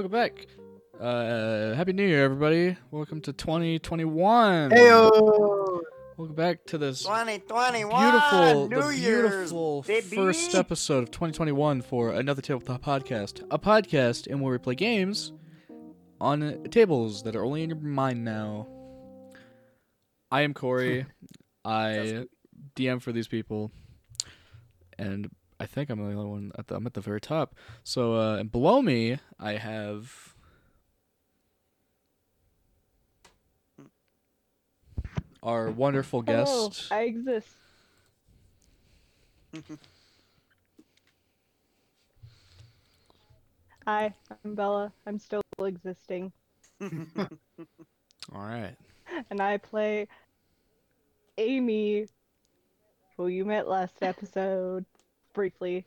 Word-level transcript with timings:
Welcome 0.00 0.12
back. 0.12 0.46
Uh, 0.98 1.74
Happy 1.74 1.92
New 1.92 2.06
Year, 2.06 2.24
everybody. 2.24 2.74
Welcome 2.90 3.20
to 3.20 3.34
2021. 3.34 4.70
Heyo! 4.70 5.82
Welcome 6.16 6.34
back 6.34 6.64
to 6.68 6.78
this 6.78 7.02
2021 7.02 8.00
beautiful, 8.00 8.68
New 8.70 8.80
the 8.80 8.96
Year's, 8.96 9.30
beautiful 9.30 9.82
baby. 9.82 10.16
first 10.16 10.54
episode 10.54 11.02
of 11.02 11.10
2021 11.10 11.82
for 11.82 12.14
Another 12.14 12.40
Tabletop 12.40 12.82
Podcast. 12.82 13.46
A 13.50 13.58
podcast 13.58 14.26
in 14.26 14.40
where 14.40 14.52
we 14.52 14.56
play 14.58 14.74
games 14.74 15.34
on 16.18 16.64
tables 16.70 17.22
that 17.24 17.36
are 17.36 17.44
only 17.44 17.62
in 17.62 17.68
your 17.68 17.78
mind 17.78 18.24
now. 18.24 18.68
I 20.30 20.40
am 20.40 20.54
Corey. 20.54 21.04
I 21.66 22.24
DM 22.74 23.02
for 23.02 23.12
these 23.12 23.28
people, 23.28 23.70
and 24.98 25.28
I 25.60 25.66
think 25.66 25.90
I'm 25.90 25.98
the 25.98 26.04
only 26.04 26.24
one 26.24 26.52
at 26.58 26.68
the 26.68 26.74
I'm 26.76 26.86
at 26.86 26.94
the 26.94 27.02
very 27.02 27.20
top. 27.20 27.54
So, 27.84 28.14
uh, 28.14 28.36
and 28.38 28.50
below 28.50 28.80
me, 28.80 29.18
I 29.38 29.52
have. 29.52 30.34
Our 35.42 35.70
wonderful 35.70 36.22
Hello, 36.22 36.68
guest. 36.68 36.90
I 36.90 37.02
exist. 37.02 37.48
Hi, 43.86 44.14
I'm 44.44 44.54
Bella. 44.54 44.92
I'm 45.06 45.18
still 45.18 45.42
existing, 45.62 46.32
All 46.80 47.28
right. 48.32 48.76
and 49.30 49.40
I 49.40 49.58
play 49.58 50.08
Amy, 51.38 52.06
who 53.16 53.26
you 53.28 53.44
met 53.44 53.66
last 53.68 54.02
episode 54.02 54.84
briefly. 55.32 55.86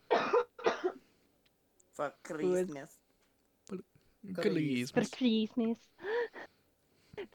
For 1.96 2.12
Who 2.28 2.54
is- 2.56 2.66
Christmas. 2.66 2.98
For 3.68 3.78
Christmas. 4.36 5.78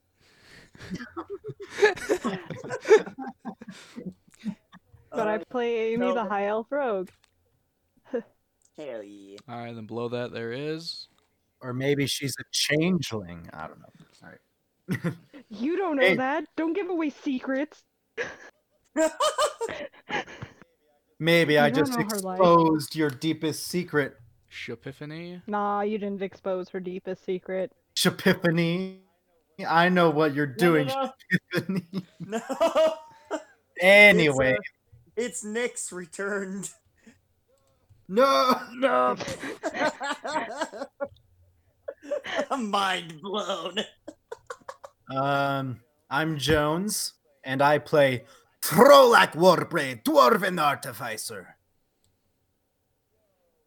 But 5.11 5.27
I 5.27 5.37
play 5.39 5.93
Amy, 5.93 5.97
no. 5.97 6.13
the 6.13 6.23
High 6.25 6.47
Elf 6.47 6.67
Rogue. 6.69 7.09
Hell 8.77 9.03
yeah. 9.03 9.37
All 9.49 9.57
right, 9.57 9.73
then 9.75 9.85
below 9.87 10.09
that 10.09 10.31
there 10.31 10.51
is. 10.51 11.07
Or 11.61 11.73
maybe 11.73 12.07
she's 12.07 12.33
a 12.39 12.43
changeling. 12.51 13.49
I 13.51 13.67
don't 13.67 13.79
know. 13.79 13.89
Sorry. 14.13 14.37
You 15.49 15.77
don't 15.77 15.95
know 15.97 16.03
Hey. 16.03 16.15
that. 16.17 16.45
Don't 16.55 16.73
give 16.73 16.89
away 16.89 17.09
secrets. 17.09 17.83
Maybe 21.19 21.57
I 21.57 21.67
You 21.67 21.73
don't 21.73 21.85
just 21.85 21.97
know 21.97 22.05
exposed 22.05 22.95
your 22.95 23.09
deepest 23.09 23.67
secret, 23.67 24.15
Shapiphany. 24.51 25.41
Nah, 25.47 25.81
you 25.81 25.97
didn't 25.97 26.21
expose 26.21 26.69
her 26.69 26.79
deepest 26.79 27.25
secret. 27.25 27.71
Shapiphany. 27.95 28.99
I 29.67 29.89
know 29.89 30.09
what 30.09 30.33
you're 30.33 30.45
doing, 30.45 30.87
no, 30.87 31.11
Shapiphany. 31.53 32.03
No. 32.19 32.39
anyway, 33.81 34.51
It's, 34.51 34.59
uh, 34.59 34.61
it's 35.17 35.43
Nick's 35.43 35.91
returned. 35.91 36.69
no. 38.07 38.53
No. 38.75 39.17
I'm 42.49 42.69
mind 42.71 43.19
blown. 43.21 43.75
Um, 45.09 45.79
I'm 46.09 46.37
Jones, 46.37 47.13
and 47.43 47.61
I 47.61 47.79
play 47.79 48.25
Throlak 48.61 49.33
Warbraid, 49.33 50.03
Dwarven 50.03 50.61
Artificer. 50.61 51.55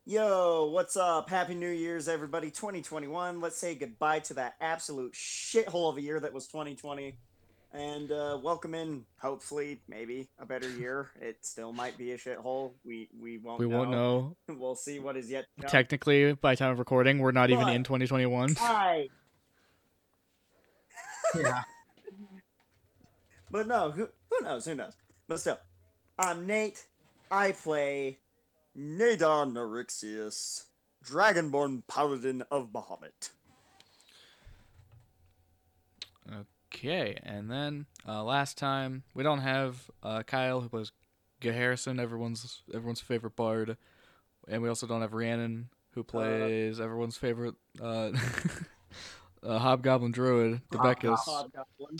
Yo, 0.04 0.68
what's 0.72 0.96
up? 0.96 1.30
Happy 1.30 1.54
New 1.54 1.70
Year's, 1.70 2.08
everybody. 2.08 2.50
2021. 2.50 3.40
Let's 3.40 3.56
say 3.56 3.74
goodbye 3.74 4.20
to 4.20 4.34
that 4.34 4.54
absolute 4.60 5.12
shithole 5.14 5.90
of 5.90 5.96
a 5.96 6.02
year 6.02 6.18
that 6.20 6.32
was 6.32 6.46
2020. 6.48 7.16
And 7.74 8.12
uh, 8.12 8.38
welcome 8.42 8.74
in, 8.74 9.04
hopefully, 9.20 9.80
maybe 9.88 10.28
a 10.38 10.44
better 10.44 10.68
year. 10.78 11.10
It 11.20 11.38
still 11.40 11.72
might 11.72 11.96
be 11.96 12.12
a 12.12 12.18
shithole. 12.18 12.72
We 12.84 13.08
we 13.18 13.38
won't 13.38 13.60
We 13.60 13.66
know. 13.66 13.78
won't 13.78 13.90
know. 13.90 14.36
We'll 14.56 14.74
see 14.74 14.98
what 14.98 15.16
is 15.16 15.30
yet 15.30 15.46
to 15.56 15.62
come. 15.62 15.70
Technically, 15.70 16.34
by 16.34 16.54
time 16.54 16.72
of 16.72 16.78
recording, 16.78 17.18
we're 17.18 17.32
not 17.32 17.50
even 17.50 17.68
in 17.68 17.82
2021. 17.84 18.56
Hi. 18.58 19.08
Yeah. 21.36 21.62
But 23.50 23.66
no, 23.66 23.90
who, 23.90 24.08
who 24.30 24.44
knows? 24.44 24.64
Who 24.64 24.74
knows? 24.74 24.94
But 25.28 25.40
still, 25.40 25.58
I'm 26.18 26.46
Nate. 26.46 26.86
I 27.30 27.52
play 27.52 28.18
Nadar 28.76 29.46
Narixius, 29.46 30.64
Dragonborn 31.04 31.82
Paladin 31.86 32.42
of 32.50 32.72
Bahamut. 32.72 33.30
Okay, 36.74 37.18
and 37.22 37.50
then 37.50 37.86
uh, 38.08 38.24
last 38.24 38.56
time 38.56 39.02
we 39.14 39.22
don't 39.22 39.40
have 39.40 39.90
uh, 40.02 40.22
Kyle 40.22 40.60
who 40.60 40.68
plays 40.68 40.92
G 41.40 41.48
Harrison, 41.48 42.00
everyone's 42.00 42.62
everyone's 42.72 43.00
favorite 43.00 43.36
bard, 43.36 43.76
and 44.48 44.62
we 44.62 44.68
also 44.68 44.86
don't 44.86 45.02
have 45.02 45.12
Rhiannon 45.12 45.68
who 45.94 46.02
plays 46.02 46.80
everyone's 46.80 47.18
favorite 47.18 47.54
uh, 49.44 49.46
uh, 49.46 49.58
Hobgoblin 49.58 50.12
Druid, 50.12 50.60
the 50.70 50.78
Beckus. 50.78 51.18
Hobgoblin. 51.18 51.98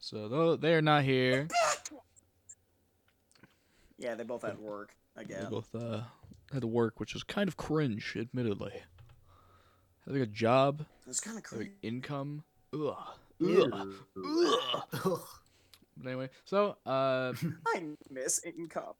So 0.00 0.28
though 0.28 0.56
they 0.56 0.74
are 0.74 0.82
not 0.82 1.04
here, 1.04 1.48
Yeah, 3.98 4.14
they 4.14 4.24
both 4.24 4.42
had 4.42 4.58
work 4.58 4.94
I 5.16 5.24
guess. 5.24 5.44
they 5.44 5.50
both 5.50 5.74
uh, 5.74 6.00
had 6.52 6.62
to 6.62 6.66
work, 6.66 7.00
which 7.00 7.14
is 7.14 7.22
kind 7.22 7.48
of 7.48 7.56
cringe, 7.56 8.16
admittedly. 8.18 8.72
Having 10.06 10.22
a 10.22 10.26
job, 10.26 10.84
It's 11.06 11.20
kind 11.20 11.36
of 11.36 11.44
crazy. 11.44 11.72
income, 11.82 12.42
ugh, 12.72 12.96
ugh, 13.44 13.94
ugh. 15.04 15.20
But 15.96 16.06
anyway, 16.08 16.30
so 16.46 16.76
uh, 16.86 17.34
I 17.66 17.84
miss 18.10 18.40
income. 18.44 18.94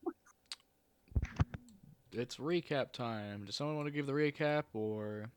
it's 2.12 2.36
recap 2.36 2.92
time. 2.92 3.46
Does 3.46 3.56
someone 3.56 3.76
want 3.76 3.86
to 3.86 3.92
give 3.92 4.06
the 4.06 4.12
recap, 4.12 4.64
or 4.74 5.30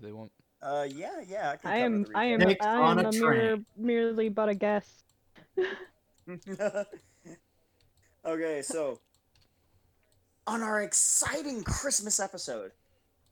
they 0.00 0.12
want? 0.12 0.30
Uh, 0.66 0.82
yeah, 0.82 1.20
yeah. 1.28 1.52
I, 1.52 1.56
can 1.56 1.70
I 1.70 1.76
am 1.76 2.06
I 2.12 2.24
am 2.24 2.40
recap. 2.40 2.56
I 2.62 2.76
on 2.76 2.98
am 2.98 3.06
a 3.06 3.08
a 3.08 3.12
mere, 3.12 3.58
merely 3.76 4.28
but 4.28 4.48
a 4.48 4.54
guest. 4.54 5.04
okay, 8.26 8.62
so 8.62 8.98
on 10.44 10.62
our 10.62 10.82
exciting 10.82 11.62
Christmas 11.62 12.18
episode, 12.18 12.72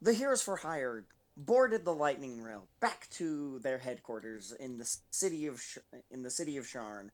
the 0.01 0.13
Heroes 0.13 0.43
for 0.43 0.55
Hire 0.55 1.07
boarded 1.37 1.85
the 1.85 1.93
Lightning 1.93 2.41
Rail 2.41 2.69
back 2.79 3.09
to 3.11 3.59
their 3.65 3.79
headquarters 3.79 4.53
in 4.61 4.79
the 4.79 4.97
city 5.11 5.47
of 5.47 5.61
Sh- 5.61 5.79
in 6.13 6.23
the 6.23 6.31
city 6.31 6.57
of 6.57 6.67
Sharn. 6.67 7.11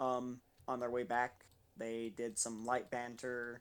Um, 0.00 0.40
on 0.66 0.80
their 0.80 0.90
way 0.90 1.04
back, 1.04 1.44
they 1.76 2.12
did 2.16 2.40
some 2.40 2.64
light 2.66 2.90
banter. 2.90 3.60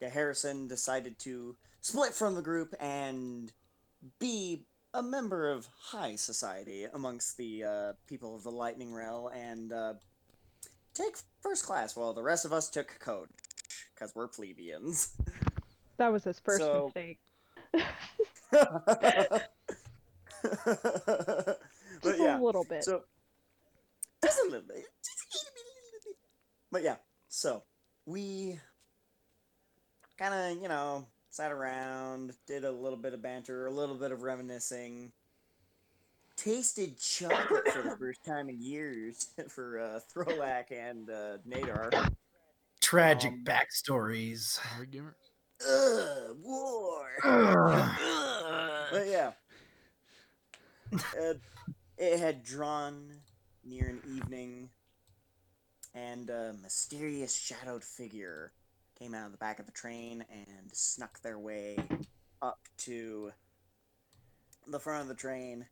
Yeah, 0.00 0.10
Harrison 0.10 0.68
decided 0.68 1.18
to 1.20 1.56
split 1.80 2.14
from 2.14 2.36
the 2.36 2.42
group 2.42 2.72
and 2.78 3.52
be 4.20 4.62
a 4.94 5.02
member 5.02 5.50
of 5.50 5.68
high 5.78 6.14
society 6.16 6.86
amongst 6.94 7.36
the 7.36 7.64
uh, 7.64 7.92
people 8.06 8.34
of 8.36 8.42
the 8.44 8.50
Lightning 8.50 8.92
Rail 8.94 9.30
and 9.34 9.72
uh, 9.72 9.94
take 10.94 11.16
first 11.42 11.66
class 11.66 11.94
while 11.96 12.14
the 12.14 12.22
rest 12.22 12.44
of 12.44 12.52
us 12.52 12.70
took 12.70 12.98
coach 13.00 13.28
because 13.94 14.14
we're 14.14 14.28
plebeians. 14.28 15.12
That 15.96 16.12
was 16.12 16.24
his 16.24 16.38
first 16.40 16.60
So- 16.60 16.90
mistake. 16.94 17.18
Just 22.02 22.18
yeah, 22.20 22.38
a 22.38 22.42
little 22.42 22.64
bit. 22.64 22.84
so 22.84 23.02
just 24.22 24.38
a 24.40 24.44
little 24.44 24.66
bit, 24.68 24.84
just 25.02 25.18
a 25.18 25.38
little 25.38 25.52
bit, 25.54 25.64
a 25.64 25.84
little 25.86 26.00
bit. 26.04 26.16
But 26.70 26.82
yeah, 26.82 26.96
so 27.28 27.62
we 28.06 28.58
kind 30.18 30.34
of 30.56 30.62
you 30.62 30.68
know 30.68 31.06
sat 31.34 31.50
around, 31.50 32.32
did 32.46 32.64
a 32.64 32.70
little 32.70 32.96
bit 32.96 33.12
of 33.12 33.20
banter, 33.20 33.66
a 33.66 33.70
little 33.70 33.96
bit 33.96 34.12
of 34.12 34.22
reminiscing. 34.22 35.10
Tasted 36.36 36.96
chocolate 37.00 37.66
for 37.68 37.82
the 37.82 37.96
first 37.98 38.24
time 38.24 38.48
in 38.48 38.62
years 38.62 39.28
for 39.48 39.80
uh, 39.80 40.00
Throlak 40.12 40.70
and 40.70 41.10
uh, 41.10 41.38
Nadar. 41.48 42.12
Tragic 42.80 43.32
Um, 43.32 43.44
backstories. 43.44 44.60
Argument? 44.78 45.16
Ugh, 45.68 46.36
war. 46.40 47.06
Ugh. 47.24 48.88
But 48.92 49.08
yeah, 49.08 49.32
it, 51.16 51.40
it 51.98 52.18
had 52.20 52.44
drawn 52.44 53.10
near 53.64 53.88
an 53.88 54.00
evening, 54.16 54.68
and 55.94 56.30
a 56.30 56.54
mysterious 56.62 57.34
shadowed 57.36 57.82
figure 57.82 58.52
came 58.98 59.14
out 59.14 59.26
of 59.26 59.32
the 59.32 59.38
back 59.38 59.58
of 59.58 59.66
the 59.66 59.72
train 59.72 60.24
and 60.30 60.70
snuck 60.72 61.20
their 61.22 61.38
way 61.38 61.76
up 62.40 62.58
to 62.78 63.32
the 64.66 64.78
front 64.78 65.02
of 65.02 65.08
the 65.08 65.14
train 65.14 65.66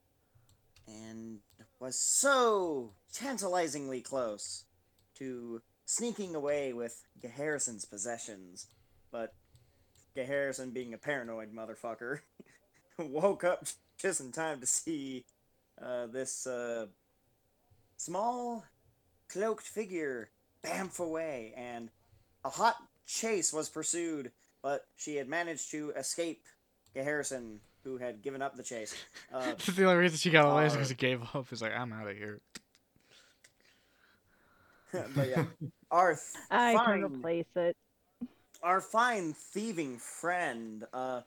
and 0.87 1.39
was 1.79 1.99
so 1.99 2.93
tantalizingly 3.13 4.01
close 4.01 4.65
to 5.17 5.63
sneaking 5.85 6.35
away 6.35 6.73
with 6.73 7.05
Harrison's 7.37 7.85
possessions. 7.85 8.69
But 9.11 9.35
Gay 10.15 10.25
Harrison, 10.25 10.71
being 10.71 10.95
a 10.95 10.99
paranoid 10.99 11.55
motherfucker, 11.55 12.21
woke 12.99 13.45
up 13.45 13.67
just 13.99 14.21
in 14.21 14.33
time 14.33 14.61
to 14.61 14.67
see 14.67 15.25
uh, 15.81 16.07
this 16.07 16.47
uh, 16.47 16.87
small 17.97 18.65
cloaked 19.29 19.67
figure 19.67 20.31
bamf 20.65 21.01
away, 21.01 21.55
and 21.57 21.91
a 22.45 22.51
hot 22.51 22.77
chase 23.13 23.53
was 23.53 23.69
pursued, 23.69 24.33
but 24.63 24.87
she 24.97 25.17
had 25.17 25.29
managed 25.29 25.71
to 25.73 25.91
escape 25.97 26.45
Harrison, 26.95 27.61
who 27.85 27.99
had 27.99 28.23
given 28.23 28.43
up 28.43 28.57
the 28.57 28.63
chase. 28.63 28.95
Uh, 29.33 29.55
the 29.75 29.85
only 29.85 29.97
reason 29.97 30.19
she 30.19 30.29
got 30.29 30.45
away 30.51 30.67
is 30.67 30.75
because 30.75 30.91
he 30.91 30.95
gave 30.95 31.23
up. 31.35 31.47
He's 31.49 31.63
like, 31.63 31.73
I'm 31.75 31.91
out 31.91 32.07
of 32.07 32.15
here. 32.15 32.39
but 35.15 35.27
yeah, 35.31 35.45
our 35.91 36.19
I 36.51 36.75
can 36.75 36.85
fine, 36.85 37.03
replace 37.05 37.47
it. 37.57 37.75
our 38.63 38.83
fine 38.83 39.33
thieving 39.33 39.97
friend 39.97 40.85
uh, 40.93 41.23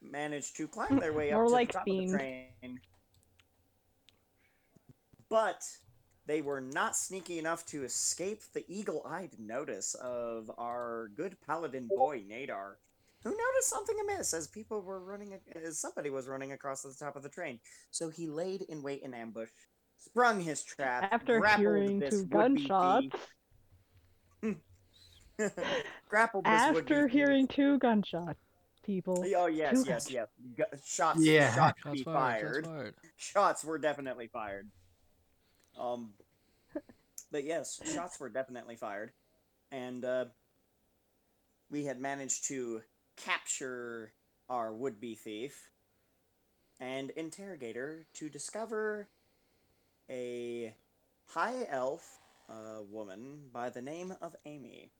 managed 0.00 0.56
to 0.58 0.68
climb 0.68 1.00
their 1.00 1.12
way 1.12 1.32
up 1.32 1.38
More 1.38 1.46
to 1.46 1.52
like 1.52 1.68
the 1.72 1.78
top 1.78 1.84
fiend. 1.84 2.04
of 2.04 2.10
the 2.12 2.16
train, 2.18 2.80
but 5.28 5.62
they 6.26 6.40
were 6.42 6.60
not 6.60 6.96
sneaky 6.96 7.38
enough 7.38 7.66
to 7.66 7.84
escape 7.84 8.42
the 8.54 8.64
eagle-eyed 8.68 9.32
notice 9.38 9.94
of 9.94 10.50
our 10.58 11.10
good 11.16 11.36
paladin 11.46 11.88
boy 11.88 12.22
Nadar, 12.28 12.74
who 13.24 13.30
noticed 13.30 13.68
something 13.70 13.96
amiss 14.00 14.32
as 14.34 14.46
people 14.46 14.80
were 14.82 15.00
running, 15.00 15.34
as 15.64 15.78
somebody 15.78 16.10
was 16.10 16.28
running 16.28 16.52
across 16.52 16.82
the 16.82 16.94
top 16.94 17.16
of 17.16 17.22
the 17.22 17.28
train. 17.28 17.58
So 17.90 18.08
he 18.08 18.26
laid 18.28 18.62
in 18.62 18.82
wait 18.82 19.02
in 19.02 19.14
ambush, 19.14 19.50
sprung 19.98 20.40
his 20.40 20.62
trap, 20.62 21.08
After 21.12 21.44
hearing 21.56 21.98
this 21.98 22.10
two 22.14 22.26
gunshots. 22.26 23.16
grappled 26.08 26.44
this 26.44 26.72
would-be 26.72 26.80
After 26.94 27.04
thief. 27.08 27.12
hearing 27.12 27.48
two 27.48 27.78
gunshots, 27.78 28.38
people. 28.84 29.24
Oh 29.36 29.46
yes, 29.46 29.72
Two 29.72 29.88
yes, 29.90 30.06
gunshots. 30.06 30.10
yes. 30.10 30.28
Gu- 30.56 30.78
Shots, 30.84 31.20
Yeah. 31.24 31.54
shots, 31.54 31.80
Shots 31.82 31.92
be 31.98 32.04
fired. 32.04 32.12
fired. 32.12 32.64
Shots 32.64 32.68
fired. 32.68 32.94
Shots 33.16 33.64
were 33.64 33.78
definitely 33.78 34.28
fired. 34.28 34.68
Um, 35.82 36.10
but 37.32 37.44
yes, 37.44 37.80
shots 37.92 38.20
were 38.20 38.28
definitely 38.28 38.76
fired, 38.76 39.10
and 39.72 40.04
uh, 40.04 40.26
we 41.70 41.84
had 41.84 42.00
managed 42.00 42.46
to 42.48 42.82
capture 43.16 44.12
our 44.48 44.72
would-be 44.72 45.16
thief 45.16 45.70
and 46.78 47.10
interrogator 47.10 48.06
to 48.14 48.28
discover 48.28 49.08
a 50.08 50.72
high 51.26 51.66
elf 51.68 52.18
uh, 52.48 52.82
woman 52.88 53.40
by 53.52 53.70
the 53.70 53.82
name 53.82 54.14
of 54.22 54.36
Amy, 54.44 54.92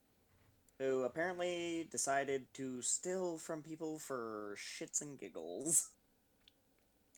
who 0.78 1.02
apparently 1.02 1.86
decided 1.90 2.46
to 2.54 2.82
steal 2.82 3.38
from 3.38 3.62
people 3.62 3.98
for 3.98 4.56
shits 4.58 5.00
and 5.00 5.18
giggles. 5.18 5.90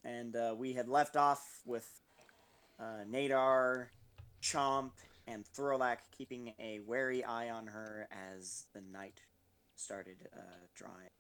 And 0.05 0.37
uh, 0.37 0.55
we 0.56 0.75
had 0.75 0.88
left 0.88 1.17
off 1.17 1.60
with 1.64 1.88
uh, 2.79 3.05
Nadar, 3.11 3.87
Chomp, 4.43 4.93
and 5.26 5.44
Throlak 5.56 5.99
keeping 6.17 6.53
a 6.59 6.81
wary 6.81 7.25
eye 7.25 7.50
on 7.50 7.67
her 7.67 8.09
as 8.37 8.67
the 8.75 8.81
night 8.93 9.21
started 9.76 10.29
uh, 10.37 10.41
drawing. 10.75 11.11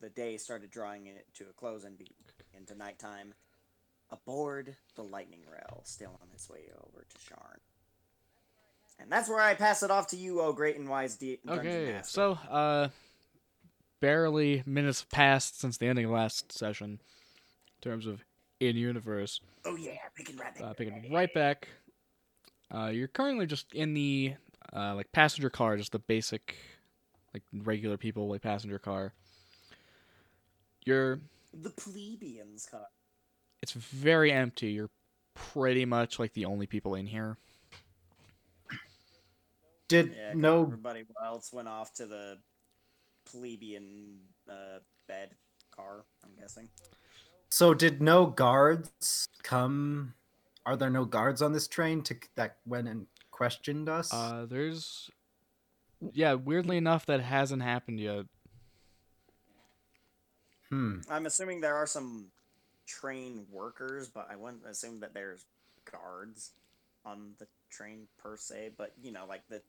The 0.00 0.10
day 0.10 0.36
started 0.36 0.70
drawing 0.70 1.06
it 1.06 1.26
to 1.34 1.44
a 1.44 1.52
close 1.52 1.84
and 1.84 1.96
be 1.96 2.10
into 2.54 2.74
nighttime. 2.74 3.34
Aboard 4.10 4.76
the 4.94 5.02
lightning 5.02 5.40
rail, 5.50 5.80
still 5.84 6.18
on 6.22 6.28
its 6.32 6.48
way 6.48 6.70
over 6.86 7.04
to 7.08 7.16
Sharn. 7.18 7.58
And 9.00 9.10
that's 9.10 9.28
where 9.28 9.40
I 9.40 9.54
pass 9.54 9.82
it 9.82 9.90
off 9.90 10.06
to 10.08 10.16
you, 10.16 10.40
oh 10.40 10.52
great 10.52 10.76
and 10.78 10.88
wise 10.88 11.16
D- 11.16 11.38
dungeon 11.44 11.66
Okay, 11.66 11.92
master. 11.92 12.10
so 12.12 12.38
uh, 12.48 12.88
barely 14.00 14.62
minutes 14.64 15.04
passed 15.10 15.60
since 15.60 15.76
the 15.76 15.88
ending 15.88 16.04
of 16.04 16.12
last 16.12 16.52
session, 16.52 16.90
in 16.92 17.80
terms 17.90 18.06
of 18.06 18.22
in 18.60 18.76
universe. 18.76 19.40
oh 19.64 19.76
yeah, 19.76 19.92
picking 20.16 20.36
right 20.36 20.52
Uh, 20.60 20.72
picking 20.72 21.12
right 21.12 21.32
back. 21.34 21.68
Uh, 22.74 22.86
you're 22.86 23.08
currently 23.08 23.46
just 23.46 23.72
in 23.74 23.94
the 23.94 24.34
uh, 24.74 24.94
like 24.94 25.10
passenger 25.12 25.50
car, 25.50 25.76
just 25.76 25.92
the 25.92 25.98
basic, 25.98 26.56
like 27.34 27.42
regular 27.52 27.96
people 27.96 28.28
like 28.28 28.42
passenger 28.42 28.78
car. 28.78 29.12
You're 30.84 31.20
the 31.52 31.70
plebeians 31.70 32.66
car. 32.70 32.86
it's 33.62 33.72
very 33.72 34.32
empty. 34.32 34.68
You're 34.68 34.90
pretty 35.34 35.84
much 35.84 36.18
like 36.18 36.32
the 36.34 36.44
only 36.44 36.66
people 36.66 36.94
in 36.94 37.06
here. 37.06 37.36
Did 39.88 40.14
Yeah, 40.16 40.32
'cause 40.32 40.36
no 40.40 40.62
everybody 40.62 41.04
else 41.24 41.52
went 41.52 41.68
off 41.68 41.92
to 41.94 42.06
the 42.06 42.40
plebeian 43.24 44.18
uh, 44.50 44.80
bed 45.06 45.30
car. 45.70 46.04
I'm 46.24 46.34
guessing. 46.34 46.68
So 47.56 47.72
did 47.72 48.02
no 48.02 48.26
guards 48.26 49.28
come? 49.42 50.12
Are 50.66 50.76
there 50.76 50.90
no 50.90 51.06
guards 51.06 51.40
on 51.40 51.54
this 51.54 51.66
train 51.66 52.02
to 52.02 52.14
that 52.34 52.58
went 52.66 52.86
and 52.86 53.06
questioned 53.30 53.88
us? 53.88 54.12
Uh, 54.12 54.44
there's 54.46 55.10
yeah, 56.12 56.34
weirdly 56.34 56.76
enough, 56.76 57.06
that 57.06 57.20
hasn't 57.20 57.62
happened 57.62 57.98
yet. 57.98 58.26
hmm. 60.68 60.98
I'm 61.08 61.24
assuming 61.24 61.62
there 61.62 61.76
are 61.76 61.86
some 61.86 62.26
train 62.86 63.46
workers, 63.50 64.10
but 64.10 64.28
I 64.30 64.36
wouldn't 64.36 64.66
assume 64.66 65.00
that 65.00 65.14
there's 65.14 65.46
guards 65.90 66.50
on 67.06 67.30
the 67.38 67.46
train 67.70 68.06
per 68.18 68.36
se. 68.36 68.72
But 68.76 68.92
you 69.02 69.12
know, 69.12 69.24
like 69.26 69.48
the 69.48 69.62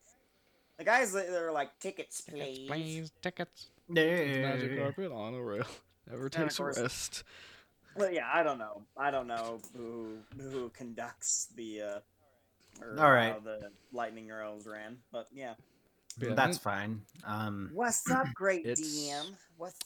the 0.78 0.84
guys 0.84 1.14
that 1.14 1.30
are 1.30 1.54
like 1.54 1.70
tickets, 1.80 2.22
Tickets, 2.22 2.58
please. 2.58 2.68
please, 2.68 3.12
tickets. 3.22 3.68
It's 3.90 4.38
magic 4.40 4.78
carpet 4.78 5.10
on 5.10 5.36
a 5.36 5.42
rail. 5.42 5.66
Never 6.12 6.26
of 6.26 6.32
takes 6.34 6.56
a 6.56 6.64
course. 6.64 6.80
rest. 6.82 7.24
Well, 7.98 8.12
yeah, 8.12 8.28
I 8.34 8.44
don't 8.44 8.60
know. 8.60 8.84
I 8.96 9.12
don't 9.12 9.28
know 9.28 9.60
who 9.76 10.18
who 10.40 10.70
conducts 10.70 11.48
the 11.56 11.82
uh, 11.82 12.00
or 12.82 12.96
All 13.00 13.12
right. 13.12 13.34
how 13.34 13.40
the 13.40 13.72
lightning 13.92 14.28
rails 14.28 14.68
ran, 14.68 14.98
but 15.12 15.28
yeah. 15.34 15.54
Yeah, 16.20 16.34
That's 16.34 16.58
fine. 16.58 17.02
Um, 17.26 17.70
What's 17.74 18.10
up, 18.10 18.28
great 18.34 18.66
It's- 18.66 18.80
DM? 18.82 19.36
What's 19.58 19.80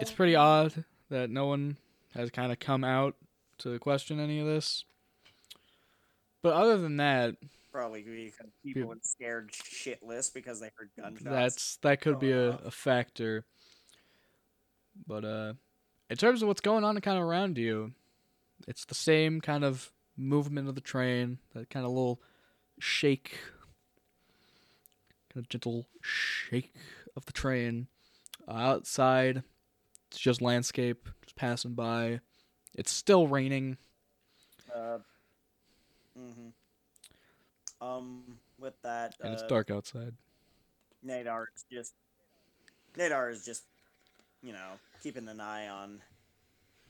It's 0.00 0.10
pretty 0.10 0.34
odd 0.34 0.84
that 1.10 1.30
no 1.30 1.46
one 1.46 1.76
has 2.14 2.30
kind 2.30 2.50
of 2.50 2.58
come 2.58 2.82
out 2.82 3.14
to 3.58 3.78
question 3.78 4.18
any 4.18 4.40
of 4.40 4.46
this. 4.46 4.84
But 6.42 6.54
other 6.54 6.76
than 6.78 6.96
that, 6.96 7.36
Probably 7.70 8.02
because 8.02 8.50
people 8.64 8.88
were 8.88 8.96
scared 9.02 9.52
shitless 9.52 10.32
because 10.34 10.58
they 10.58 10.70
heard 10.76 10.90
gunshots. 10.96 11.22
that's 11.24 11.76
that 11.82 12.00
could 12.00 12.18
be 12.18 12.32
a, 12.32 12.50
going 12.52 12.58
a 12.66 12.70
factor. 12.72 13.44
But 15.06 15.24
uh 15.24 15.52
in 16.10 16.16
terms 16.16 16.42
of 16.42 16.48
what's 16.48 16.60
going 16.60 16.84
on 16.84 17.00
kind 17.00 17.16
of 17.16 17.24
around 17.24 17.56
you, 17.56 17.92
it's 18.68 18.84
the 18.84 18.94
same 18.94 19.40
kind 19.40 19.64
of 19.64 19.92
movement 20.16 20.68
of 20.68 20.74
the 20.74 20.80
train, 20.80 21.38
that 21.54 21.70
kind 21.70 21.86
of 21.86 21.92
little 21.92 22.20
shake 22.78 23.38
kind 25.32 25.44
of 25.44 25.48
gentle 25.48 25.86
shake 26.02 26.74
of 27.16 27.24
the 27.26 27.32
train. 27.32 27.86
Uh, 28.48 28.52
outside, 28.52 29.42
it's 30.10 30.18
just 30.18 30.42
landscape, 30.42 31.08
just 31.22 31.36
passing 31.36 31.74
by. 31.74 32.20
It's 32.74 32.90
still 32.90 33.28
raining. 33.28 33.76
Uh, 34.74 34.98
hmm 36.16 36.48
Um, 37.80 38.38
with 38.58 38.74
that, 38.82 39.14
and 39.22 39.32
it's 39.32 39.42
uh, 39.42 39.48
dark 39.48 39.70
outside. 39.70 40.14
Nadar 41.06 41.44
is 41.54 41.64
just 41.70 41.94
Nadar 42.96 43.30
is 43.30 43.44
just 43.44 43.64
you 44.42 44.52
know 44.52 44.78
keeping 45.02 45.28
an 45.28 45.40
eye 45.40 45.68
on 45.68 46.00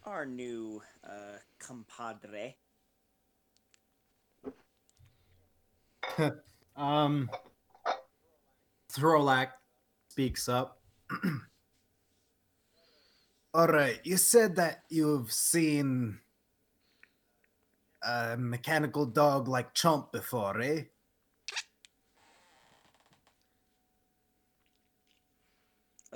our 0.05 0.25
new 0.27 0.83
uh, 1.05 1.39
compadre. 1.59 2.57
um, 6.77 7.31
Throlak 8.93 9.49
speaks 10.09 10.49
up. 10.49 10.81
All 13.55 13.67
right, 13.67 13.99
you 14.05 14.17
said 14.17 14.57
that 14.57 14.85
you've 14.89 15.33
seen 15.33 16.21
a 18.03 18.37
mechanical 18.39 19.07
dog 19.07 19.49
like 19.49 19.75
Chomp 19.75 20.13
before, 20.13 20.61
eh? 20.61 20.83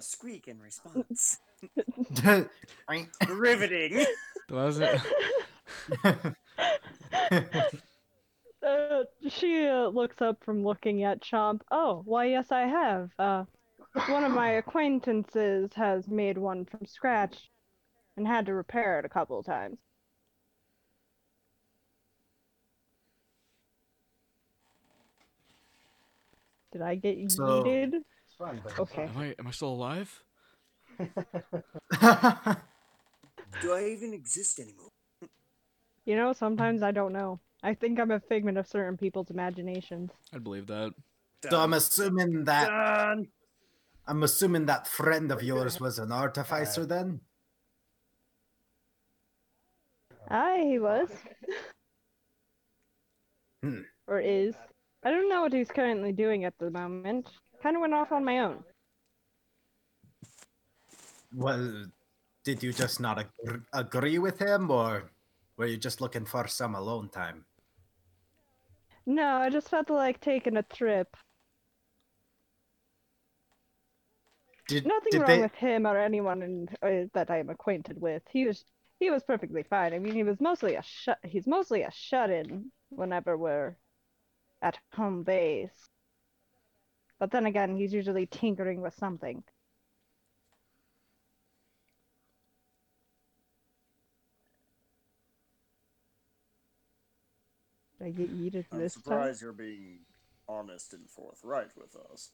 Squeak 0.05 0.49
in 0.49 0.61
response. 0.61 1.39
Riveting. 3.29 4.05
Was 4.51 4.81
it? 4.81 5.01
Uh, 8.67 9.05
she 9.29 9.67
uh, 9.67 9.89
looks 9.89 10.23
up 10.23 10.43
from 10.43 10.65
looking 10.65 11.05
at 11.05 11.21
Chomp. 11.21 11.61
Oh, 11.71 12.01
why, 12.07 12.25
yes, 12.27 12.51
I 12.51 12.63
have. 12.63 13.11
Uh, 13.19 13.45
one 14.09 14.25
of 14.25 14.33
my 14.33 14.53
acquaintances 14.53 15.71
has 15.75 16.09
made 16.09 16.39
one 16.39 16.65
from 16.65 16.87
scratch 16.87 17.51
and 18.17 18.27
had 18.27 18.47
to 18.47 18.55
repair 18.55 18.99
it 18.99 19.05
a 19.05 19.09
couple 19.11 19.39
of 19.39 19.45
times. 19.45 19.77
Did 26.73 26.83
I 26.83 26.95
get 26.97 27.31
So- 27.31 27.65
yeeted? 27.65 28.03
Fun, 28.45 28.61
but 28.63 28.79
Okay. 28.79 29.05
Am 29.05 29.17
I 29.17 29.35
am 29.39 29.47
I 29.47 29.51
still 29.51 29.71
alive? 29.71 30.23
Do 33.63 33.73
I 33.73 33.85
even 33.89 34.13
exist 34.13 34.59
anymore? 34.61 34.91
You 36.05 36.17
know, 36.17 36.33
sometimes 36.33 36.83
I 36.83 36.91
don't 36.91 37.13
know. 37.13 37.41
I 37.63 37.75
think 37.75 37.99
I'm 37.99 38.11
a 38.11 38.21
figment 38.21 38.59
of 38.59 38.67
certain 38.67 38.97
people's 38.97 39.31
imaginations. 39.31 40.11
I'd 40.33 40.45
believe 40.45 40.67
that. 40.67 40.93
so 41.49 41.61
I'm 41.61 41.73
assuming 41.73 42.45
that 42.45 42.69
Done. 42.69 43.29
I'm 44.07 44.23
assuming 44.23 44.67
that 44.67 44.87
friend 44.87 45.33
of 45.33 45.43
yours 45.43 45.81
was 45.81 45.99
an 45.99 46.13
artificer 46.13 46.85
then. 46.85 47.21
Aye, 50.29 50.65
he 50.67 50.79
was. 50.79 51.09
Hmm. 53.63 53.81
Or 54.07 54.21
is. 54.21 54.55
I 55.03 55.11
don't 55.11 55.29
know 55.31 55.43
what 55.43 55.53
he's 55.53 55.71
currently 55.71 56.13
doing 56.13 56.45
at 56.45 56.59
the 56.59 56.71
moment. 56.71 57.31
Kind 57.65 57.77
of 57.77 57.81
went 57.81 57.95
off 57.95 58.13
on 58.13 58.27
my 58.27 58.41
own. 58.41 58.63
Well, 61.35 61.87
did 62.45 62.63
you 62.63 62.75
just 62.75 63.01
not 63.01 63.19
ag- 63.19 63.63
agree 63.73 64.19
with 64.19 64.39
him, 64.39 64.71
or 64.71 65.11
were 65.57 65.65
you 65.65 65.79
just 65.79 66.03
looking 66.03 66.27
for 66.27 66.47
some 66.47 66.75
alone 66.75 67.09
time? 67.09 67.47
No, 69.07 69.39
I 69.39 69.49
just 69.49 69.71
felt 69.71 69.89
like 69.89 70.21
taking 70.21 70.59
a 70.59 70.63
trip. 70.63 71.17
Did, 74.69 74.85
Nothing 74.85 75.13
did 75.13 75.21
wrong 75.23 75.29
they? 75.29 75.41
with 75.41 75.55
him 75.55 75.87
or 75.87 75.99
anyone 75.99 76.43
in, 76.43 76.69
uh, 76.83 77.09
that 77.15 77.31
I 77.31 77.39
am 77.39 77.49
acquainted 77.49 77.99
with. 77.99 78.23
He 78.31 78.47
was 78.47 78.63
he 79.01 79.09
was 79.11 79.23
perfectly 79.23 79.63
fine. 79.63 79.95
I 79.95 79.99
mean, 79.99 80.13
he 80.13 80.23
was 80.23 80.39
mostly 80.39 80.75
a 80.75 80.83
shut. 80.83 81.19
He's 81.23 81.47
mostly 81.47 81.81
a 81.81 81.91
shut-in 81.91 82.71
whenever 82.91 83.39
we're 83.39 83.77
at 84.61 84.79
home 84.93 85.23
base. 85.23 85.89
But 87.25 87.31
then 87.31 87.47
again, 87.47 87.75
he's 87.75 87.95
usually 87.95 88.27
tinkering 88.27 88.83
with 88.83 88.93
something. 88.97 89.43
Did 97.99 98.09
I 98.09 98.11
get 98.11 98.29
yeeted 98.29 98.67
I'm 98.71 98.79
this 98.79 98.93
time? 98.93 99.03
surprised 99.03 99.41
you're 99.41 99.53
being 99.55 100.01
honest 100.47 100.93
and 100.93 101.09
forthright 101.09 101.71
with 101.79 101.97
us. 102.13 102.33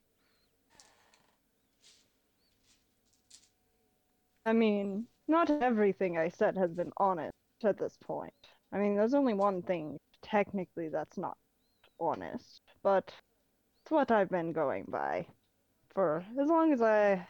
I 4.45 4.53
mean, 4.53 5.07
not 5.29 5.51
everything 5.51 6.19
I 6.19 6.31
said 6.31 6.57
has 6.57 6.73
been 6.73 6.91
honest 6.97 7.33
at 7.63 7.79
this 7.79 7.97
point. 8.03 8.35
I 8.73 8.79
mean, 8.79 8.97
there's 8.97 9.15
only 9.15 9.35
one 9.35 9.63
thing 9.63 10.01
technically 10.21 10.89
that's 10.89 11.17
not 11.17 11.39
honest, 12.01 12.63
but 12.83 13.13
it's 13.91 13.97
what 13.97 14.13
I've 14.13 14.31
been 14.31 14.53
going 14.53 14.85
by 14.89 15.27
for 15.93 16.25
as 16.41 16.47
long 16.49 16.73
as 16.73 16.81
I. 16.81 17.27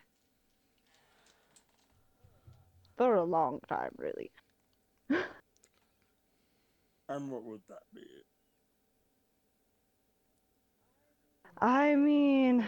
for 2.99 3.15
a 3.15 3.25
long 3.25 3.61
time, 3.67 3.93
really. 3.97 4.31
And 7.09 7.29
what 7.29 7.43
would 7.43 7.63
that 7.69 7.83
be? 7.93 8.03
I 11.59 11.97
mean, 11.97 12.65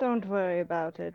don't 0.00 0.26
worry 0.26 0.58
about 0.58 0.98
it. 0.98 1.14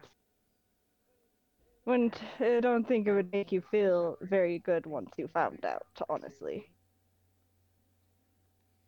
Wouldn't, 1.86 2.22
I 2.39 2.62
don't 2.62 2.88
think 2.88 3.08
it 3.08 3.13
would 3.13 3.34
make 3.34 3.51
you 3.51 3.60
feel 3.60 4.17
very 4.22 4.60
good 4.60 4.86
once 4.86 5.12
you 5.17 5.27
found 5.27 5.65
out, 5.65 5.86
honestly. 6.08 6.72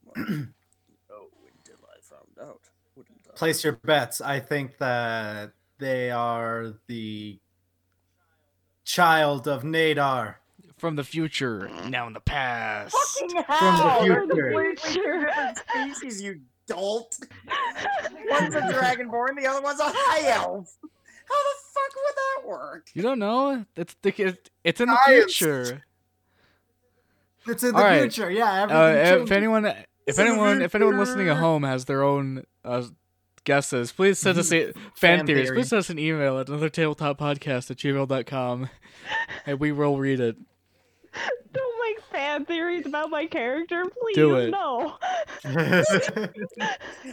Well, 0.05 0.15
oh, 1.11 1.29
until 1.51 1.79
I 1.83 1.99
found 2.01 2.37
out, 2.39 2.61
wouldn't 2.61 2.69
I? 2.69 2.70
Place 3.35 3.63
your 3.63 3.73
bets. 3.73 4.21
I 4.21 4.39
think 4.39 4.77
that 4.79 5.51
they 5.79 6.11
are 6.11 6.73
the 6.87 7.39
child 8.83 9.47
of 9.47 9.63
Nadar. 9.63 10.35
From 10.77 10.95
the 10.95 11.03
future, 11.03 11.69
now 11.89 12.07
in 12.07 12.13
the 12.13 12.19
past. 12.19 12.95
Fucking 13.19 13.43
hell! 13.47 13.55
From 13.59 13.77
the 13.77 13.83
hell! 13.83 14.01
They're 14.07 14.25
future. 14.25 14.27
completely 14.27 14.75
two 14.93 15.25
different 15.25 15.57
species, 15.99 16.21
you 16.23 16.41
dolt. 16.65 17.19
One's 18.29 18.55
a 18.55 18.61
dragonborn, 18.61 19.39
the 19.39 19.45
other 19.47 19.61
one's 19.61 19.79
a 19.79 19.83
high 19.85 20.27
elf. 20.31 20.75
How 20.81 21.35
the 21.43 21.55
fuck 21.71 21.95
would 21.95 22.15
that 22.15 22.47
work? 22.47 22.87
You 22.95 23.03
don't 23.03 23.19
know? 23.19 23.63
It's 23.75 23.95
the 24.01 24.09
it, 24.23 24.49
it's 24.63 24.81
in 24.81 24.87
the 24.89 24.97
Science. 25.05 25.35
future. 25.35 25.83
It's 27.47 27.63
in 27.63 27.73
the 27.73 27.77
All 27.77 27.83
right. 27.83 28.01
future. 28.01 28.31
Yeah, 28.31 28.63
Uh, 28.63 29.21
if 29.21 29.31
anyone, 29.31 29.71
if 30.07 30.09
It's 30.09 30.19
in 30.19 30.25
the 30.25 30.31
anyone, 30.31 30.61
if 30.61 30.75
anyone 30.75 30.97
listening 30.97 31.29
at 31.29 31.37
home 31.37 31.63
has 31.63 31.85
their 31.85 32.03
own 32.03 32.43
uh, 32.65 32.83
guesses, 33.43 33.91
please 33.91 34.19
send 34.19 34.37
us 34.37 34.51
a, 34.51 34.71
fan, 34.95 35.19
Fan 35.19 35.25
theories. 35.25 35.47
theory. 35.47 35.57
Please 35.57 35.69
send 35.69 35.79
us 35.79 35.89
an 35.89 35.99
email 35.99 36.39
at 36.39 36.47
another 36.49 36.69
tabletop 36.69 37.19
podcast 37.19 37.71
at 37.71 37.77
gmail.com 37.77 38.69
and 39.45 39.59
we 39.59 39.71
will 39.71 39.97
read 39.97 40.19
it. 40.19 40.37
Make 41.53 41.61
fan 42.11 42.45
theories 42.45 42.85
about 42.85 43.09
my 43.09 43.25
character, 43.25 43.83
please. 43.85 44.15
Do 44.15 44.35
it. 44.35 44.49
No. 44.51 44.97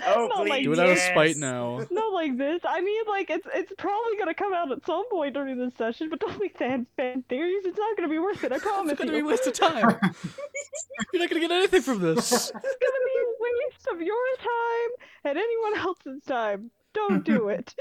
Oh, 0.06 0.28
Not 0.28 0.46
like 0.48 0.48
please. 0.48 0.64
Do 0.64 0.72
it 0.72 0.78
out 0.78 0.88
of 0.90 0.96
yes. 0.96 1.08
spite 1.08 1.36
now. 1.36 1.80
Not 1.90 2.12
like 2.12 2.36
this. 2.36 2.60
I 2.64 2.80
mean, 2.80 3.02
like 3.06 3.30
it's 3.30 3.46
it's 3.54 3.72
probably 3.78 4.16
gonna 4.18 4.34
come 4.34 4.52
out 4.52 4.70
at 4.70 4.84
some 4.86 5.08
point 5.10 5.34
during 5.34 5.56
this 5.58 5.74
session, 5.76 6.08
but 6.10 6.20
don't 6.20 6.38
make 6.40 6.56
fan 6.58 6.86
fan 6.96 7.24
theories. 7.28 7.64
It's 7.64 7.78
not 7.78 7.96
gonna 7.96 8.08
be 8.08 8.18
worth 8.18 8.44
it. 8.44 8.52
I 8.52 8.58
promise 8.60 8.92
It's 8.92 8.98
gonna 9.00 9.12
be 9.12 9.20
a 9.20 9.24
waste 9.24 9.46
of 9.46 9.54
time. 9.54 9.98
You're 11.12 11.22
not 11.22 11.30
gonna 11.30 11.40
get 11.40 11.50
anything 11.50 11.82
from 11.82 12.00
this. 12.00 12.32
It's 12.32 12.50
gonna 12.50 12.60
be 12.60 13.18
a 13.20 13.32
waste 13.40 13.86
of 13.92 14.00
your 14.02 14.16
time 14.38 14.90
and 15.24 15.38
anyone 15.38 15.78
else's 15.78 16.22
time. 16.24 16.70
Don't 16.94 17.24
do 17.24 17.48
it. 17.48 17.74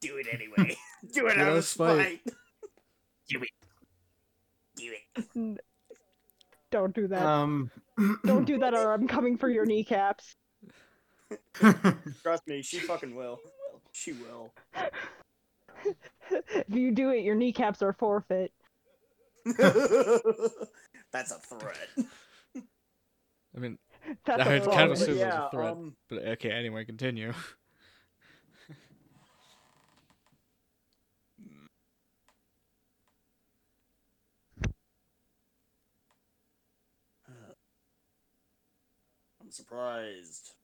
Do 0.00 0.16
it 0.16 0.26
anyway. 0.32 0.76
Do 1.12 1.26
it 1.26 1.26
Do 1.26 1.26
it 1.28 1.38
out 1.38 1.38
out 1.38 1.48
of 1.52 1.56
of 1.58 1.64
spite. 1.64 2.20
spite. 2.24 2.34
Do 3.28 3.42
it. 3.42 3.50
Do 4.76 4.92
it. 5.54 5.60
Don't 6.72 6.94
do 6.94 7.06
that. 7.08 7.22
um, 7.24 7.70
Don't 8.24 8.44
do 8.46 8.58
that, 8.60 8.74
or 8.74 8.92
I'm 8.92 9.06
coming 9.06 9.36
for 9.36 9.48
your 9.48 9.64
kneecaps. 9.66 10.34
Trust 12.22 12.48
me, 12.48 12.62
she 12.62 12.78
fucking 12.78 13.14
will. 13.14 13.38
She 13.92 14.12
will. 14.12 14.52
If 16.30 16.70
you 16.70 16.92
do 16.92 17.10
it, 17.10 17.24
your 17.24 17.34
kneecaps 17.34 17.82
are 17.82 17.92
forfeit. 17.92 18.52
That's 19.44 21.32
a 21.32 21.38
threat. 21.40 21.88
I 22.56 23.58
mean, 23.58 23.76
That's 24.24 24.40
I 24.40 24.44
a 24.46 24.48
had 24.60 24.62
kind 24.64 24.64
of 24.64 24.64
problem. 24.64 24.92
assumed 24.92 25.08
it 25.08 25.12
was 25.26 25.34
yeah, 25.34 25.46
a 25.48 25.50
threat. 25.50 25.72
um, 25.72 25.96
But 26.08 26.18
okay, 26.26 26.50
anyway, 26.52 26.84
continue. 26.84 27.32
Surprised 39.52 40.54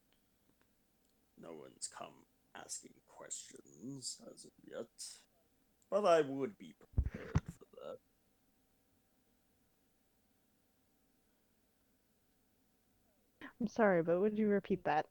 no 1.40 1.52
one's 1.52 1.88
come 1.97 2.25
asking 2.57 2.92
questions 3.07 4.21
as 4.33 4.45
of 4.45 4.50
yet. 4.64 4.87
But 5.90 6.04
I 6.04 6.21
would 6.23 6.59
be 6.59 6.75
prepared 6.78 7.40
for 7.59 7.66
that. 7.76 7.99
I'm 13.61 13.68
sorry, 13.68 14.02
but 14.02 14.21
would 14.21 14.38
you 14.38 14.49
repeat 14.49 14.85
that? 14.85 15.07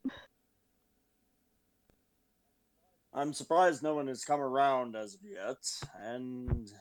I'm 3.13 3.33
surprised 3.33 3.81
no 3.81 3.95
one 3.95 4.07
has 4.07 4.23
come 4.23 4.39
around 4.39 4.95
as 4.95 5.15
of 5.15 5.21
yet, 5.23 5.65
and 6.01 6.71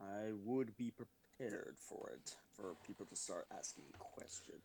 I 0.00 0.30
would 0.44 0.76
be 0.76 0.90
prepared 0.90 1.76
for 1.78 2.10
it, 2.14 2.34
for 2.56 2.74
people 2.86 3.06
to 3.06 3.16
start 3.16 3.46
asking 3.56 3.84
questions. 3.98 4.62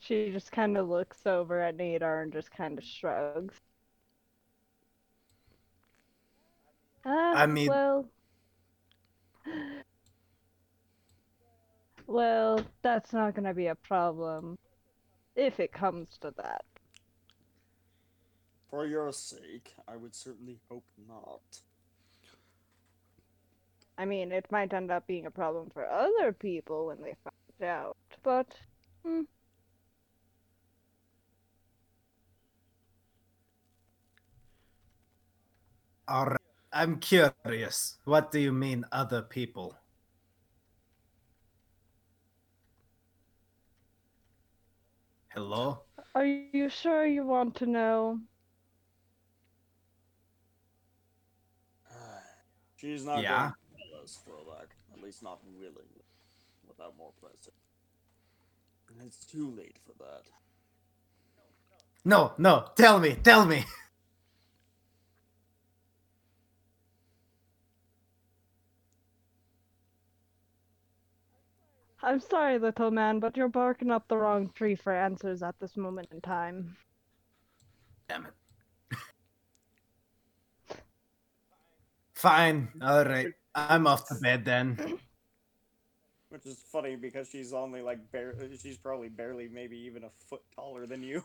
She 0.00 0.30
just 0.32 0.50
kind 0.50 0.76
of 0.78 0.88
looks 0.88 1.26
over 1.26 1.60
at 1.60 1.76
Nadar 1.76 2.22
and 2.22 2.32
just 2.32 2.50
kind 2.50 2.78
of 2.78 2.84
shrugs. 2.84 3.54
Uh, 7.04 7.10
I 7.10 7.46
mean- 7.46 7.68
well, 7.68 8.08
well, 12.06 12.60
that's 12.82 13.12
not 13.12 13.34
gonna 13.34 13.54
be 13.54 13.66
a 13.66 13.74
problem 13.74 14.58
if 15.36 15.60
it 15.60 15.72
comes 15.72 16.18
to 16.18 16.32
that. 16.36 16.64
For 18.70 18.86
your 18.86 19.12
sake, 19.12 19.74
I 19.86 19.96
would 19.96 20.14
certainly 20.14 20.60
hope 20.70 20.84
not. 21.08 21.62
I 23.98 24.06
mean, 24.06 24.32
it 24.32 24.50
might 24.50 24.72
end 24.72 24.90
up 24.90 25.06
being 25.06 25.26
a 25.26 25.30
problem 25.30 25.68
for 25.70 25.86
other 25.86 26.32
people 26.32 26.86
when 26.86 27.02
they 27.02 27.14
find 27.22 27.70
out, 27.70 27.96
but 28.22 28.58
hmm. 29.04 29.22
All 36.10 36.26
right. 36.26 36.36
I'm 36.72 36.98
curious. 36.98 37.98
What 38.04 38.30
do 38.32 38.40
you 38.40 38.52
mean, 38.52 38.84
other 38.92 39.22
people? 39.22 39.76
Hello? 45.28 45.82
Are 46.14 46.26
you 46.26 46.68
sure 46.68 47.06
you 47.06 47.24
want 47.24 47.54
to 47.56 47.66
know? 47.66 48.18
She's 52.76 53.04
not 53.04 53.22
Yeah. 53.22 53.38
going 53.38 53.52
to 53.52 53.56
tell 53.92 54.02
us, 54.02 54.18
Throwback. 54.24 54.74
At 54.92 55.00
least 55.02 55.22
not 55.22 55.40
willingly. 55.46 56.04
Without 56.66 56.96
more 56.98 57.12
pressing. 57.20 57.54
And 58.90 59.06
it's 59.06 59.24
too 59.24 59.48
late 59.56 59.78
for 59.86 59.92
that. 60.02 60.24
No, 62.04 62.32
no, 62.38 62.66
tell 62.76 62.98
me, 62.98 63.16
tell 63.22 63.44
me. 63.44 63.64
I'm 72.02 72.20
sorry, 72.20 72.58
little 72.58 72.90
man, 72.90 73.20
but 73.20 73.36
you're 73.36 73.48
barking 73.48 73.90
up 73.90 74.08
the 74.08 74.16
wrong 74.16 74.50
tree 74.54 74.74
for 74.74 74.92
answers 74.92 75.42
at 75.42 75.54
this 75.60 75.76
moment 75.76 76.08
in 76.12 76.20
time. 76.20 76.76
Damn 78.08 78.26
it. 78.26 78.32
Fine, 82.14 82.68
alright. 82.82 83.34
I'm 83.54 83.86
off 83.86 84.08
to 84.08 84.14
bed 84.14 84.44
then. 84.44 84.98
Which 86.30 86.46
is 86.46 86.62
funny 86.70 86.96
because 86.96 87.28
she's 87.28 87.52
only 87.52 87.82
like 87.82 87.98
bare. 88.12 88.34
She's 88.62 88.78
probably 88.78 89.08
barely, 89.08 89.48
maybe 89.48 89.76
even 89.78 90.04
a 90.04 90.10
foot 90.28 90.42
taller 90.54 90.86
than 90.86 91.02
you. 91.02 91.24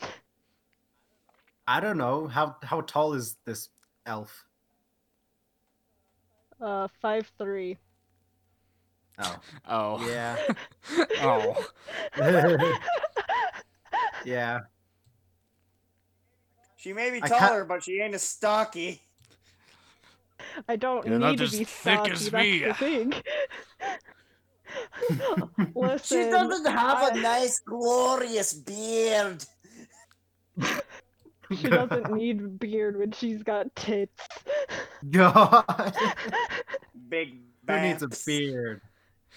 I 1.66 1.80
don't 1.80 1.98
know. 1.98 2.26
How 2.26 2.56
how 2.62 2.80
tall 2.80 3.12
is 3.12 3.36
this 3.44 3.68
elf? 4.06 4.46
Uh, 6.58 6.88
five 7.02 7.30
three. 7.36 7.76
Oh. 9.18 9.36
Oh. 9.68 10.08
Yeah. 10.08 10.36
oh. 11.20 11.66
yeah. 14.24 14.60
She 16.76 16.92
may 16.92 17.10
be 17.10 17.22
I 17.22 17.28
taller, 17.28 17.64
but 17.64 17.84
she 17.84 18.00
ain't 18.00 18.14
as 18.14 18.22
stocky. 18.22 19.00
I 20.68 20.76
don't 20.76 21.06
You're 21.06 21.18
not 21.18 21.30
need 21.32 21.38
to 21.38 21.44
as 21.44 21.52
be 21.58 21.64
thick 21.64 21.98
stocky. 21.98 22.10
as 22.10 22.30
that's 22.30 22.44
me. 22.44 22.58
the 22.64 22.74
thing. 22.74 23.12
Listen, 25.74 26.24
She 26.24 26.30
doesn't 26.30 26.66
have 26.72 26.98
I- 26.98 27.10
a 27.10 27.20
nice, 27.20 27.60
glorious 27.60 28.52
beard. 28.52 29.44
She 31.54 31.68
doesn't 31.68 32.10
need 32.12 32.40
a 32.40 32.48
beard 32.48 32.98
when 32.98 33.12
she's 33.12 33.42
got 33.42 33.74
tits. 33.76 34.26
God. 35.10 35.64
Big 37.08 37.40
Who 37.68 37.80
needs 37.80 38.02
a 38.02 38.08
beard? 38.26 38.80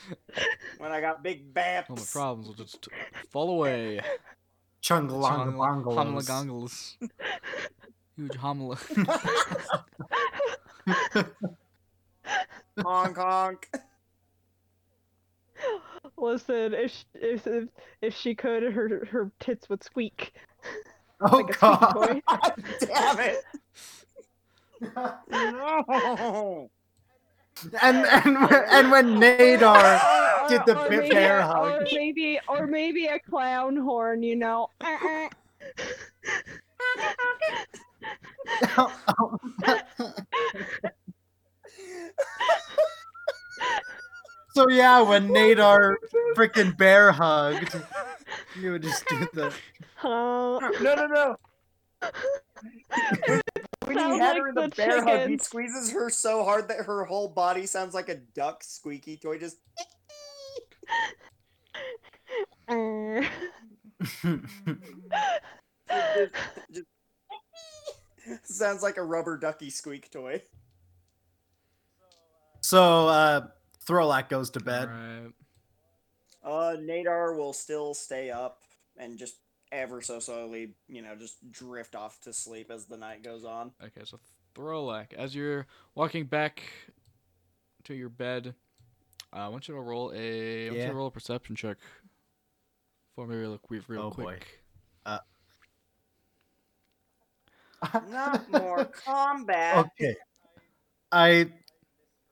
When 0.78 0.92
I 0.92 1.02
got 1.02 1.24
big 1.24 1.54
baps. 1.54 1.90
All 1.90 1.96
the 1.96 2.10
problems 2.12 2.48
will 2.48 2.56
just 2.56 2.88
fall 3.32 3.50
away. 3.50 4.02
Chungalongamongalos. 4.82 5.96
Homologongles. 5.96 6.96
Huge 8.16 8.32
homolo. 8.34 8.78
honk 12.84 13.18
honk. 13.18 13.70
Listen, 16.18 16.74
if 16.74 16.92
sh- 16.92 17.04
if 17.16 17.48
if, 17.48 17.70
if 18.02 18.16
she 18.16 18.36
could, 18.36 18.64
her 18.64 19.06
her 19.12 19.32
tits 19.40 19.68
would 19.70 19.84
squeak 19.84 20.34
Oh 21.22 21.38
like 21.38 21.50
a 21.50 21.54
squeaky 21.54 21.78
god. 21.78 21.94
toy. 21.94 22.22
Damn 22.80 23.20
it. 23.20 23.44
No. 25.30 26.70
And 27.82 27.98
and 28.06 28.38
and 28.52 28.92
when 28.92 29.20
Nadar 29.20 30.50
did 30.50 30.62
the 30.66 30.78
or 30.80 30.90
maybe- 30.90 31.10
bear 31.10 31.40
Or 31.40 31.44
hug. 31.44 31.88
maybe, 31.94 32.40
or 32.48 32.68
maybe 32.68 33.06
a 33.08 33.20
clown 33.20 33.76
horn, 33.78 34.24
you 34.24 34.36
know. 34.36 34.70
so 44.54 44.70
yeah, 44.70 45.02
when 45.02 45.28
Nadar 45.30 45.96
freaking 46.36 46.76
bear 46.78 47.12
hugged, 47.12 47.76
you 48.60 48.72
would 48.72 48.84
just 48.84 49.06
do 49.08 49.28
the 49.34 49.54
Huh? 49.96 50.60
No, 50.82 50.96
no, 50.96 51.08
no. 51.08 51.36
When 53.86 53.98
he 53.98 54.04
had 54.20 54.34
like 54.34 54.38
her 54.38 54.48
in 54.50 54.56
the 54.56 54.62
the 54.64 54.76
bear 54.76 55.04
hug, 55.04 55.30
he 55.30 55.38
squeezes 55.38 55.92
her 55.92 56.10
so 56.10 56.44
hard 56.44 56.68
that 56.70 56.86
her 56.86 57.06
whole 57.06 57.28
body 57.28 57.66
sounds 57.66 57.94
like 57.94 58.10
a 58.10 58.16
duck 58.16 58.64
squeaky 58.64 59.18
toy. 59.18 59.38
Just 59.38 59.58
just 66.72 66.86
sounds 68.44 68.82
like 68.82 68.98
a 68.98 69.04
rubber 69.04 69.38
ducky 69.38 69.70
squeak 69.70 70.10
toy. 70.10 70.42
So 72.62 73.08
uh 73.08 73.48
Throlak 73.86 74.30
goes 74.30 74.50
to 74.52 74.60
bed. 74.60 74.90
Alright. 74.90 75.32
Uh, 76.44 76.76
Nadar 76.80 77.36
will 77.36 77.54
still 77.54 77.94
stay 77.94 78.30
up 78.30 78.62
and 78.98 79.18
just 79.18 79.36
ever 79.80 80.02
so 80.02 80.20
slowly, 80.20 80.74
you 80.88 81.02
know, 81.02 81.16
just 81.16 81.52
drift 81.52 81.96
off 81.96 82.20
to 82.22 82.34
sleep 82.34 82.72
as 82.72 82.86
the 82.86 82.98
night 82.98 83.24
goes 83.24 83.46
on. 83.46 83.72
Okay, 83.84 84.02
so 84.04 84.20
Throlak, 84.56 85.14
as 85.14 85.36
you're 85.36 85.68
walking 85.96 86.26
back 86.26 86.64
to 87.84 87.94
your 87.94 88.10
bed, 88.10 88.56
uh, 89.34 89.38
I 89.38 89.48
want 89.50 89.68
you 89.68 89.76
to 89.76 89.82
roll 89.82 90.12
a 90.16 90.68
I 90.68 90.70
want 90.70 90.78
you 90.78 90.82
Yeah. 90.84 90.90
to 90.90 90.94
roll 90.96 91.08
a 91.08 91.12
perception 91.12 91.56
check 91.56 91.78
for 93.16 93.28
me 93.28 93.36
real 93.36 93.58
quick. 93.58 93.84
Real 93.88 94.04
Oh, 94.08 94.12
boy. 94.12 94.38
Not 98.12 98.50
more 98.52 98.86
combat. 99.06 99.86
Okay. 100.02 100.16
I 101.12 101.52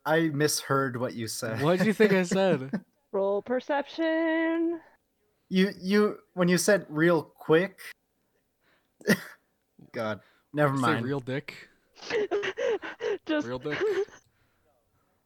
I 0.06 0.30
misheard 0.30 1.00
what 1.00 1.14
you 1.14 1.28
said. 1.28 1.62
What 1.62 1.80
do 1.80 1.86
you 1.86 1.94
think 1.94 2.12
I 2.14 2.24
said? 2.24 2.72
roll 3.12 3.42
perception. 3.42 4.80
You 5.50 5.72
you 5.80 6.18
when 6.34 6.48
you 6.48 6.58
said 6.58 6.86
real 6.90 7.33
quick. 7.44 7.80
God, 9.92 10.22
never 10.54 10.76
Say 10.76 10.82
mind. 10.82 11.06
real 11.06 11.20
dick. 11.20 11.68
Just 13.26 13.48
Real 13.48 13.60
dick. 13.60 13.78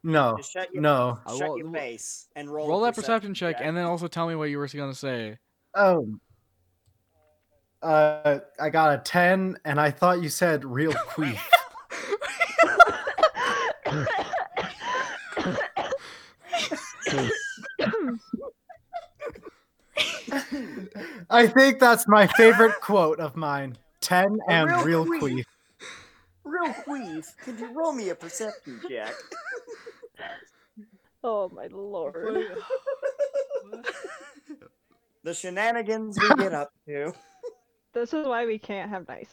No, 0.04 0.36
Just 0.36 0.52
shut 0.52 0.72
your, 0.72 0.80
no. 0.80 1.18
Shut 1.28 1.40
roll- 1.40 1.58
your 1.58 1.72
face 1.72 2.28
and 2.36 2.48
roll. 2.48 2.68
Roll 2.68 2.80
that 2.82 2.94
perception 2.94 3.34
check, 3.34 3.56
and 3.60 3.76
then 3.76 3.84
also 3.84 4.06
tell 4.06 4.28
me 4.28 4.36
what 4.36 4.44
you 4.48 4.56
were 4.58 4.68
gonna 4.68 4.94
say. 4.94 5.38
Oh. 5.74 6.06
Uh, 7.82 8.38
I 8.60 8.70
got 8.70 8.94
a 8.94 8.98
ten, 8.98 9.56
and 9.64 9.80
I 9.80 9.90
thought 9.90 10.22
you 10.22 10.28
said 10.28 10.64
real 10.64 10.92
quick. 10.92 11.36
I 21.38 21.46
think 21.58 21.78
that's 21.78 22.08
my 22.08 22.26
favorite 22.26 22.80
quote 22.80 23.20
of 23.20 23.36
mine. 23.36 23.78
Ten 24.00 24.26
A 24.48 24.52
and 24.52 24.84
real 24.84 25.04
real 25.04 25.20
queef. 25.20 25.20
queef. 25.20 25.44
Real 26.42 26.74
queef, 26.74 27.26
could 27.44 27.60
you 27.60 27.72
roll 27.72 27.92
me 27.92 28.08
a 28.08 28.14
perception 28.16 28.80
check? 28.88 29.14
oh 31.22 31.48
my 31.54 31.68
lord. 31.70 32.48
the 35.22 35.32
shenanigans 35.32 36.18
we 36.20 36.28
get 36.42 36.52
up 36.54 36.72
to. 36.88 37.12
This 37.92 38.12
is 38.12 38.26
why 38.26 38.44
we 38.44 38.58
can't 38.58 38.90
have 38.90 39.06
nice. 39.06 39.32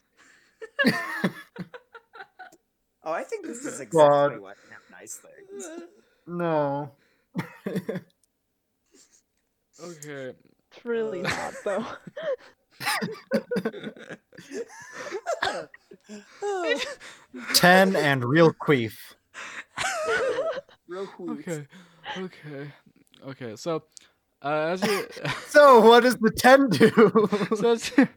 Oh, 3.03 3.13
I 3.13 3.23
think 3.23 3.45
this 3.45 3.65
is 3.65 3.79
exactly 3.79 3.99
God. 3.99 4.39
why 4.39 4.53
we 4.63 4.71
have 4.71 4.81
nice 4.91 5.19
things. 5.19 5.69
No. 6.27 6.91
Okay. 9.83 10.33
It's 10.75 10.85
really 10.85 11.23
Uh. 11.23 11.29
not 11.29 11.53
though. 11.63 11.85
Ten 17.55 17.95
and 17.95 18.23
real 18.23 18.53
queef. 18.53 18.93
Real 20.87 21.07
queef. 21.07 21.39
Okay. 21.39 21.67
Okay. 22.17 22.71
Okay. 23.27 23.55
So, 23.55 23.83
uh, 24.41 24.67
as 24.73 24.83
you 24.83 25.07
So 25.47 25.81
what 25.81 26.03
does 26.03 26.15
the 26.17 26.31
ten 26.31 26.69
do? 26.69 26.89
so 27.55 27.71
as, 27.71 27.91
you're, 27.97 28.09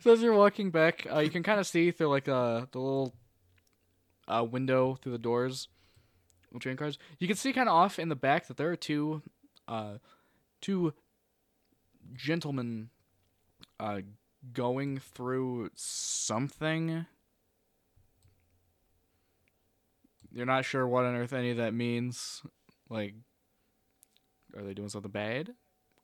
so 0.00 0.12
as 0.12 0.22
you're 0.22 0.34
walking 0.34 0.70
back, 0.70 1.06
uh, 1.12 1.18
you 1.18 1.30
can 1.30 1.42
kind 1.42 1.58
of 1.60 1.66
see 1.66 1.90
through 1.90 2.08
like 2.08 2.28
uh, 2.28 2.66
the 2.72 2.78
little 2.78 3.14
uh, 4.28 4.44
window 4.48 4.96
through 5.02 5.12
the 5.12 5.18
doors 5.18 5.68
of 6.54 6.60
train 6.60 6.76
cars. 6.76 6.98
You 7.18 7.26
can 7.26 7.36
see 7.36 7.52
kind 7.52 7.68
of 7.68 7.74
off 7.74 7.98
in 7.98 8.08
the 8.08 8.16
back 8.16 8.46
that 8.48 8.56
there 8.56 8.70
are 8.70 8.76
two, 8.76 9.22
uh, 9.68 9.94
two 10.60 10.94
gentlemen, 12.14 12.90
uh, 13.80 14.00
going 14.52 14.98
through 14.98 15.70
something. 15.74 17.06
You're 20.32 20.46
not 20.46 20.64
sure 20.64 20.86
what 20.86 21.04
on 21.04 21.14
earth 21.14 21.32
any 21.32 21.50
of 21.50 21.58
that 21.58 21.74
means. 21.74 22.42
Like, 22.88 23.14
are 24.56 24.62
they 24.62 24.74
doing 24.74 24.88
something 24.88 25.10
bad? 25.10 25.54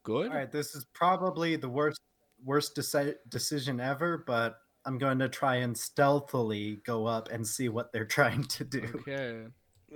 Good. 0.02 0.30
All 0.30 0.36
right, 0.36 0.50
this 0.50 0.74
is 0.74 0.86
probably 0.94 1.56
the 1.56 1.68
worst 1.68 2.00
worst 2.44 2.76
deci- 2.76 3.16
decision 3.28 3.80
ever, 3.80 4.22
but 4.26 4.58
I'm 4.84 4.98
going 4.98 5.18
to 5.18 5.28
try 5.28 5.56
and 5.56 5.76
stealthily 5.76 6.80
go 6.84 7.06
up 7.06 7.30
and 7.30 7.46
see 7.46 7.68
what 7.68 7.92
they're 7.92 8.04
trying 8.18 8.44
to 8.44 8.64
do. 8.64 9.02
Okay. 9.06 9.44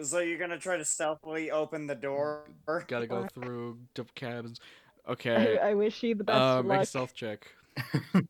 So 0.00 0.20
you're 0.20 0.38
gonna 0.38 0.58
try 0.58 0.78
to 0.78 0.84
stealthily 0.86 1.50
open 1.50 1.86
the 1.86 1.94
door? 1.94 2.48
Gotta 2.88 3.06
go 3.06 3.26
through 3.34 3.78
different 3.94 4.14
cabins. 4.14 4.58
I, 5.06 5.10
Okay. 5.12 5.58
I 5.62 5.74
wish 5.74 6.02
you 6.02 6.14
the 6.14 6.24
best 6.24 6.36
Uh, 6.38 6.58
of 6.60 6.66
make 6.66 6.76
a 6.76 6.78
luck. 6.80 6.88
stealth 6.88 7.14
check. 7.14 7.46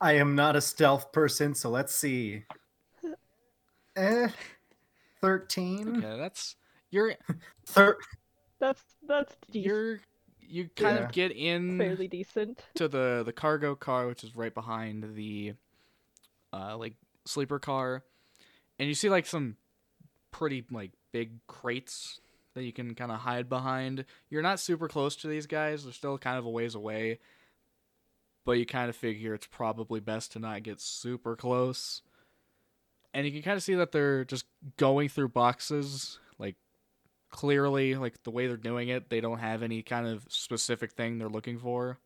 I 0.00 0.12
am 0.14 0.34
not 0.34 0.56
a 0.56 0.60
stealth 0.60 1.12
person, 1.12 1.54
so 1.54 1.70
let's 1.70 1.94
see. 1.94 2.44
Eh, 3.96 4.28
13? 5.20 5.96
Okay, 5.96 6.16
that's 6.16 6.54
you're 6.90 7.12
Thir- 7.66 7.98
That's 8.60 8.80
that's 9.06 9.34
decent, 9.50 9.66
you're 9.66 10.00
you 10.40 10.70
kind 10.76 10.96
Yeah. 10.96 11.04
of 11.06 11.12
get 11.12 11.32
in 11.32 11.76
fairly 11.76 12.06
decent. 12.08 12.62
to 12.76 12.86
the 12.86 13.22
the 13.26 13.32
cargo 13.32 13.74
car, 13.74 14.06
which 14.06 14.22
is 14.22 14.36
right 14.36 14.54
behind 14.54 15.16
the 15.16 15.54
uh 16.52 16.76
like 16.78 16.94
sleeper 17.26 17.58
car, 17.58 18.04
and 18.78 18.88
you 18.88 18.94
see 18.94 19.10
like 19.10 19.26
some 19.26 19.56
pretty 20.30 20.64
like 20.70 20.92
big 21.12 21.44
crates 21.48 22.20
that 22.54 22.64
you 22.64 22.72
can 22.72 22.94
kind 22.94 23.12
of 23.12 23.20
hide 23.20 23.48
behind. 23.48 24.04
You're 24.28 24.42
not 24.42 24.60
super 24.60 24.88
close 24.88 25.16
to 25.16 25.28
these 25.28 25.46
guys; 25.46 25.84
they're 25.84 25.92
still 25.92 26.18
kind 26.18 26.38
of 26.38 26.44
a 26.44 26.50
ways 26.50 26.74
away, 26.74 27.18
but 28.44 28.52
you 28.52 28.66
kind 28.66 28.88
of 28.88 28.96
figure 28.96 29.34
it's 29.34 29.46
probably 29.46 30.00
best 30.00 30.32
to 30.32 30.38
not 30.38 30.62
get 30.62 30.80
super 30.80 31.36
close. 31.36 32.02
And 33.12 33.26
you 33.26 33.32
can 33.32 33.42
kind 33.42 33.56
of 33.56 33.62
see 33.62 33.74
that 33.74 33.92
they're 33.92 34.24
just 34.24 34.44
going 34.76 35.08
through 35.08 35.28
boxes, 35.30 36.18
like 36.38 36.56
clearly, 37.30 37.94
like 37.96 38.22
the 38.22 38.30
way 38.30 38.46
they're 38.46 38.56
doing 38.56 38.88
it, 38.88 39.10
they 39.10 39.20
don't 39.20 39.38
have 39.38 39.62
any 39.62 39.82
kind 39.82 40.06
of 40.06 40.24
specific 40.28 40.92
thing 40.92 41.18
they're 41.18 41.28
looking 41.28 41.58
for. 41.58 41.98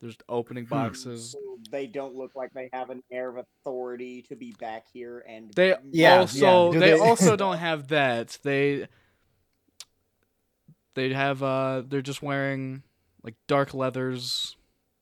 They're 0.00 0.10
just 0.10 0.24
opening 0.28 0.64
boxes. 0.64 1.36
So 1.72 1.76
they 1.76 1.86
don't 1.86 2.14
look 2.14 2.32
like 2.34 2.52
they 2.52 2.68
have 2.72 2.90
an 2.90 3.02
air 3.10 3.28
of 3.36 3.44
authority 3.64 4.22
to 4.28 4.36
be 4.36 4.52
back 4.58 4.84
here 4.92 5.24
and 5.28 5.52
They 5.54 5.74
Yeah, 5.90 6.20
also 6.20 6.66
yeah. 6.66 6.72
Do 6.72 6.80
they, 6.80 6.92
they- 6.92 6.98
also 6.98 7.36
don't 7.36 7.58
have 7.58 7.88
that. 7.88 8.38
They 8.42 8.86
they 10.94 11.12
have 11.12 11.42
uh 11.42 11.82
they're 11.86 12.02
just 12.02 12.22
wearing 12.22 12.82
like 13.22 13.34
dark 13.46 13.74
leathers. 13.74 14.56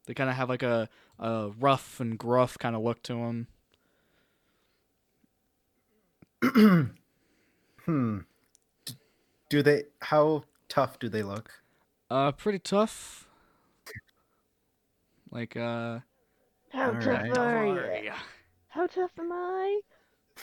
They 0.07 0.15
kind 0.15 0.31
of 0.31 0.37
have 0.37 0.49
like 0.49 0.63
a 0.63 0.89
a 1.19 1.51
rough 1.59 2.01
and 2.01 2.19
gruff 2.19 2.59
kind 2.59 2.75
of 2.77 2.83
look 2.83 3.03
to 3.05 3.15
them. 3.15 3.47
hmm. 7.85 8.19
Do 9.49 9.63
they, 9.63 9.85
how 10.01 10.45
tough 10.69 10.99
do 11.01 11.09
they 11.09 11.23
look? 11.25 11.51
Uh 12.09 12.33
pretty 12.33 12.59
tough. 12.61 13.29
Like 15.31 15.57
uh 15.57 16.01
How 16.71 16.91
Alright. 16.91 17.35
tough 17.35 17.39
are 17.39 17.67
you? 18.03 18.13
How 18.69 18.87
tough 18.87 19.11
am 19.19 19.33
I? 19.33 19.81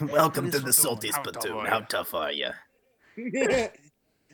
Welcome 0.00 0.50
to 0.50 0.58
the 0.60 0.72
Salty 0.72 1.10
Spittoon. 1.10 1.64
How 1.66 1.80
tough 1.80 2.14
are 2.14 2.30
you? 2.32 2.50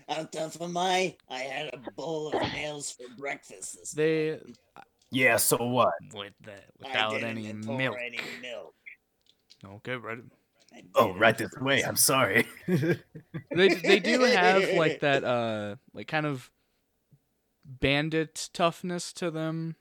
How 0.08 0.24
tough 0.24 0.60
am 0.60 0.76
I? 0.76 1.16
I 1.30 1.38
had 1.38 1.70
a 1.72 1.90
bowl 1.92 2.28
of 2.28 2.40
nails 2.52 2.90
for 2.90 3.04
breakfast 3.16 3.76
this 3.78 3.92
they 3.92 4.40
Yeah, 5.10 5.36
so 5.36 5.56
what? 5.56 5.94
with 6.12 6.32
that 6.42 6.64
I 6.84 6.88
without 6.88 7.10
didn't 7.12 7.38
any 7.38 7.54
pour 7.54 7.78
milk. 7.78 7.96
any 8.04 8.20
milk. 8.42 8.74
Okay, 9.64 9.94
right. 9.96 10.18
I 10.74 10.82
Oh, 10.96 11.06
didn't 11.06 11.20
right 11.20 11.38
this 11.38 11.52
way. 11.60 11.82
I'm 11.84 11.96
sorry. 11.96 12.46
they 12.66 13.68
they 13.68 14.00
do 14.00 14.20
have 14.24 14.68
like 14.76 15.00
that 15.00 15.22
uh 15.24 15.76
like 15.94 16.08
kind 16.08 16.26
of 16.26 16.50
bandit 17.64 18.50
toughness 18.52 19.12
to 19.14 19.30
them. 19.30 19.76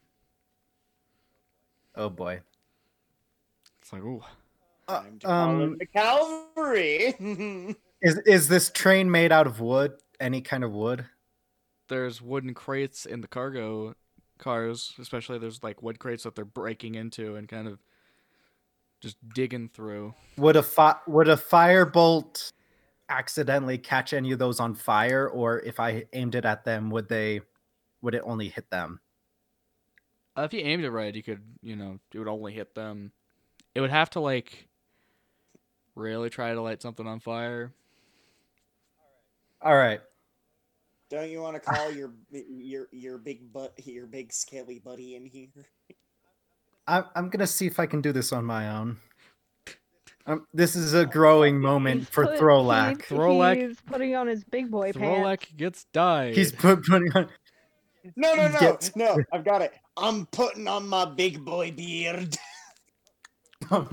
Oh 1.96 2.10
boy. 2.10 2.42
It's 3.82 3.92
like 3.94 4.02
ooh. 4.02 4.22
Time 4.88 5.20
to 5.20 5.28
call 5.28 5.50
in 5.50 5.62
Um, 5.62 5.78
the 5.78 5.86
cavalry. 5.86 7.76
is 8.02 8.18
is 8.26 8.48
this 8.48 8.70
train 8.72 9.10
made 9.10 9.32
out 9.32 9.48
of 9.48 9.60
wood? 9.60 9.94
Any 10.20 10.42
kind 10.42 10.64
of 10.64 10.72
wood? 10.72 11.06
there's 11.90 12.22
wooden 12.22 12.54
crates 12.54 13.06
in 13.06 13.20
the 13.22 13.28
cargo 13.28 13.94
cars, 14.40 14.94
especially 15.00 15.38
there's 15.38 15.62
like 15.62 15.84
wood 15.84 16.00
crates 16.00 16.24
that 16.24 16.34
they're 16.34 16.46
breaking 16.46 16.96
into 16.96 17.36
and 17.36 17.48
kind 17.48 17.68
of 17.68 17.78
just 19.02 19.18
digging 19.36 19.70
through. 19.70 20.14
Would 20.38 20.56
a 20.56 20.64
fi- 20.64 20.96
would 21.08 21.28
a 21.28 21.36
firebolt 21.36 22.52
accidentally 23.10 23.78
catch 23.78 24.14
any 24.14 24.32
of 24.32 24.40
those 24.40 24.60
on 24.62 24.74
fire, 24.74 25.28
or 25.28 25.60
if 25.60 25.80
I 25.80 26.06
aimed 26.14 26.36
it 26.36 26.46
at 26.46 26.64
them, 26.64 26.90
would 26.90 27.10
they? 27.10 27.42
Would 28.02 28.16
it 28.16 28.24
only 28.26 28.48
hit 28.50 28.70
them? 28.72 29.00
Uh, 30.38 30.41
if 30.43 30.54
you 30.54 30.62
aimed 30.62 30.84
it 30.84 30.89
right, 30.89 31.13
you 31.13 31.22
could, 31.24 31.41
you 31.62 31.76
know, 31.76 32.00
it 32.13 32.17
would 32.17 32.28
only 32.28 32.54
hit 32.54 32.74
them. 32.74 33.12
It 33.76 33.82
would 33.82 33.91
have 33.91 34.10
to 34.12 34.19
like 34.19 34.67
really 35.96 36.30
try 36.30 36.54
to 36.54 36.62
light 36.62 36.82
something 36.82 37.06
on 37.08 37.19
fire. 37.19 37.72
All 39.62 39.76
right. 39.76 40.02
Don't 41.10 41.30
you 41.30 41.41
want 41.41 41.56
to 41.56 41.60
call 41.60 41.91
your 41.91 42.12
your 42.32 42.88
your 42.91 43.17
big 43.17 43.54
butt 43.54 43.74
your 43.86 44.08
big 44.08 44.34
scaly 44.34 44.80
buddy 44.80 45.15
in 45.15 45.26
here? 45.26 45.50
I'm 46.88 47.06
I'm 47.15 47.30
gonna 47.30 47.48
see 47.48 47.67
if 47.67 47.80
I 47.80 47.86
can 47.86 48.02
do 48.02 48.12
this 48.12 48.34
on 48.34 48.46
my 48.46 48.69
own. 48.69 48.98
Um, 50.26 50.48
this 50.54 50.76
is 50.76 50.93
a 50.93 51.06
growing 51.06 51.60
moment 51.60 52.00
He's 52.00 52.10
for 52.10 52.26
put- 52.26 52.39
Throlak. 52.39 53.02
He's, 53.02 53.10
Throlak- 53.10 53.67
he's 53.67 53.82
putting 53.82 54.15
on 54.15 54.28
his 54.28 54.43
big 54.46 54.72
boy 54.72 54.93
pants. 54.93 54.98
Throlak 54.98 55.58
gets 55.58 55.84
died. 55.91 56.34
He's 56.36 56.52
put, 56.52 56.82
putting 56.86 57.12
on. 57.13 57.28
No, 58.15 58.34
no, 58.34 58.48
no, 58.48 58.60
Get- 58.60 58.91
no! 58.96 59.17
I've 59.32 59.43
got 59.43 59.62
it. 59.62 59.74
I'm 59.98 60.26
putting 60.28 60.68
on 60.68 60.88
my 60.88 61.06
big 61.06 61.44
boy 61.46 61.72
beard. 61.72 62.38
I'm 63.72 63.88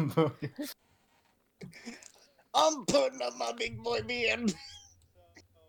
putting 2.86 3.22
on 3.22 3.38
my 3.38 3.52
big 3.56 3.82
boy 3.82 4.02
beard. 4.02 4.54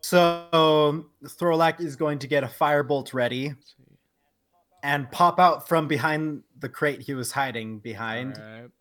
so 0.02 1.06
Throlak 1.24 1.80
is 1.80 1.96
going 1.96 2.20
to 2.20 2.28
get 2.28 2.44
a 2.44 2.48
firebolt 2.48 3.14
ready 3.14 3.54
and 4.84 5.10
pop 5.12 5.40
out 5.40 5.68
from 5.68 5.88
behind 5.88 6.44
the 6.60 6.70
crate 6.70 7.02
he 7.02 7.14
was 7.14 7.32
hiding 7.32 7.80
behind 7.80 8.38
Alright. 8.38 8.72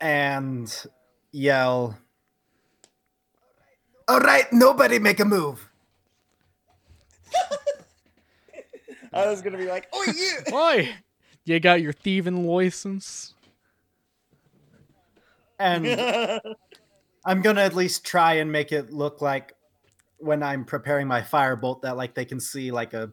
and 0.00 0.86
yell. 1.32 1.98
All 4.06 4.20
right, 4.20 4.52
nobody 4.52 4.98
make 4.98 5.20
a 5.20 5.24
move. 5.24 5.70
I 9.14 9.30
was 9.30 9.42
gonna 9.42 9.58
be 9.58 9.66
like, 9.66 9.88
oh 9.92 10.04
yeah. 10.14 10.54
Oi! 10.54 10.94
You 11.44 11.60
got 11.60 11.80
your 11.80 11.92
thieving 11.92 12.46
license? 12.46 13.34
And 15.58 15.86
I'm 17.24 17.42
gonna 17.42 17.60
at 17.60 17.74
least 17.74 18.04
try 18.04 18.34
and 18.34 18.50
make 18.50 18.72
it 18.72 18.92
look 18.92 19.22
like 19.22 19.52
when 20.18 20.42
I'm 20.42 20.64
preparing 20.64 21.06
my 21.06 21.20
firebolt 21.22 21.82
that 21.82 21.96
like 21.96 22.14
they 22.14 22.24
can 22.24 22.40
see 22.40 22.70
like 22.70 22.92
a 22.92 23.12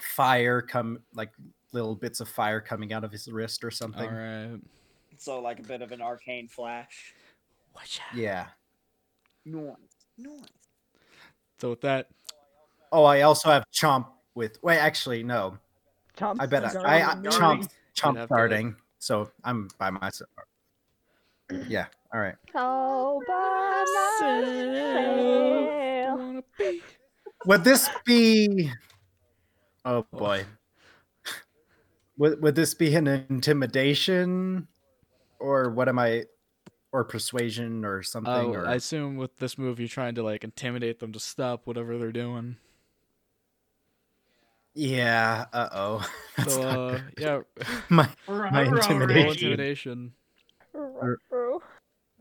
fire 0.00 0.62
come 0.62 1.00
like 1.14 1.30
little 1.72 1.94
bits 1.94 2.20
of 2.20 2.28
fire 2.28 2.60
coming 2.60 2.92
out 2.92 3.04
of 3.04 3.12
his 3.12 3.28
wrist 3.28 3.64
or 3.64 3.70
something. 3.70 4.08
Alright. 4.08 4.60
so 5.18 5.40
like 5.40 5.58
a 5.58 5.62
bit 5.62 5.82
of 5.82 5.92
an 5.92 6.00
arcane 6.00 6.48
flash. 6.48 7.12
Watch 7.74 8.00
out. 8.08 8.16
Yeah. 8.16 8.46
Nice, 9.44 9.74
nice. 10.16 10.40
So 11.60 11.70
with 11.70 11.80
that, 11.82 12.08
Oh, 12.90 13.04
I 13.04 13.22
also 13.22 13.50
have 13.50 13.64
chomp 13.72 14.06
with. 14.38 14.58
Wait, 14.62 14.78
actually, 14.78 15.22
no. 15.22 15.58
Chomp 16.16 16.36
I 16.40 16.46
bet 16.46 16.64
I, 16.64 16.80
I, 16.80 16.96
I 16.96 17.00
guarding. 17.14 17.30
chomp 17.30 17.58
You'd 17.60 17.68
chomp 17.94 18.16
have 18.16 18.28
to- 18.28 18.34
guarding. 18.34 18.76
So 18.98 19.30
I'm 19.44 19.68
by 19.78 19.90
myself. 19.90 20.30
Yeah. 21.68 21.86
All 22.12 22.20
right. 22.20 22.34
All 22.54 23.20
by 23.26 23.84
myself. 24.20 26.44
Would 27.46 27.64
this 27.64 27.88
be? 28.04 28.70
Oh, 29.84 30.04
oh 30.12 30.18
boy. 30.18 30.44
Would 32.16 32.42
would 32.42 32.54
this 32.56 32.74
be 32.74 32.92
an 32.96 33.06
intimidation, 33.06 34.66
or 35.38 35.70
what 35.70 35.88
am 35.88 36.00
I, 36.00 36.24
or 36.90 37.04
persuasion 37.04 37.84
or 37.84 38.02
something? 38.02 38.32
Oh, 38.32 38.52
or 38.54 38.66
I 38.66 38.74
assume 38.74 39.16
with 39.16 39.36
this 39.38 39.56
move 39.56 39.78
you're 39.78 39.88
trying 39.88 40.16
to 40.16 40.24
like 40.24 40.42
intimidate 40.42 40.98
them 40.98 41.12
to 41.12 41.20
stop 41.20 41.68
whatever 41.68 41.96
they're 41.96 42.10
doing. 42.10 42.56
Yeah. 44.74 45.46
Uh 45.52 45.68
oh. 45.72 46.10
So 46.46 46.62
uh, 46.62 47.00
yeah, 47.18 47.40
my 47.88 48.08
my 48.28 48.62
intimidation. 48.64 49.30
intimidation. 49.30 50.12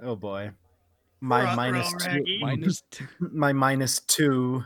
Oh 0.01 0.15
boy. 0.15 0.51
My 1.19 1.55
minus 1.55 1.91
two. 1.99 2.23
Minus 2.41 2.83
two. 2.91 3.07
My 3.19 3.53
minus 3.53 3.99
two. 4.01 4.63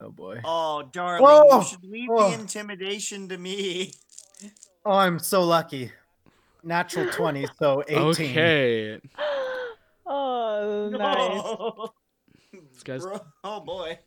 Oh 0.00 0.10
boy. 0.10 0.40
Oh, 0.44 0.88
darling, 0.92 1.22
Whoa! 1.24 1.58
you 1.58 1.64
should 1.64 1.84
leave 1.84 2.08
Whoa! 2.08 2.28
the 2.30 2.34
intimidation 2.40 3.28
to 3.28 3.36
me. 3.38 3.92
Oh, 4.84 4.92
I'm 4.92 5.18
so 5.18 5.42
lucky. 5.42 5.92
Natural 6.62 7.10
twenty, 7.10 7.46
so 7.58 7.82
eighteen. 7.88 8.30
Okay. 8.30 9.00
oh, 10.06 10.88
nice. 10.92 11.42
No. 12.52 12.60
This 12.72 12.82
guy's 12.82 13.02
Bro- 13.02 13.20
oh 13.44 13.60
boy. 13.60 13.98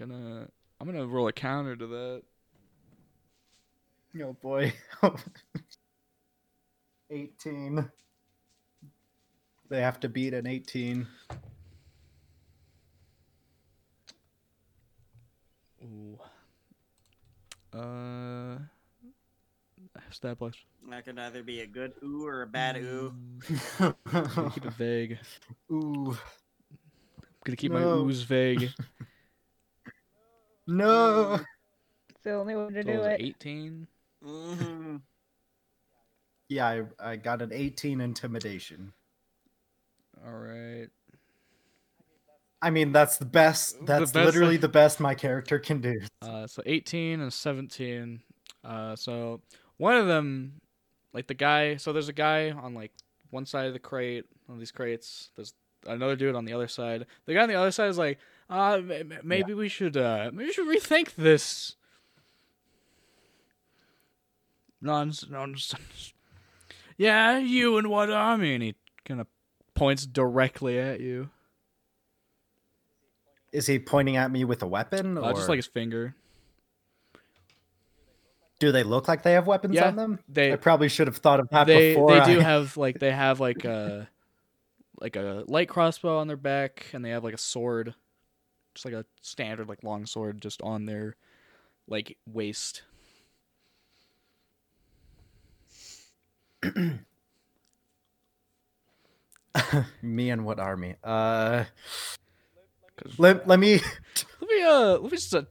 Gonna. 0.00 0.48
I'm 0.80 0.86
gonna 0.86 1.06
roll 1.06 1.28
a 1.28 1.32
counter 1.32 1.76
to 1.76 1.86
that. 1.86 2.22
Oh 4.22 4.32
boy. 4.32 4.72
18. 7.10 7.88
They 9.68 9.80
have 9.80 10.00
to 10.00 10.08
beat 10.08 10.34
an 10.34 10.46
18. 10.46 11.06
Ooh. 15.84 16.18
Uh. 17.72 18.58
Stat 20.10 20.38
plus. 20.38 20.54
That 20.88 21.04
could 21.04 21.18
either 21.18 21.42
be 21.42 21.60
a 21.60 21.66
good 21.66 21.92
ooh 22.02 22.26
or 22.26 22.42
a 22.42 22.46
bad 22.46 22.76
ooh. 22.78 23.14
Gonna 23.78 24.50
keep 24.54 24.64
it 24.64 24.72
vague. 24.72 25.18
Ooh. 25.70 26.16
I'm 27.22 27.26
gonna 27.44 27.56
keep 27.56 27.70
my 27.72 27.80
No. 27.80 28.00
ooze 28.04 28.22
vague. 28.22 28.70
No. 30.70 31.40
It's 32.10 32.20
the 32.22 32.32
only 32.34 32.54
way 32.54 32.68
to 32.68 32.82
So 32.82 32.82
do 32.82 33.02
it 33.02 33.20
it. 33.20 33.24
18. 33.24 33.86
hmm 34.22 34.96
Yeah, 36.48 36.84
I, 37.00 37.12
I 37.12 37.16
got 37.16 37.42
an 37.42 37.50
18 37.52 38.00
intimidation. 38.00 38.92
All 40.26 40.32
right. 40.34 40.88
I 42.62 42.68
mean, 42.70 42.92
that's 42.92 43.16
the 43.16 43.24
best. 43.24 43.78
The 43.80 43.86
That's 43.86 44.12
best 44.12 44.26
literally 44.26 44.56
I- 44.56 44.58
the 44.58 44.68
best 44.68 45.00
my 45.00 45.14
character 45.14 45.58
can 45.58 45.80
do. 45.80 45.98
Uh, 46.22 46.46
so 46.46 46.62
18 46.66 47.20
and 47.20 47.32
17. 47.32 48.20
Uh, 48.62 48.94
so 48.96 49.40
one 49.78 49.96
of 49.96 50.06
them, 50.06 50.60
like 51.14 51.26
the 51.26 51.34
guy. 51.34 51.76
So 51.76 51.92
there's 51.94 52.08
a 52.10 52.12
guy 52.12 52.50
on 52.50 52.74
like 52.74 52.92
one 53.30 53.46
side 53.46 53.66
of 53.66 53.72
the 53.72 53.78
crate, 53.78 54.26
one 54.46 54.56
of 54.56 54.60
these 54.60 54.72
crates. 54.72 55.30
There's 55.36 55.54
another 55.86 56.16
dude 56.16 56.34
on 56.34 56.44
the 56.44 56.52
other 56.52 56.68
side. 56.68 57.06
The 57.24 57.32
guy 57.32 57.42
on 57.42 57.48
the 57.48 57.54
other 57.54 57.70
side 57.70 57.88
is 57.88 57.96
like, 57.96 58.18
uh, 58.50 58.80
maybe 59.22 59.54
we 59.54 59.68
should, 59.68 59.96
uh, 59.96 60.30
maybe 60.32 60.46
we 60.48 60.52
should 60.52 60.68
rethink 60.68 61.14
this. 61.14 61.76
Nonsense. 64.82 65.30
nonsense. 65.30 66.12
Yeah, 66.96 67.38
you 67.38 67.78
and 67.78 67.88
what 67.88 68.10
army? 68.10 68.54
And 68.54 68.62
he 68.62 68.74
kind 69.04 69.20
of 69.20 69.26
points 69.74 70.06
directly 70.06 70.78
at 70.78 71.00
you. 71.00 71.30
Is 73.52 73.66
he 73.66 73.78
pointing 73.78 74.16
at 74.16 74.30
me 74.30 74.44
with 74.44 74.62
a 74.62 74.66
weapon? 74.66 75.18
Or 75.18 75.24
Uh, 75.24 75.32
just 75.32 75.48
like 75.48 75.56
his 75.56 75.66
finger. 75.66 76.14
do 78.58 78.70
they 78.72 78.82
look 78.82 79.08
like 79.08 79.22
they 79.22 79.32
have 79.32 79.46
weapons 79.46 79.74
Yeah, 79.74 79.88
on 79.88 79.96
them? 79.96 80.18
They 80.28 80.52
I 80.52 80.56
probably 80.56 80.88
should 80.90 81.06
have 81.06 81.16
thought 81.16 81.40
of 81.40 81.48
that 81.48 81.66
they 81.66 81.94
before. 81.94 82.20
they 82.20 82.34
do 82.34 82.40
have 82.50 82.76
like 82.76 82.98
they 83.00 83.10
have 83.10 83.40
like 83.40 83.64
a 83.64 84.08
like 85.00 85.16
a 85.16 85.44
light 85.48 85.68
crossbow 85.68 86.18
on 86.18 86.26
their 86.28 86.36
back 86.36 86.86
and 86.92 87.02
they 87.02 87.08
have 87.10 87.24
like 87.24 87.32
a 87.34 87.38
sword 87.38 87.94
just 88.80 88.84
like 88.86 88.94
a 88.94 89.04
standard 89.20 89.68
like 89.68 89.82
long 89.84 90.06
sword 90.06 90.40
just 90.40 90.62
on 90.62 90.86
their 90.86 91.14
like 91.86 92.16
waist 92.26 92.82
me 100.02 100.30
and 100.30 100.44
what 100.44 100.58
army? 100.60 100.94
Uh, 101.02 101.64
'Cause- 102.96 103.18
let, 103.18 103.46
let 103.48 103.58
me. 103.58 103.80
let 104.40 104.48
me 104.50 104.62
uh 104.62 104.92
let 104.98 105.02
me 105.04 105.10
just 105.10 105.34
uh, 105.34 105.42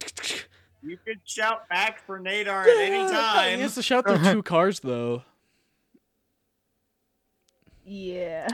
You 0.82 0.98
could 1.06 1.20
shout 1.26 1.68
back 1.70 2.06
for 2.06 2.20
Nadar 2.20 2.64
at 2.64 2.78
any 2.78 3.04
he 3.04 3.10
time. 3.12 3.60
has 3.60 3.76
to 3.76 3.82
shout 3.84 4.08
through 4.08 4.24
two 4.32 4.44
cars 4.44 4.80
though 4.82 5.24
Yeah. 7.86 8.48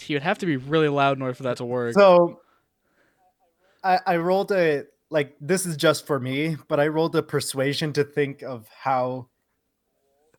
he 0.00 0.14
would 0.14 0.22
have 0.22 0.38
to 0.38 0.46
be 0.46 0.56
really 0.56 0.88
loud 0.88 1.16
in 1.16 1.22
order 1.22 1.34
for 1.34 1.42
that 1.44 1.56
to 1.58 1.64
work 1.64 1.94
So, 1.94 2.40
I 3.86 4.00
I 4.06 4.16
rolled 4.16 4.50
a 4.52 4.84
like 5.10 5.36
this 5.40 5.66
is 5.66 5.76
just 5.76 6.06
for 6.06 6.18
me, 6.18 6.56
but 6.68 6.80
I 6.80 6.88
rolled 6.88 7.14
a 7.16 7.22
persuasion 7.22 7.92
to 7.94 8.04
think 8.04 8.42
of 8.42 8.66
how 8.68 9.28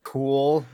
cool 0.03 0.65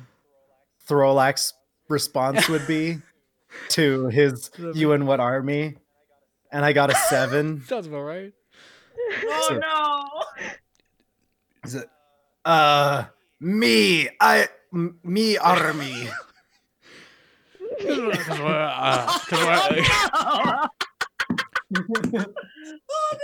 Throlak's 0.87 1.53
response 1.89 2.49
would 2.49 2.65
be 2.67 2.97
to 3.69 4.07
his 4.07 4.49
you 4.73 4.93
and 4.93 5.07
what 5.07 5.19
army, 5.19 5.75
and 6.51 6.65
I 6.65 6.73
got 6.73 6.89
a 6.91 6.95
seven. 6.95 7.63
Sounds 7.67 7.87
about 7.87 8.01
right 8.03 8.33
Oh 9.25 9.45
So- 9.49 9.57
no! 9.57 10.53
Is 11.65 11.75
it? 11.75 11.87
Uh, 12.45 13.05
me, 13.39 14.09
I, 14.19 14.47
m- 14.73 14.99
me 15.03 15.37
army. 15.37 16.07
'Cause 17.79 17.97
we're- 17.97 18.17
'cause 18.17 18.39
we're, 18.39 18.69
uh, 18.71 19.19
'cause 19.27 19.69
we're- 19.71 19.81
no! 20.13 20.67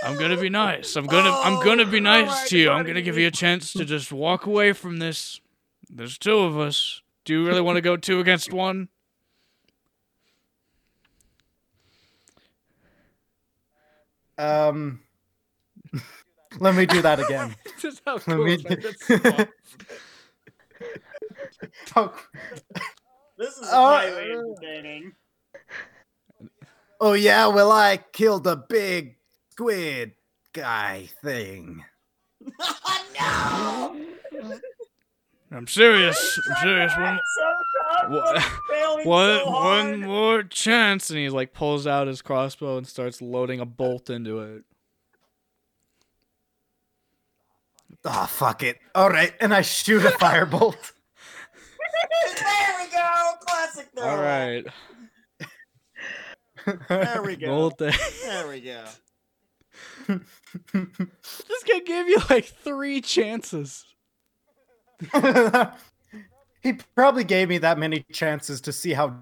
I'm 0.03 0.17
gonna 0.17 0.37
be 0.37 0.49
nice. 0.49 0.95
I'm 0.95 1.05
gonna 1.05 1.31
I'm 1.31 1.63
gonna 1.63 1.85
be 1.85 1.97
Oh, 1.97 2.01
nice 2.01 2.27
alright, 2.29 2.47
to 2.49 2.57
you. 2.57 2.69
I'm 2.71 2.85
gonna 2.85 3.01
give 3.01 3.17
you 3.17 3.27
a 3.27 3.31
chance 3.31 3.73
to 3.73 3.85
just 3.85 4.11
walk 4.11 4.45
away 4.45 4.73
from 4.73 4.97
this. 4.99 5.39
There's 5.89 6.17
two 6.17 6.37
of 6.39 6.57
us. 6.59 7.01
Do 7.25 7.33
you 7.33 7.45
really 7.47 7.61
want 7.61 7.77
to 7.77 7.81
go 7.81 7.97
two 7.97 8.19
against 8.19 8.51
one? 8.53 8.89
Um, 14.37 15.01
let 16.59 16.75
me 16.75 16.85
do 16.85 17.01
that 17.01 17.19
again. 17.25 17.55
Just 17.79 18.01
how 18.05 18.13
Let 18.13 18.23
cool 18.25 18.45
me- 18.45 18.53
is 18.55 18.63
that? 18.63 18.81
That's 18.81 19.51
so- 21.93 21.95
oh, 21.95 22.13
This 23.37 23.49
is 23.57 23.69
Oh, 23.71 23.85
highly 23.85 24.31
uh, 24.33 24.39
entertaining. 24.39 25.13
Oh 26.99 27.13
yeah, 27.13 27.47
well 27.47 27.71
I 27.71 27.97
killed 28.13 28.45
a 28.47 28.55
big 28.55 29.15
squid 29.51 30.13
guy 30.53 31.09
thing. 31.21 31.83
no! 33.19 33.95
I'm 35.51 35.65
serious. 35.65 36.39
I'm 36.47 36.55
serious. 36.61 36.93
One, 36.95 37.19
So 37.35 37.41
tough. 38.01 38.11
Wha- 38.11 38.33
I'm 38.35 38.41
failing 38.69 39.07
one, 39.07 39.39
so 39.39 39.45
one 39.49 39.85
hard. 39.87 39.99
more 40.01 40.43
chance, 40.43 41.09
and 41.09 41.17
he 41.17 41.29
like 41.29 41.53
pulls 41.53 41.87
out 41.87 42.05
his 42.07 42.21
crossbow 42.21 42.77
and 42.77 42.87
starts 42.87 43.19
loading 43.21 43.59
a 43.59 43.65
bolt 43.65 44.09
into 44.11 44.39
it. 44.41 44.63
Oh 48.05 48.25
fuck 48.27 48.63
it. 48.63 48.77
All 48.95 49.09
right, 49.09 49.33
and 49.41 49.53
I 49.53 49.61
shoot 49.61 50.05
a 50.05 50.09
firebolt. 50.21 50.91
there 52.37 52.75
we 52.79 52.91
go! 52.91 53.31
Classic 53.41 53.87
throw. 53.97 54.07
All 54.07 54.17
right, 54.21 54.65
There 56.89 57.21
we 57.23 57.35
go. 57.35 57.69
day. 57.71 57.93
There 58.23 58.47
we 58.47 58.61
go. 58.61 58.83
This 60.07 61.63
guy 61.67 61.79
gave 61.85 62.07
you 62.07 62.17
like 62.29 62.45
three 62.45 63.01
chances. 63.01 63.85
he 66.61 66.73
probably 66.95 67.23
gave 67.23 67.49
me 67.49 67.57
that 67.59 67.77
many 67.77 68.05
chances 68.11 68.61
to 68.61 68.73
see 68.73 68.93
how 68.93 69.15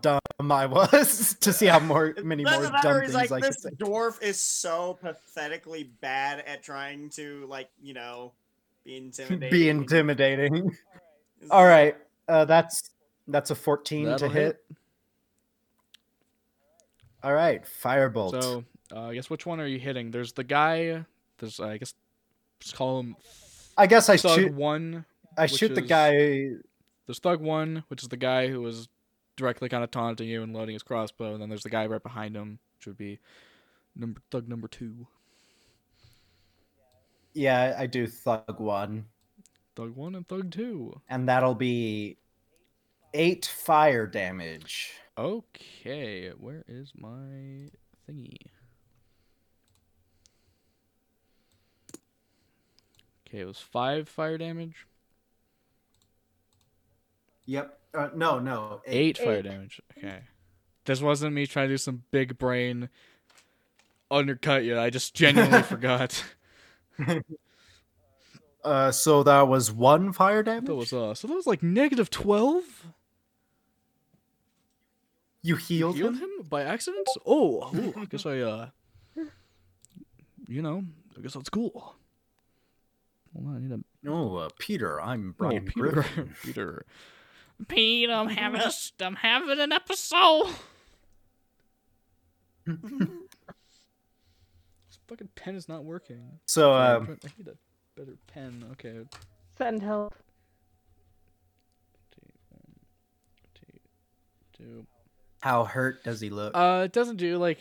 dumb 0.00 0.20
I 0.40 0.66
was, 0.66 1.34
to 1.40 1.52
see 1.52 1.66
how 1.66 1.80
more 1.80 2.14
many 2.22 2.44
more 2.44 2.70
dumb 2.82 3.00
things 3.00 3.14
like, 3.14 3.32
I 3.32 3.40
could 3.40 3.52
this 3.52 3.66
dwarf 3.76 4.22
is 4.22 4.40
so 4.40 4.98
pathetically 5.00 5.90
bad 6.00 6.40
at 6.46 6.62
trying 6.62 7.10
to, 7.10 7.46
like, 7.48 7.68
you 7.82 7.94
know, 7.94 8.32
be 8.84 8.96
intimidating. 8.96 9.50
Be 9.50 9.68
intimidating. 9.68 10.76
All 11.50 11.62
like- 11.62 11.70
right, 11.70 11.96
uh, 12.28 12.44
that's 12.44 12.90
that's 13.26 13.50
a 13.50 13.54
fourteen 13.54 14.06
That'll 14.06 14.28
to 14.28 14.34
hit. 14.34 14.44
hit. 14.68 14.77
All 17.22 17.34
right, 17.34 17.62
firebolt. 17.82 18.40
So, 18.42 18.64
uh, 18.94 19.06
I 19.08 19.14
guess 19.14 19.28
which 19.28 19.44
one 19.46 19.60
are 19.60 19.66
you 19.66 19.78
hitting? 19.78 20.10
There's 20.10 20.32
the 20.32 20.44
guy. 20.44 21.04
There's 21.38 21.60
I 21.60 21.78
guess 21.78 21.94
let's 22.60 22.72
call 22.72 23.00
him 23.00 23.16
I 23.76 23.86
guess 23.86 24.08
I 24.08 24.16
shoot. 24.16 24.52
One. 24.52 25.04
I 25.36 25.46
shoot 25.46 25.74
the 25.74 25.82
is- 25.82 25.88
guy. 25.88 26.10
There's 27.06 27.20
Thug 27.20 27.40
One, 27.40 27.84
which 27.88 28.02
is 28.02 28.08
the 28.08 28.16
guy 28.18 28.48
who 28.48 28.60
was 28.60 28.88
directly 29.36 29.68
kind 29.68 29.82
of 29.84 29.90
taunting 29.90 30.28
you 30.28 30.42
and 30.42 30.52
loading 30.52 30.74
his 30.74 30.82
crossbow, 30.82 31.32
and 31.32 31.40
then 31.40 31.48
there's 31.48 31.62
the 31.62 31.70
guy 31.70 31.86
right 31.86 32.02
behind 32.02 32.36
him, 32.36 32.58
which 32.76 32.86
would 32.86 32.98
be 32.98 33.18
number 33.96 34.20
Thug 34.30 34.48
number 34.48 34.68
two. 34.68 35.06
Yeah, 37.34 37.76
I 37.78 37.86
do 37.86 38.06
thug 38.06 38.58
one, 38.58 39.06
Thug 39.76 39.94
One 39.94 40.16
and 40.16 40.26
Thug 40.26 40.50
Two. 40.50 41.00
and 41.08 41.28
that'll 41.28 41.54
be 41.54 42.16
eight 43.14 43.46
fire 43.46 44.06
damage. 44.06 44.90
Okay, 45.18 46.30
where 46.38 46.64
is 46.68 46.92
my 46.96 47.70
thingy? 48.08 48.36
Okay, 53.26 53.40
it 53.40 53.46
was 53.46 53.58
five 53.58 54.08
fire 54.08 54.38
damage. 54.38 54.86
Yep. 57.46 57.78
Uh, 57.94 58.08
no, 58.14 58.38
no. 58.38 58.80
Eight 58.86 59.18
fire 59.18 59.38
Eight. 59.38 59.42
damage. 59.44 59.80
Okay. 59.98 60.20
This 60.84 61.02
wasn't 61.02 61.34
me 61.34 61.46
trying 61.46 61.66
to 61.68 61.74
do 61.74 61.78
some 61.78 62.04
big 62.12 62.38
brain 62.38 62.88
undercut 64.12 64.62
you. 64.62 64.78
I 64.78 64.88
just 64.90 65.14
genuinely 65.14 65.62
forgot. 65.64 66.22
Uh, 68.62 68.90
so 68.92 69.22
that 69.24 69.48
was 69.48 69.72
one 69.72 70.12
fire 70.12 70.42
damage. 70.44 70.66
That 70.66 70.74
was 70.76 70.92
uh 70.92 71.14
so 71.14 71.26
that 71.26 71.34
was 71.34 71.46
like 71.46 71.62
negative 71.62 72.08
twelve? 72.08 72.86
You 75.48 75.56
healed, 75.56 75.96
healed 75.96 76.16
him? 76.16 76.20
him 76.40 76.46
by 76.46 76.62
accident? 76.62 77.08
Oh, 77.24 77.70
ooh, 77.74 77.94
I 77.96 78.04
guess 78.04 78.26
I 78.26 78.40
uh 78.40 78.68
you 80.46 80.60
know, 80.60 80.84
I 81.16 81.22
guess 81.22 81.32
that's 81.32 81.48
cool. 81.48 81.94
Hold 83.32 83.46
on, 83.46 83.56
I 83.56 83.58
need 83.58 83.72
a 83.72 83.80
Oh, 84.10 84.36
uh, 84.36 84.50
Peter, 84.58 85.00
I'm 85.00 85.30
oh, 85.30 85.34
Brian 85.38 85.64
Peter. 85.64 85.90
Griffin. 85.90 86.34
Peter. 86.44 86.84
Pete, 87.66 88.10
I'm 88.10 88.28
having 88.28 88.60
a, 88.60 88.70
I'm 89.00 89.14
having 89.16 89.58
an 89.58 89.72
episode. 89.72 90.48
This 94.90 94.98
fucking 95.08 95.28
pen 95.34 95.54
is 95.54 95.66
not 95.66 95.84
working. 95.84 96.20
So, 96.44 96.72
Sorry, 96.72 96.88
I'm 96.90 96.96
um, 96.96 97.06
trying- 97.06 97.18
I 97.24 97.28
need 97.38 97.48
a 97.48 97.56
better 97.98 98.16
pen. 98.26 98.64
Okay. 98.72 98.98
Send 99.56 99.82
help. 99.82 100.14
T- 102.14 102.20
one, 102.50 102.62
T- 103.54 103.80
two. 104.54 104.86
How 105.40 105.64
hurt 105.64 106.04
does 106.04 106.20
he 106.20 106.30
look? 106.30 106.56
Uh, 106.56 106.82
it 106.84 106.92
doesn't 106.92 107.16
do 107.16 107.36
like. 107.38 107.58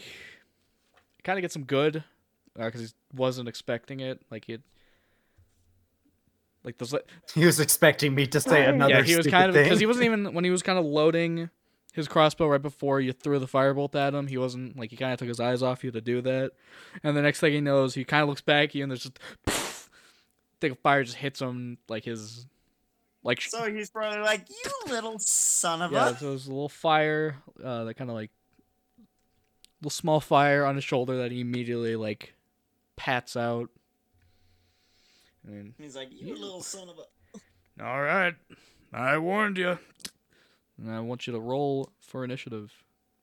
Kind 1.23 1.37
of 1.37 1.41
gets 1.41 1.55
him 1.55 1.65
good, 1.65 2.03
because 2.55 2.81
he 2.81 2.87
wasn't 3.13 3.49
expecting 3.49 3.99
it. 3.99 4.21
Like 4.31 4.49
it. 4.49 4.61
Like 6.63 6.77
those. 6.77 6.93
li- 6.93 7.01
he 7.35 7.45
was 7.45 7.59
expecting 7.59 8.15
me 8.15 8.27
to 8.27 8.39
say 8.39 8.65
another 8.65 8.93
yeah, 8.93 9.03
he 9.03 9.15
was 9.15 9.27
kind 9.27 9.49
of 9.49 9.53
because 9.53 9.79
he 9.79 9.85
wasn't 9.85 10.05
even 10.05 10.25
when 10.33 10.43
he 10.43 10.49
was 10.49 10.63
kind 10.63 10.79
of 10.79 10.85
loading 10.85 11.49
his 11.93 12.07
crossbow 12.07 12.47
right 12.47 12.61
before 12.61 13.01
you 13.01 13.11
threw 13.11 13.39
the 13.39 13.47
firebolt 13.47 13.95
at 13.95 14.13
him. 14.13 14.27
He 14.27 14.37
wasn't 14.37 14.77
like 14.77 14.91
he 14.91 14.97
kind 14.97 15.13
of 15.13 15.19
took 15.19 15.27
his 15.27 15.39
eyes 15.39 15.61
off 15.63 15.83
you 15.83 15.91
to 15.91 16.01
do 16.01 16.21
that, 16.21 16.51
and 17.03 17.15
the 17.15 17.21
next 17.21 17.39
thing 17.39 17.53
he 17.53 17.61
knows, 17.61 17.93
he 17.93 18.03
kind 18.03 18.23
of 18.23 18.29
looks 18.29 18.41
back 18.41 18.69
at 18.69 18.75
you 18.75 18.83
and 18.83 18.91
there's 18.91 19.03
just. 19.03 19.19
Thing 20.59 20.71
of 20.71 20.79
fire 20.79 21.03
just 21.03 21.17
hits 21.17 21.39
him 21.39 21.77
like 21.87 22.05
his, 22.05 22.47
like 23.27 23.41
So 23.41 23.71
he's 23.71 23.89
probably 23.91 24.19
like, 24.19 24.47
"You 24.49 24.71
little 24.93 25.19
son 25.19 25.81
of 25.83 25.91
yeah. 25.91 26.07
a." 26.07 26.11
Yeah, 26.11 26.17
so 26.17 26.29
there's 26.29 26.47
a 26.47 26.51
little 26.51 26.69
fire, 26.69 27.35
uh, 27.63 27.83
that 27.83 27.93
kind 27.95 28.09
of 28.09 28.15
like, 28.15 28.31
little 29.81 29.91
small 29.91 30.19
fire 30.19 30.65
on 30.65 30.75
his 30.75 30.83
shoulder 30.83 31.17
that 31.17 31.31
he 31.31 31.41
immediately 31.41 31.95
like, 31.95 32.33
pats 32.95 33.35
out. 33.35 33.69
And 35.45 35.73
He's 35.77 35.95
like, 35.95 36.09
"You 36.11 36.35
Yeah. 36.35 36.41
little 36.41 36.63
son 36.63 36.89
of 36.89 36.97
a." 36.97 37.83
All 37.85 38.01
right, 38.01 38.35
I 38.91 39.17
warned 39.17 39.57
you. 39.57 39.77
And 40.79 40.91
I 40.91 40.99
want 41.01 41.27
you 41.27 41.33
to 41.33 41.39
roll 41.39 41.91
for 41.99 42.23
initiative, 42.23 42.71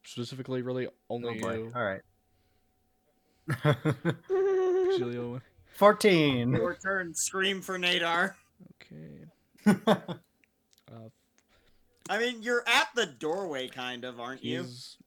specifically, 0.05 0.63
really 0.63 0.87
Oh 0.87 0.93
only 1.09 1.41
boy. 1.41 1.55
you. 1.55 1.73
All 1.75 1.83
right. 1.85 2.03
14. 5.75 6.53
Your 6.53 6.75
turn. 6.77 7.15
Scream 7.15 7.61
for 7.63 7.79
Nadar. 7.79 8.35
Okay. 8.83 9.25
Uh, 9.67 9.95
I 12.09 12.19
mean, 12.19 12.43
you're 12.43 12.65
at 12.67 12.89
the 12.95 13.07
doorway, 13.07 13.69
kind 13.69 14.05
of, 14.05 14.21
aren't 14.21 14.45
you? 14.45 14.63
he's 14.63 14.99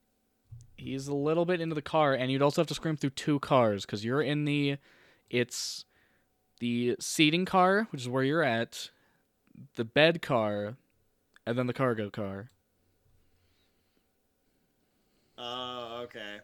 he's 0.78 1.08
a 1.08 1.14
little 1.14 1.46
bit 1.46 1.62
into 1.62 1.76
the 1.76 1.82
car, 1.82 2.14
and 2.14 2.32
you'd 2.32 2.42
also 2.42 2.62
have 2.62 2.68
to 2.68 2.74
scream 2.74 2.98
through 2.98 3.12
two 3.12 3.40
cars 3.40 3.86
because 3.86 4.04
you're 4.04 4.22
in 4.22 4.46
the. 4.46 4.78
It's 5.30 5.86
the 6.60 6.96
seating 7.00 7.46
car, 7.46 7.88
which 7.92 8.02
is 8.02 8.10
where 8.10 8.24
you're 8.24 8.44
at, 8.44 8.90
the 9.76 9.84
bed 9.84 10.22
car, 10.22 10.78
and 11.46 11.58
then 11.58 11.68
the 11.68 11.74
cargo 11.74 12.10
car. 12.10 12.50
Oh, 15.38 16.02
okay. 16.04 16.38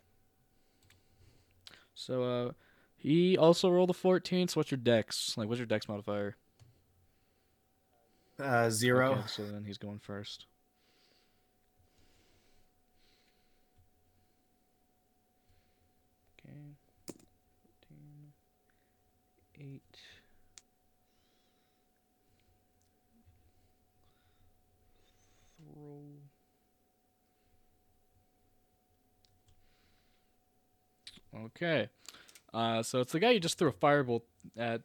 So 1.96 2.24
uh, 2.24 2.52
he 2.98 3.38
also 3.38 3.70
rolled 3.70 3.90
a 3.90 3.94
14. 3.94 4.48
So 4.50 4.60
what's 4.60 4.72
your 4.72 4.78
dex? 4.78 5.38
Like, 5.38 5.48
what's 5.48 5.60
your 5.60 5.66
dex 5.66 5.88
modifier? 5.88 6.36
Uh, 8.40 8.70
zero. 8.70 9.12
Okay, 9.12 9.22
so 9.28 9.44
then 9.44 9.64
he's 9.66 9.78
going 9.78 10.00
first. 10.00 10.46
Okay. 16.40 16.76
14, 19.58 19.60
8. 19.60 19.82
Throw. 25.58 26.04
Okay. 31.46 31.90
Uh, 32.54 32.84
so 32.84 33.00
it's 33.00 33.12
the 33.12 33.20
guy 33.20 33.32
you 33.32 33.40
just 33.40 33.58
threw 33.58 33.70
a 33.70 33.74
firebolt 33.74 34.22
at. 34.58 34.82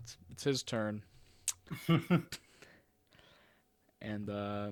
It's, 0.00 0.16
it's 0.30 0.44
his 0.44 0.62
turn. 0.62 1.02
and 4.02 4.28
uh, 4.28 4.70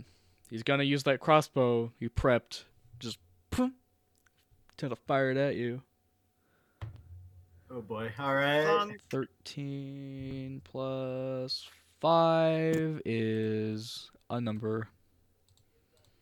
he's 0.51 0.62
gonna 0.62 0.83
use 0.85 1.05
that 1.05 1.21
crossbow 1.21 1.93
you 1.99 2.11
prepped. 2.11 2.64
Just 2.99 3.19
poof, 3.51 3.71
to 4.77 4.95
fire 4.95 5.31
it 5.31 5.37
at 5.37 5.55
you. 5.57 5.83
oh 7.71 7.81
boy. 7.81 8.11
All 8.19 8.35
right. 8.35 8.90
Thirteen 9.09 10.61
plus 10.64 11.66
five 12.01 13.01
is 13.05 14.11
a 14.29 14.40
number. 14.40 14.88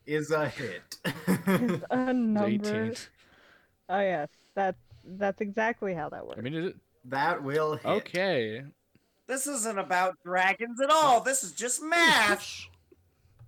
Is 0.06 0.30
a 0.30 0.48
hit. 0.48 0.96
It's 1.26 1.84
a 1.90 2.10
It's 2.10 2.14
number. 2.14 2.46
Eighteen. 2.46 2.94
Oh 3.88 4.00
yes, 4.00 4.28
that's 4.54 4.78
that's 5.04 5.40
exactly 5.40 5.94
how 5.94 6.08
that 6.10 6.26
works. 6.26 6.38
I 6.38 6.42
mean, 6.42 6.54
it, 6.54 6.76
that 7.06 7.42
will 7.42 7.76
hit. 7.76 7.86
okay. 7.86 8.62
this 9.26 9.46
isn't 9.46 9.78
about 9.78 10.16
dragons 10.22 10.80
at 10.80 10.90
all. 10.90 11.20
This 11.22 11.42
is 11.42 11.52
just 11.52 11.82
math. 11.82 12.66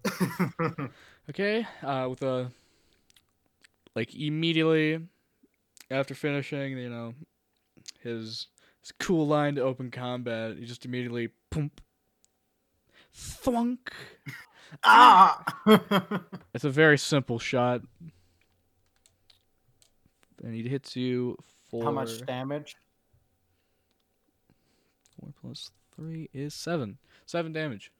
Okay. 1.30 1.64
Uh, 1.82 2.08
with 2.10 2.22
a 2.22 2.50
like 3.94 4.14
immediately 4.16 4.98
after 5.88 6.14
finishing, 6.14 6.76
you 6.76 6.90
know, 6.90 7.14
his 8.00 8.48
his 8.82 8.92
cool 8.98 9.28
line 9.28 9.54
to 9.54 9.62
open 9.62 9.90
combat, 9.92 10.56
he 10.56 10.64
just 10.64 10.84
immediately 10.84 11.28
pump, 11.50 11.80
thwunk. 13.16 13.78
ah! 14.84 15.44
It's 16.54 16.64
a 16.64 16.70
very 16.70 16.98
simple 16.98 17.38
shot. 17.38 17.82
And 20.42 20.54
he 20.54 20.68
hits 20.68 20.96
you 20.96 21.36
for 21.70 21.84
How 21.84 21.92
much 21.92 22.26
damage? 22.26 22.74
four 25.16 25.32
plus 25.40 25.70
three 25.94 26.28
is 26.32 26.54
seven. 26.54 26.98
Seven 27.26 27.52
damage. 27.52 27.92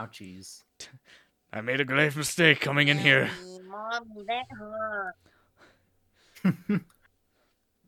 Ouchies. 0.00 0.62
I 1.52 1.60
made 1.60 1.80
a 1.80 1.84
grave 1.84 2.16
mistake 2.16 2.60
coming 2.60 2.88
in 2.88 2.98
here. 2.98 3.28
Mommy, 3.68 4.24
that 4.28 4.44
hurt. 4.56 5.14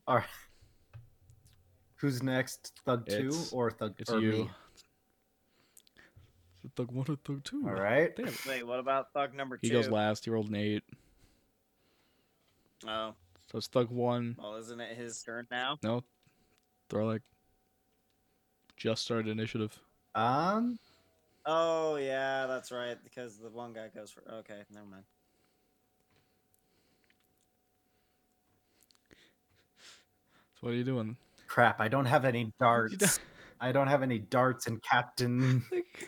All 0.06 0.16
right. 0.16 0.24
Who's 1.96 2.22
next? 2.22 2.72
Thug 2.84 3.08
two 3.08 3.32
or 3.52 3.70
Thug 3.70 3.94
It's 3.98 4.10
or 4.10 4.20
you. 4.20 4.32
me? 4.32 4.50
Thug 6.76 6.90
one 6.90 7.06
or 7.08 7.16
thug 7.24 7.44
two? 7.44 7.62
All 7.66 7.74
right. 7.74 8.14
Damn. 8.16 8.32
Wait, 8.48 8.66
what 8.66 8.80
about 8.80 9.12
thug 9.12 9.34
number 9.34 9.56
two? 9.56 9.68
He 9.68 9.72
goes 9.72 9.88
last. 9.88 10.24
He 10.24 10.30
rolled 10.30 10.48
an 10.48 10.56
eight. 10.56 10.82
Oh, 12.86 13.14
So 13.50 13.58
it's 13.58 13.68
thug 13.68 13.90
one. 13.90 14.36
well, 14.38 14.56
isn't 14.56 14.80
it 14.80 14.96
his 14.96 15.22
turn 15.22 15.46
now? 15.52 15.78
No. 15.84 16.02
They're 16.88 17.04
like 17.04 17.22
just 18.76 19.02
started 19.04 19.28
initiative. 19.28 19.78
Um. 20.16 20.78
Oh 21.44 21.96
yeah, 21.96 22.46
that's 22.46 22.70
right. 22.70 22.96
Because 23.02 23.38
the 23.38 23.50
one 23.50 23.72
guy 23.72 23.88
goes 23.94 24.10
for. 24.10 24.22
Okay, 24.40 24.62
never 24.72 24.86
mind. 24.86 25.04
So 30.54 30.66
what 30.66 30.70
are 30.70 30.76
you 30.76 30.84
doing? 30.84 31.16
Crap! 31.48 31.80
I 31.80 31.88
don't 31.88 32.06
have 32.06 32.24
any 32.24 32.52
darts. 32.60 32.96
don't- 32.96 33.20
I 33.60 33.70
don't 33.70 33.86
have 33.86 34.02
any 34.02 34.18
darts 34.18 34.66
in 34.66 34.80
Captain 34.80 35.62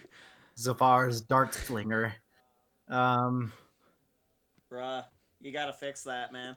Zafar's 0.58 1.20
dart 1.20 1.54
slinger. 1.54 2.14
Um. 2.88 3.52
Bruh, 4.70 5.04
you 5.40 5.52
gotta 5.52 5.72
fix 5.72 6.02
that, 6.02 6.32
man. 6.32 6.56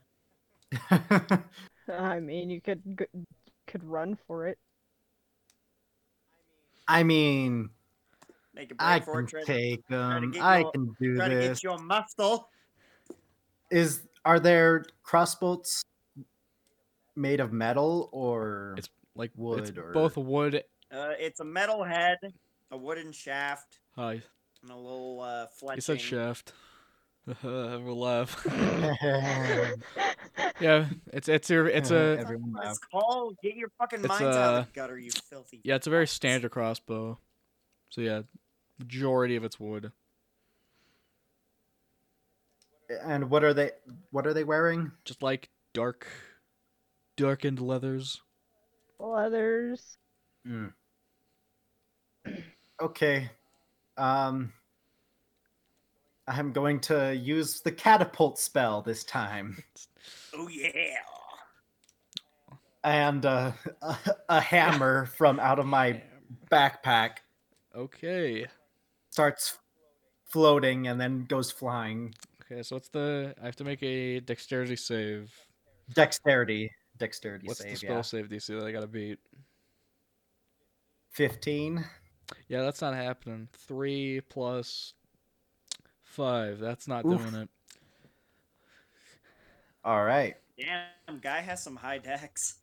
I 1.90 2.20
mean, 2.20 2.50
you 2.50 2.62
could 2.62 2.82
could 3.68 3.84
run 3.84 4.18
for 4.28 4.48
it. 4.48 4.58
I 6.88 7.04
mean, 7.04 7.70
Make 8.58 8.72
a 8.72 8.76
break 8.76 8.90
I 8.90 9.00
for 9.00 9.24
can 9.24 9.26
it. 9.26 9.30
Try 9.30 9.40
to, 9.42 9.46
take 9.46 9.88
them. 9.88 10.32
get 10.32 10.42
I 10.44 10.60
your- 10.62 10.72
can 10.72 10.96
do 11.00 11.16
try 11.16 11.30
to 11.30 11.36
this. 11.36 11.60
get 11.60 11.64
your 11.64 11.78
muscle. 11.78 12.50
Is 13.70 14.02
are 14.26 14.40
there 14.40 14.86
crossbolts 15.04 15.84
made 17.16 17.40
of 17.40 17.54
metal 17.54 18.10
or 18.12 18.76
It's 18.78 18.90
Like 19.16 19.32
Wood 19.36 19.68
it's 19.70 19.78
or- 19.78 19.92
both 19.92 20.18
wood. 20.18 20.64
Uh, 20.92 21.12
it's 21.20 21.40
a 21.40 21.46
metal 21.46 21.84
head, 21.84 22.18
a 22.72 22.78
wooden 22.78 23.12
shaft, 23.12 23.80
Uh, 23.98 24.16
and 24.62 24.72
a 24.72 24.76
little 24.76 25.20
uh, 25.22 25.48
fletching. 25.62 25.76
he 25.76 25.82
said 25.82 26.02
shaft. 26.02 26.54
we'll 27.44 28.00
laugh. 28.00 28.42
yeah, 30.62 30.86
it's 31.12 31.28
it's 31.28 31.50
your 31.50 31.68
it's 31.68 31.92
a 31.92 32.18
everyone 32.20 32.54
What. 32.54 32.68
It's 32.68 32.80
called. 32.80 33.36
Get 33.44 33.56
your 33.56 33.70
fucking 33.78 34.00
It's, 34.00 34.08
minds 34.08 34.24
out 34.24 34.54
of 34.54 34.56
uh, 34.56 34.62
the 34.62 34.68
gutter, 34.74 34.98
you 34.98 35.12
filthy. 35.12 35.60
yeah 35.64 35.76
it's 35.76 35.88
a 35.88 35.90
very 35.90 36.08
standard 36.08 36.52
crossbow. 36.52 37.20
So 37.90 38.02
yeah, 38.02 38.22
majority 38.80 39.36
of 39.36 39.44
it's 39.44 39.60
wood. 39.60 39.92
And 43.04 43.30
what 43.30 43.44
are 43.44 43.54
they? 43.54 43.72
What 44.12 44.26
are 44.26 44.34
they 44.34 44.44
wearing? 44.46 44.92
Just 45.04 45.22
like 45.22 45.50
dark, 45.74 46.08
darkened 47.18 47.60
leathers. 47.60 48.22
Leathers. 49.00 49.98
Mm. 50.48 50.74
Okay. 52.80 53.32
Um. 53.98 54.54
I'm 56.28 56.52
going 56.52 56.82
to 56.82 57.16
use 57.16 57.62
the 57.62 57.72
catapult 57.72 58.38
spell 58.38 58.82
this 58.82 59.04
time, 59.06 59.64
Oh 60.36 60.48
yeah. 60.50 60.98
and 62.84 63.26
uh, 63.26 63.54
a, 63.82 63.98
a 64.30 64.40
hammer 64.42 65.06
from 65.18 65.40
out 65.40 65.58
of 65.58 65.66
my 65.66 66.04
backpack 66.52 67.20
Okay. 67.76 68.48
Starts 69.18 69.58
floating 70.28 70.86
and 70.88 71.02
then 71.02 71.26
goes 71.26 71.50
flying. 71.50 72.14
Okay, 72.44 72.62
so 72.62 72.76
what's 72.76 72.90
the? 72.90 73.34
I 73.42 73.46
have 73.48 73.56
to 73.56 73.64
make 73.64 73.82
a 73.82 74.20
dexterity 74.20 74.76
save. 74.76 75.34
Dexterity, 75.96 76.70
dexterity 77.00 77.48
What's 77.48 77.64
the 77.64 77.74
spell 77.76 77.96
Yeah, 77.96 78.02
save 78.02 78.30
DC 78.30 78.60
that 78.60 78.64
I 78.64 78.72
gotta 78.72 78.86
beat? 78.86 79.18
fifteen. 81.10 81.84
Yeah, 82.48 82.62
that's 82.62 82.80
not 82.80 82.94
happening. 82.94 83.48
Three 83.54 84.22
plus 84.30 84.94
five. 86.04 86.60
That's 86.60 86.88
not 86.88 87.04
Oof. 87.04 87.20
doing 87.20 87.34
it. 87.42 87.50
All 89.84 90.04
right, 90.04 90.36
Damn, 90.60 91.20
guy 91.22 91.42
has 91.42 91.64
some 91.64 91.76
high 91.76 91.98
dex. 91.98 92.58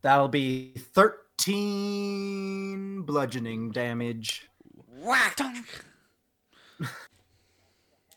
That'll 0.00 0.26
be 0.26 0.72
thirteen 0.76 1.22
bludgeoning 3.02 3.70
damage 3.70 4.48
Whack! 5.00 5.38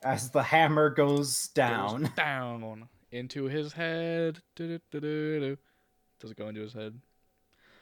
as 0.04 0.30
the 0.30 0.44
hammer 0.44 0.90
goes 0.90 1.48
Goes 1.48 1.48
down. 1.48 2.12
down 2.16 2.88
into 3.12 3.46
his 3.46 3.74
head. 3.74 4.40
Does 4.56 4.72
it 4.72 6.38
go 6.38 6.48
into 6.48 6.62
his 6.62 6.74
head? 6.74 7.00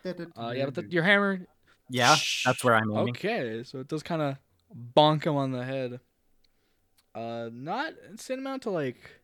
Uh, 0.06 0.54
yeah, 0.56 0.66
but 0.66 0.76
the, 0.76 0.84
your 0.90 1.04
hammer. 1.04 1.40
yeah, 1.90 2.16
that's 2.46 2.64
where 2.64 2.76
I'm 2.76 2.92
aiming. 2.92 3.10
Okay, 3.16 3.64
so 3.64 3.80
it 3.80 3.88
does 3.88 4.04
kind 4.04 4.22
of 4.22 4.38
bonk 4.96 5.26
him 5.26 5.36
on 5.36 5.52
the 5.52 5.64
head. 5.64 6.00
Uh, 7.16 7.50
not 7.52 7.94
insane 8.10 8.40
amount 8.40 8.64
to 8.64 8.70
like. 8.70 9.22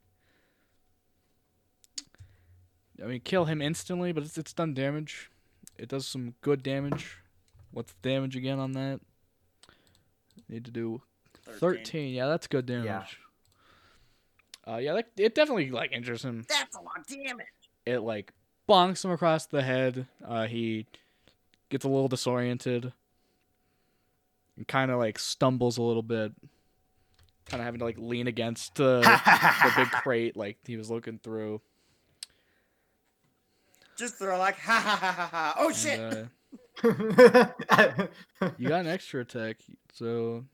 I 3.04 3.08
mean, 3.08 3.22
kill 3.22 3.46
him 3.46 3.62
instantly, 3.62 4.12
but 4.12 4.24
it's 4.24 4.38
it's 4.38 4.54
done 4.54 4.74
damage. 4.74 5.30
It 5.78 5.90
does 5.90 6.08
some 6.08 6.36
good 6.42 6.64
damage. 6.64 7.18
What's 7.72 7.94
the 7.94 8.10
damage 8.10 8.36
again 8.36 8.60
on 8.60 8.74
that? 8.74 9.00
Need 10.50 10.66
to 10.66 10.72
do 10.72 11.02
13. 11.60 12.14
Yeah, 12.14 12.28
that's 12.28 12.48
good 12.48 12.66
damage. 12.66 12.86
Yeah. 12.86 13.06
Uh, 14.68 14.78
yeah, 14.78 14.94
that, 14.94 15.08
it 15.18 15.36
definitely 15.36 15.72
like 15.72 15.92
injures 15.92 16.24
him. 16.24 16.46
That's 16.50 16.76
a 16.76 16.82
lot 16.82 17.00
of 17.00 17.08
damage. 17.08 17.46
It 17.86 18.00
like 18.00 18.34
bonks 18.68 19.06
him 19.06 19.12
across 19.12 19.46
the 19.46 19.62
head. 19.62 20.08
Uh, 20.26 20.48
he 20.48 20.86
gets 21.70 21.86
a 21.86 21.90
little 21.90 22.08
disoriented. 22.08 22.92
And 24.58 24.68
kind 24.68 24.92
of 24.92 25.00
like 25.00 25.18
stumbles 25.18 25.78
a 25.78 25.82
little 25.82 26.04
bit. 26.04 26.34
Kind 27.46 27.62
of 27.62 27.66
having 27.66 27.80
to 27.80 27.86
like 27.86 27.98
lean 27.98 28.28
against 28.28 28.80
uh, 28.80 29.00
the 29.64 29.72
big 29.76 29.90
crate 29.90 30.36
like 30.36 30.58
he 30.66 30.78
was 30.78 30.92
looking 30.92 31.20
through. 31.24 31.62
Just 33.98 34.16
throw 34.16 34.38
like 34.38 34.56
ha 34.60 34.80
ha 34.80 34.96
ha 34.96 35.12
ha 35.12 35.28
ha. 35.32 35.56
Oh 35.58 35.68
And, 35.68 35.76
shit! 35.76 36.28
You 36.84 38.68
got 38.70 38.82
an 38.82 38.88
extra 38.88 39.22
attack, 39.22 39.58
so 39.94 40.46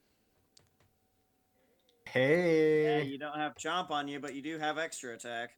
yeah, 2.16 2.22
hey. 2.22 3.04
you 3.04 3.18
don't 3.18 3.38
have 3.38 3.56
chomp 3.56 3.92
on 3.92 4.08
you, 4.08 4.20
but 4.20 4.34
you 4.36 4.42
do 4.42 4.58
have 4.58 4.78
extra 4.78 5.14
attack. 5.14 5.52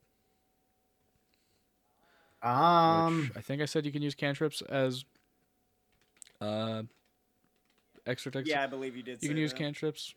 Um. 2.43 3.21
which 3.29 3.37
I 3.37 3.41
think 3.41 3.61
I 3.61 3.65
said 3.65 3.85
you 3.85 3.91
can 3.91 4.01
use 4.01 4.15
cantrips 4.15 4.61
as 4.61 5.05
uh 6.41 6.83
extra 8.05 8.29
attack. 8.29 8.43
Yeah, 8.45 8.63
I 8.63 8.67
believe 8.67 8.95
you 8.95 9.03
did. 9.03 9.21
you 9.21 9.29
can 9.29 9.37
say 9.37 9.41
use 9.41 9.51
that. 9.51 9.57
cantrips 9.59 10.13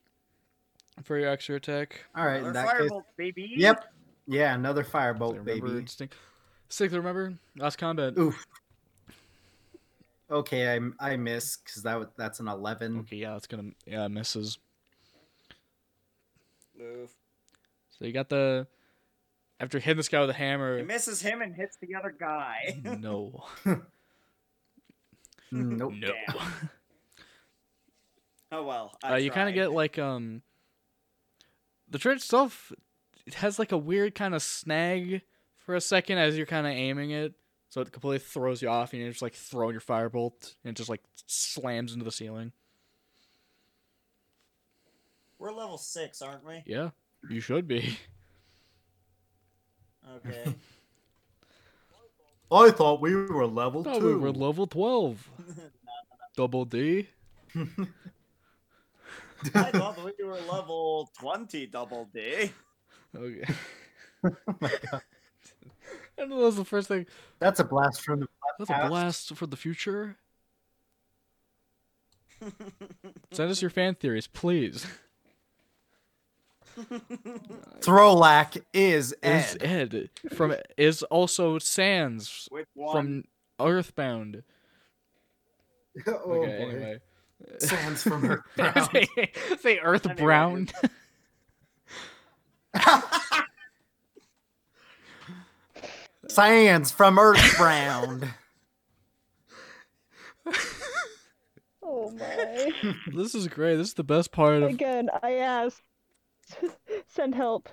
for 1.02 1.18
your 1.18 1.30
extra 1.30 1.56
attack. 1.56 2.04
All 2.14 2.26
right. 2.26 2.40
In 2.40 2.46
Another 2.46 2.66
that 2.66 2.78
case, 2.78 2.90
firebolt, 2.90 3.02
baby. 3.16 3.52
yep. 3.56 3.84
Yeah, 4.26 4.54
another 4.54 4.84
So 4.84 4.90
firebolt, 4.90 5.30
remember 5.38 5.66
baby. 5.68 5.78
instinct. 5.78 6.14
Six, 6.68 6.92
remember 6.94 7.34
last 7.56 7.78
combat. 7.78 8.16
Oof. 8.18 8.46
Okay, 10.30 10.76
I 10.76 11.12
I 11.12 11.16
miss 11.16 11.56
because 11.56 11.82
that 11.82 12.10
that's 12.16 12.38
an 12.40 12.48
eleven. 12.48 13.00
Okay, 13.00 13.16
yeah, 13.16 13.32
that's 13.32 13.46
gonna 13.46 13.70
yeah 13.86 14.04
it 14.04 14.10
misses. 14.10 14.58
Move. 16.78 17.10
So 17.90 18.04
you 18.04 18.12
got 18.12 18.28
the 18.28 18.66
after 19.58 19.78
hitting 19.78 19.96
this 19.96 20.08
guy 20.08 20.20
with 20.20 20.30
a 20.30 20.34
hammer. 20.34 20.78
It 20.78 20.86
misses 20.86 21.20
him 21.20 21.42
and 21.42 21.54
hits 21.54 21.76
the 21.80 21.94
other 21.94 22.14
guy. 22.18 22.80
no, 22.84 23.44
Nope. 25.52 25.92
no. 25.94 26.12
Damn. 26.28 26.36
oh 28.52 28.62
well. 28.64 28.96
Uh, 29.08 29.16
you 29.16 29.30
kind 29.30 29.48
of 29.48 29.54
get 29.54 29.72
like 29.72 29.98
um 29.98 30.42
the 31.90 31.98
trade 31.98 32.16
itself 32.18 32.72
it 33.26 33.34
has 33.34 33.58
like 33.58 33.72
a 33.72 33.76
weird 33.78 34.14
kind 34.14 34.34
of 34.34 34.42
snag 34.42 35.22
for 35.58 35.74
a 35.74 35.80
second 35.80 36.18
as 36.18 36.36
you're 36.36 36.46
kind 36.46 36.66
of 36.66 36.72
aiming 36.72 37.10
it 37.10 37.34
so 37.70 37.80
it 37.80 37.90
completely 37.92 38.18
throws 38.18 38.60
you 38.60 38.68
off 38.68 38.92
and 38.92 39.00
you're 39.00 39.10
just 39.10 39.22
like 39.22 39.34
throwing 39.34 39.72
your 39.72 39.80
firebolt 39.80 40.54
and 40.64 40.72
it 40.72 40.76
just 40.76 40.90
like 40.90 41.02
slams 41.26 41.92
into 41.92 42.04
the 42.04 42.12
ceiling 42.12 42.52
We're 45.38 45.52
level 45.52 45.78
six, 45.78 46.20
aren't 46.20 46.44
we? 46.46 46.62
yeah 46.66 46.90
you 47.28 47.40
should 47.40 47.66
be 47.68 47.96
Okay. 50.16 50.54
I 52.52 52.70
thought 52.72 53.00
we 53.00 53.14
were 53.14 53.46
level 53.46 53.84
two. 53.84 54.00
we 54.04 54.14
were 54.16 54.32
level 54.32 54.66
12 54.66 55.30
double 56.36 56.64
d 56.64 57.06
I 59.54 59.70
thought 59.70 59.98
we 60.04 60.24
were 60.24 60.38
level 60.50 61.10
twenty, 61.18 61.66
double 61.66 62.08
D. 62.12 62.50
okay 63.16 63.54
oh 64.24 64.30
my 64.60 64.72
god, 64.90 64.90
I 64.92 64.96
know 64.96 65.00
that 66.28 66.36
was 66.36 66.56
the 66.56 66.64
first 66.64 66.88
thing 66.88 67.06
that's 67.38 67.60
a 67.60 67.64
blast 67.64 68.02
from 68.02 68.20
the 68.20 68.26
past. 68.26 68.70
that's 68.70 68.84
a 68.84 68.88
blast 68.88 69.36
for 69.36 69.46
the 69.46 69.56
future 69.56 70.16
send 73.32 73.50
us 73.50 73.60
your 73.60 73.70
fan 73.70 73.94
theories 73.94 74.26
please 74.26 74.86
Throlak 77.80 78.62
is 78.72 79.14
Ed. 79.22 79.38
is 79.38 79.56
Ed. 79.60 80.10
Ed 80.24 80.34
from 80.34 80.54
is 80.78 81.02
also 81.04 81.58
Sans 81.58 82.48
from 82.92 83.24
Earthbound. 83.58 84.42
oh 86.06 86.12
okay, 86.12 86.58
boy. 86.64 86.70
anyway. 86.70 86.98
Sands 87.58 88.02
from 88.02 88.22
her 88.22 88.44
ground. 88.56 88.88
say, 88.92 89.32
say 89.60 89.78
Earthbound. 89.78 90.72
Sands 96.34 96.90
from 96.90 97.18
Earthbound. 97.18 98.28
Oh 101.92 102.10
my. 102.10 102.94
this 103.14 103.34
is 103.34 103.48
great. 103.48 103.74
This 103.74 103.88
is 103.88 103.94
the 103.94 104.04
best 104.04 104.30
part 104.30 104.62
of. 104.62 104.70
Again, 104.70 105.10
I 105.24 105.32
asked. 105.34 105.82
Send 107.08 107.34
help. 107.34 107.68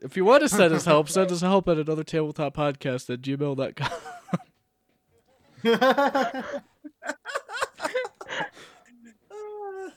If 0.00 0.16
you 0.16 0.24
want 0.24 0.42
to 0.42 0.48
send 0.48 0.72
us 0.72 0.84
help, 0.84 1.08
send 1.08 1.32
us 1.32 1.40
help 1.40 1.66
at 1.68 1.78
another 1.78 2.04
tabletop 2.04 2.54
podcast 2.54 3.10
at 3.10 3.22
gmail.com. 3.22 3.90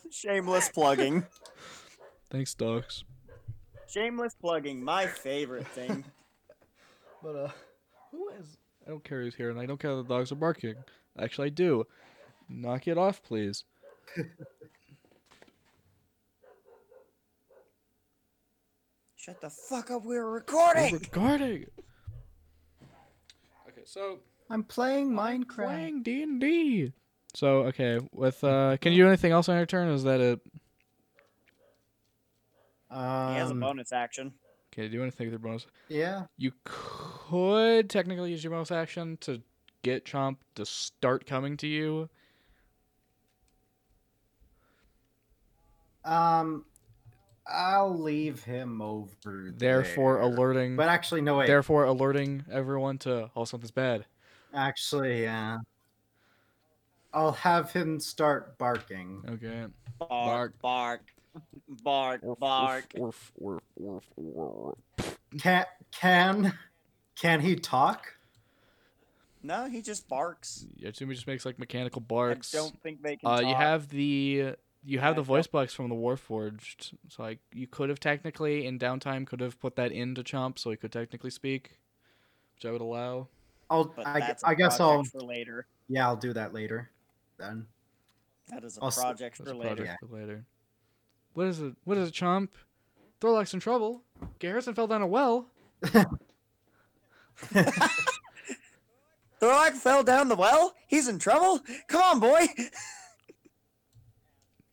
Shameless 0.09 0.69
plugging. 0.69 1.25
Thanks, 2.29 2.55
dogs. 2.55 3.03
Shameless 3.87 4.35
plugging. 4.35 4.83
My 4.83 5.05
favorite 5.05 5.67
thing. 5.67 6.05
But 7.21 7.35
uh, 7.35 7.49
who 8.11 8.29
is? 8.29 8.57
I 8.85 8.89
don't 8.89 9.03
care 9.03 9.21
who's 9.21 9.35
here, 9.35 9.49
and 9.49 9.59
I 9.59 9.65
don't 9.65 9.79
care 9.79 9.95
that 9.95 10.07
the 10.07 10.13
dogs 10.15 10.31
are 10.31 10.35
barking. 10.35 10.75
Actually, 11.19 11.47
I 11.47 11.49
do. 11.49 11.85
Knock 12.47 12.87
it 12.87 12.97
off, 12.97 13.21
please. 13.21 13.63
Shut 19.15 19.41
the 19.41 19.49
fuck 19.49 19.91
up. 19.91 20.03
We're 20.05 20.29
recording. 20.29 20.93
We're 20.93 20.99
recording. 20.99 21.41
recording. 21.41 21.65
Okay, 23.67 23.81
so 23.85 24.19
I'm 24.49 24.63
playing 24.63 25.11
Minecraft. 25.11 25.65
playing 25.65 26.03
D 26.03 26.23
and 26.23 26.39
D. 26.39 26.93
So 27.35 27.63
okay, 27.63 27.99
with 28.11 28.43
uh, 28.43 28.77
can 28.77 28.93
you 28.93 29.03
do 29.03 29.07
anything 29.07 29.31
else 29.31 29.49
on 29.49 29.57
your 29.57 29.65
turn? 29.65 29.89
Is 29.89 30.03
that 30.03 30.19
it? 30.21 30.39
he 32.91 32.95
has 32.95 33.49
a 33.49 33.53
Um, 33.53 33.59
bonus 33.59 33.91
action. 33.93 34.33
Can 34.71 34.83
you 34.83 34.89
do 34.89 35.01
anything 35.01 35.27
with 35.27 35.33
your 35.33 35.39
bonus? 35.39 35.65
yeah. 35.87 36.25
You 36.37 36.51
could 36.63 37.89
technically 37.89 38.31
use 38.31 38.43
your 38.43 38.51
bonus 38.51 38.71
action 38.71 39.17
to 39.21 39.41
get 39.83 40.05
Chomp 40.05 40.37
to 40.55 40.65
start 40.65 41.25
coming 41.25 41.57
to 41.57 41.67
you. 41.67 42.09
Um, 46.05 46.65
I'll 47.47 47.97
leave 47.97 48.43
him 48.43 48.81
over 48.81 49.09
there. 49.23 49.81
Therefore, 49.81 50.15
there. 50.15 50.23
alerting. 50.23 50.75
But 50.75 50.89
actually, 50.89 51.21
no 51.21 51.37
way. 51.37 51.47
Therefore, 51.47 51.85
alerting 51.85 52.45
everyone 52.51 52.97
to 52.99 53.29
oh 53.35 53.45
something's 53.45 53.71
bad. 53.71 54.05
Actually, 54.53 55.23
yeah. 55.23 55.57
I'll 57.13 57.31
have 57.31 57.71
him 57.71 57.99
start 57.99 58.57
barking. 58.57 59.23
Okay. 59.27 59.65
Bark, 59.97 60.09
bark, 60.09 60.61
bark, 60.61 61.01
bark. 61.83 62.21
Orf, 62.23 63.31
orf, 63.39 63.63
orf, 63.75 64.03
orf. 64.15 64.77
Can 65.39 65.65
can 65.91 66.53
can 67.19 67.41
he 67.41 67.55
talk? 67.55 68.15
No, 69.41 69.69
he 69.69 69.81
just 69.81 70.07
barks. 70.09 70.65
Yeah, 70.75 70.89
Tsumi 70.89 71.13
just 71.13 71.27
makes 71.27 71.45
like 71.45 71.59
mechanical 71.59 72.01
barks. 72.01 72.53
I 72.53 72.57
barks. 72.57 72.71
don't 72.71 72.81
think 72.83 73.01
they 73.01 73.15
can. 73.15 73.29
Uh, 73.29 73.39
you 73.39 73.55
have 73.55 73.89
the 73.89 74.55
you 74.83 74.99
have 74.99 75.15
the 75.15 75.21
voice 75.21 75.47
box 75.47 75.73
from 75.73 75.89
the 75.89 75.95
Warforged, 75.95 76.93
so 77.09 77.23
like 77.23 77.39
you 77.53 77.67
could 77.67 77.89
have 77.89 77.99
technically 77.99 78.65
in 78.65 78.79
downtime 78.79 79.25
could 79.25 79.39
have 79.39 79.59
put 79.59 79.75
that 79.75 79.91
into 79.91 80.23
Chomp, 80.23 80.57
so 80.59 80.71
he 80.71 80.77
could 80.77 80.91
technically 80.91 81.29
speak, 81.29 81.77
which 82.55 82.65
I 82.65 82.71
would 82.71 82.81
allow. 82.81 83.27
I'll 83.69 83.85
but 83.85 84.07
I, 84.07 84.19
that's 84.19 84.43
a 84.43 84.47
I 84.47 84.53
guess 84.55 84.79
I'll 84.79 84.95
project 84.95 85.11
for 85.11 85.21
later. 85.21 85.67
yeah 85.87 86.07
I'll 86.07 86.15
do 86.15 86.33
that 86.33 86.53
later. 86.53 86.89
Then 87.37 87.67
That 88.49 88.63
is 88.63 88.77
a 88.77 88.83
I'll 88.83 88.91
project 88.91 89.37
for 89.37 89.49
a 89.49 89.53
later. 89.53 89.95
for 90.01 90.07
later. 90.17 90.43
What 91.39 91.47
is 91.47 91.61
it? 91.61 91.73
What 91.85 91.97
is 91.97 92.09
it, 92.09 92.13
Chomp? 92.13 92.49
Throlak's 93.21 93.53
in 93.53 93.61
trouble. 93.61 94.01
Garrison 94.39 94.73
fell 94.73 94.87
down 94.87 95.01
a 95.01 95.07
well. 95.07 95.47
Thorlock 99.41 99.71
fell 99.71 100.03
down 100.03 100.27
the 100.27 100.35
well. 100.35 100.73
He's 100.85 101.07
in 101.07 101.17
trouble. 101.17 101.61
Come 101.87 102.01
on, 102.01 102.19
boy. 102.19 102.45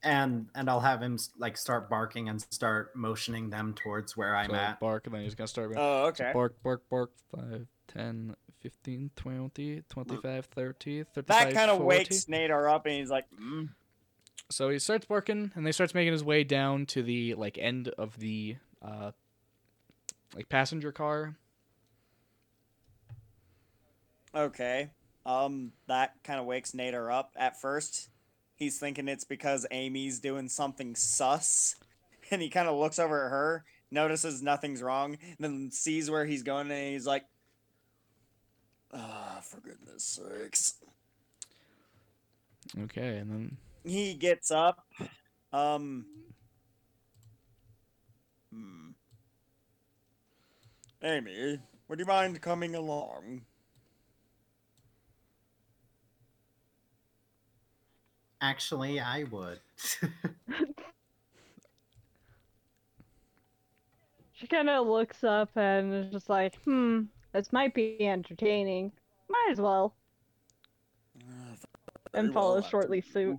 and 0.02 0.48
and 0.56 0.68
I'll 0.68 0.80
have 0.80 1.00
him 1.00 1.20
like 1.38 1.56
start 1.56 1.88
barking 1.88 2.28
and 2.28 2.40
start 2.50 2.96
motioning 2.96 3.48
them 3.48 3.72
towards 3.72 4.16
where 4.16 4.34
I'm 4.34 4.50
so 4.50 4.56
at. 4.56 4.80
bark, 4.80 5.06
and 5.06 5.14
then 5.14 5.22
he's 5.22 5.36
gonna 5.36 5.46
start. 5.46 5.70
Oh, 5.76 6.06
So 6.06 6.24
okay. 6.24 6.32
bark, 6.34 6.60
bark, 6.64 6.82
bark. 6.90 7.12
5, 7.32 7.64
10, 7.94 8.34
15, 8.58 9.10
20, 9.14 9.82
25, 9.88 10.46
30, 10.46 11.04
35, 11.14 11.26
That 11.26 11.54
kind 11.54 11.70
of 11.70 11.78
wakes 11.80 12.24
Nadar 12.24 12.68
up, 12.68 12.86
and 12.86 12.96
he's 12.96 13.10
like, 13.10 13.26
mm. 13.40 13.68
So 14.48 14.70
he 14.70 14.78
starts 14.78 15.06
barking, 15.06 15.50
and 15.54 15.66
they 15.66 15.72
starts 15.72 15.94
making 15.94 16.12
his 16.12 16.22
way 16.24 16.44
down 16.44 16.86
to 16.86 17.02
the 17.02 17.34
like 17.34 17.58
end 17.58 17.88
of 17.98 18.18
the 18.18 18.56
uh, 18.80 19.10
like 20.34 20.48
passenger 20.48 20.92
car. 20.92 21.36
"Okay." 24.34 24.90
Um, 25.24 25.72
that 25.88 26.14
kind 26.22 26.38
of 26.38 26.46
wakes 26.46 26.72
Nadar 26.72 27.12
up. 27.12 27.32
At 27.36 27.60
first, 27.60 28.10
he's 28.54 28.78
thinking 28.78 29.08
it's 29.08 29.24
because 29.24 29.66
Amy's 29.72 30.20
doing 30.20 30.48
something 30.48 30.94
sus, 30.94 31.74
and 32.30 32.40
he 32.40 32.48
kind 32.48 32.68
of 32.68 32.78
looks 32.78 33.00
over 33.00 33.26
at 33.26 33.30
her, 33.30 33.64
notices 33.90 34.42
nothing's 34.42 34.82
wrong, 34.82 35.18
then 35.40 35.70
sees 35.72 36.08
where 36.08 36.24
he's 36.24 36.44
going, 36.44 36.70
and 36.70 36.92
he's 36.92 37.06
like, 37.06 37.24
"Ah, 38.92 39.40
for 39.42 39.60
goodness 39.60 40.04
sakes." 40.04 40.74
Okay, 42.78 43.16
and 43.16 43.30
then 43.30 43.56
he 43.86 44.14
gets 44.14 44.50
up. 44.50 44.84
Um. 45.52 46.06
Hmm. 48.52 48.90
Amy, 51.02 51.60
would 51.88 51.98
you 51.98 52.04
mind 52.06 52.40
coming 52.40 52.74
along? 52.74 53.42
Actually, 58.40 59.00
I 59.00 59.24
would. 59.24 59.60
She 64.36 64.46
kind 64.46 64.68
of 64.68 64.86
looks 64.86 65.24
up 65.24 65.50
and 65.56 65.94
is 65.94 66.12
just 66.12 66.28
like, 66.28 66.56
hmm, 66.64 67.04
this 67.32 67.52
might 67.52 67.72
be 67.72 68.06
entertaining. 68.06 68.92
Might 69.28 69.48
as 69.50 69.60
well. 69.60 69.94
And 72.14 72.32
Very 72.32 72.34
well, 72.40 72.60
follows 72.60 72.66
shortly 72.66 73.02
do. 73.02 73.08
suit. 73.12 73.38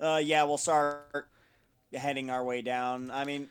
Uh, 0.00 0.20
yeah, 0.22 0.44
we'll 0.44 0.58
start 0.58 1.28
heading 1.92 2.30
our 2.30 2.44
way 2.44 2.62
down. 2.62 3.10
I 3.10 3.24
mean, 3.24 3.48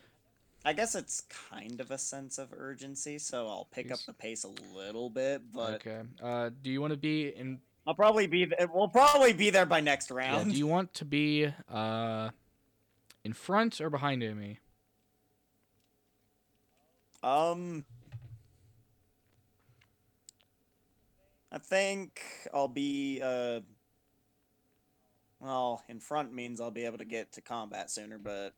I 0.64 0.74
guess 0.74 0.95
it's 0.95 1.22
kind 1.50 1.80
of 1.82 1.91
a 1.91 1.98
sense 1.98 2.38
of 2.38 2.50
urgency, 2.56 3.20
so 3.20 3.48
I'll 3.48 3.68
pick 3.72 3.91
up 3.91 4.00
the 4.06 4.14
pace 4.14 4.43
a 4.43 4.76
little 4.76 5.10
bit. 5.10 5.41
But 5.54 5.86
okay. 5.86 6.02
Uh, 6.22 6.50
do 6.62 6.70
you 6.70 6.82
want 6.82 6.91
to 6.93 6.98
be 6.98 7.30
in? 7.30 7.60
I'll 7.86 7.95
probably 7.95 8.28
be. 8.28 8.45
th- 8.45 8.70
We'll 8.74 8.88
probably 8.89 9.34
be 9.34 9.50
there 9.50 9.66
by 9.66 9.80
next 9.82 10.10
Yeah, 10.10 10.18
round. 10.18 10.52
do 10.52 10.58
you 10.58 10.68
want 10.68 10.93
to 10.95 11.06
be 11.06 11.52
uh, 11.72 12.30
in 13.24 13.34
front 13.34 13.80
or 13.82 13.89
behind 13.89 14.24
Amy? 14.24 14.60
Um, 17.24 17.84
I 21.52 21.58
think 21.58 22.22
I'll 22.54 22.68
be 22.68 23.22
uh, 23.24 23.62
well, 25.40 25.84
in 25.88 26.00
front 26.00 26.34
means 26.34 26.60
I'll 26.62 26.72
be 26.72 26.86
able 26.86 26.98
to 27.00 27.06
get 27.06 27.32
to 27.34 27.42
combat 27.42 27.90
sooner, 27.92 28.18
but 28.18 28.54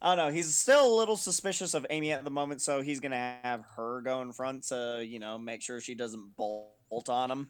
I 0.00 0.14
don't 0.14 0.26
know. 0.26 0.32
He's 0.32 0.54
still 0.54 0.86
a 0.86 0.96
little 0.96 1.16
suspicious 1.16 1.74
of 1.74 1.86
Amy 1.90 2.12
at 2.12 2.24
the 2.24 2.30
moment, 2.30 2.60
so 2.62 2.82
he's 2.82 3.00
gonna 3.00 3.36
have 3.42 3.64
her 3.76 4.00
go 4.02 4.20
in 4.22 4.32
front 4.32 4.64
to 4.68 5.04
you 5.06 5.18
know 5.18 5.38
make 5.38 5.62
sure 5.62 5.80
she 5.80 5.94
doesn't 5.94 6.36
bolt 6.36 7.08
on 7.08 7.30
him. 7.30 7.48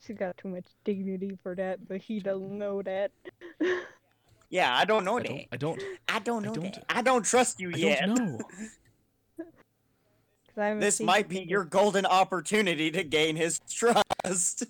She's 0.00 0.16
got 0.16 0.38
too 0.38 0.48
much 0.48 0.64
dignity 0.84 1.38
for 1.42 1.54
that, 1.56 1.86
but 1.86 1.98
he 2.00 2.18
doesn't 2.18 2.56
know 2.56 2.80
that. 2.82 3.10
Yeah, 4.48 4.74
I 4.74 4.86
don't 4.86 5.04
know 5.04 5.18
I 5.18 5.22
that. 5.22 5.28
don't. 5.28 5.44
I 5.52 5.56
don't. 5.58 5.82
I 6.08 6.18
don't 6.20 6.42
know 6.42 6.54
don't- 6.54 6.74
that. 6.74 6.84
I 6.88 7.02
don't 7.02 7.24
trust 7.24 7.60
you 7.60 7.70
I 7.74 7.76
yet. 7.76 8.06
don't 8.06 8.14
know. 8.18 8.38
'Cause 10.58 10.64
I 10.64 10.68
haven't 10.70 10.80
This 10.80 10.96
seen 10.96 11.06
might 11.06 11.28
be 11.28 11.38
your 11.38 11.64
golden 11.64 12.04
opportunity 12.04 12.90
to 12.90 13.04
gain 13.04 13.36
his 13.36 13.60
trust. 13.70 14.64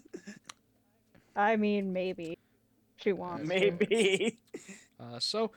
I 1.34 1.57
mean, 1.57 1.95
maybe. 1.95 2.36
She 2.99 3.14
wants. 3.14 3.43
to. 3.43 3.49
Maybe. 3.49 4.39
Uh, 5.01 5.20
so, 5.20 5.53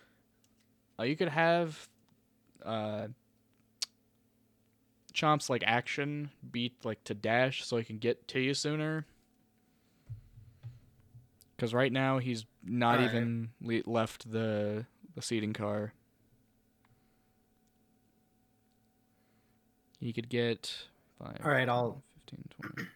uh, 1.00 1.04
you 1.04 1.16
could 1.16 1.28
have 1.30 1.90
uh, 2.64 3.08
Chomp's 5.16 5.50
like 5.50 5.64
action 5.66 6.30
beat 6.52 6.76
like 6.86 7.04
to 7.06 7.16
dash, 7.16 7.66
so 7.66 7.78
he 7.78 7.84
can 7.84 7.98
get 7.98 8.28
to 8.28 8.40
you 8.40 8.54
sooner. 8.54 9.08
Because 11.56 11.74
right 11.74 11.92
now 11.92 12.20
he's 12.20 12.46
not 12.64 13.00
Alright. 13.00 13.10
even 13.16 13.50
le- 13.64 13.82
left 13.92 14.32
the 14.32 14.86
the 15.16 15.24
seating 15.24 15.54
car. 15.54 15.94
He 20.02 20.12
could 20.14 20.28
get 20.30 20.74
five. 21.20 21.40
All 21.46 21.52
right, 21.52 21.70
I'll- 21.70 22.02
10, 22.28 22.40
15, 22.62 22.72
20, 22.76 22.76
25, 22.76 22.92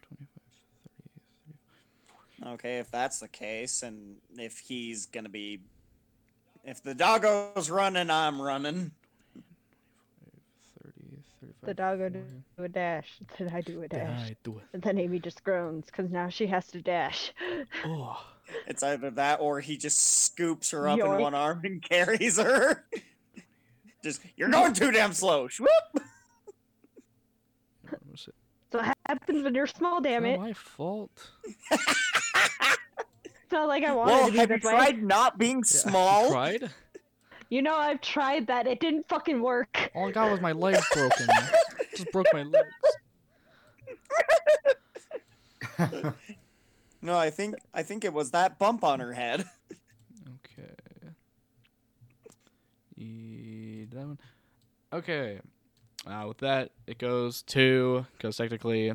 30 2.42 2.52
Okay, 2.54 2.78
if 2.78 2.90
that's 2.90 3.20
the 3.20 3.28
case, 3.28 3.82
and 3.82 4.16
if 4.36 4.58
he's 4.58 5.06
gonna 5.06 5.28
be, 5.28 5.60
if 6.64 6.82
the 6.82 6.94
doggo's 6.94 7.70
running, 7.70 8.10
I'm 8.10 8.42
running. 8.42 8.90
30, 10.82 10.92
35, 11.40 11.54
The 11.62 11.74
dog 11.74 11.98
would 12.00 12.12
40. 12.14 12.28
do 12.58 12.64
a 12.64 12.68
dash. 12.68 13.08
Then 13.38 13.50
I 13.54 13.60
do 13.60 13.82
a 13.82 13.88
Then 13.88 14.06
dash. 14.06 14.30
I 14.30 14.36
do 14.42 14.58
it. 14.58 14.64
And 14.72 14.82
then 14.82 14.98
Amy 14.98 15.20
just 15.20 15.44
groans 15.44 15.86
because 15.86 16.10
now 16.10 16.28
she 16.28 16.46
has 16.48 16.66
to 16.68 16.82
dash. 16.82 17.32
Oh. 17.84 18.24
It's 18.68 18.82
either 18.84 19.10
that 19.12 19.40
or 19.40 19.60
he 19.60 19.76
just 19.76 19.98
scoops 19.98 20.70
her 20.70 20.88
up 20.88 20.98
in 21.00 21.06
one 21.06 21.34
arm 21.34 21.62
and 21.64 21.82
carries 21.88 22.36
her. 22.38 22.84
just 24.04 24.22
you're 24.36 24.48
going 24.50 24.72
too 24.72 24.92
damn 24.92 25.12
slow. 25.12 25.48
Swoop. 25.48 25.68
What 27.90 28.00
was 28.10 28.28
it? 28.28 28.34
So 28.72 28.78
what 28.78 28.96
happens 29.08 29.44
when 29.44 29.54
you're 29.54 29.66
small, 29.66 30.00
damn 30.00 30.24
it. 30.24 30.38
my 30.40 30.52
fault. 30.52 31.30
It's 31.70 33.52
not 33.52 33.68
like 33.68 33.84
I 33.84 33.92
wanted 33.94 34.12
Well, 34.12 34.26
to 34.26 34.32
be 34.32 34.38
have 34.38 34.50
you 34.50 34.56
this 34.56 34.64
way. 34.64 34.72
tried 34.72 35.02
not 35.02 35.38
being 35.38 35.58
Yeah, 35.58 35.62
small? 35.64 36.30
Tried. 36.30 36.70
You 37.48 37.62
know, 37.62 37.76
I've 37.76 38.00
tried 38.00 38.48
that. 38.48 38.66
It 38.66 38.80
didn't 38.80 39.08
fucking 39.08 39.40
work. 39.40 39.90
All 39.94 40.08
I 40.08 40.10
got 40.10 40.30
was 40.32 40.40
my 40.40 40.50
legs 40.52 40.84
broken. 40.92 41.26
Just 41.96 42.10
broke 42.10 42.26
my 42.32 42.42
legs. 42.42 42.74
No, 47.02 47.16
I 47.16 47.30
think 47.30 47.54
I 47.72 47.82
think 47.84 48.04
it 48.04 48.12
was 48.12 48.32
that 48.32 48.58
bump 48.58 48.82
on 48.82 48.98
her 48.98 49.12
head. 49.12 49.44
Okay. 49.70 50.74
E- 52.96 53.84
that 53.92 54.06
one. 54.06 54.18
Okay. 54.92 55.38
Uh, 56.06 56.24
with 56.28 56.38
that, 56.38 56.70
it 56.86 56.98
goes 56.98 57.42
to 57.42 58.06
because 58.16 58.36
technically, 58.36 58.92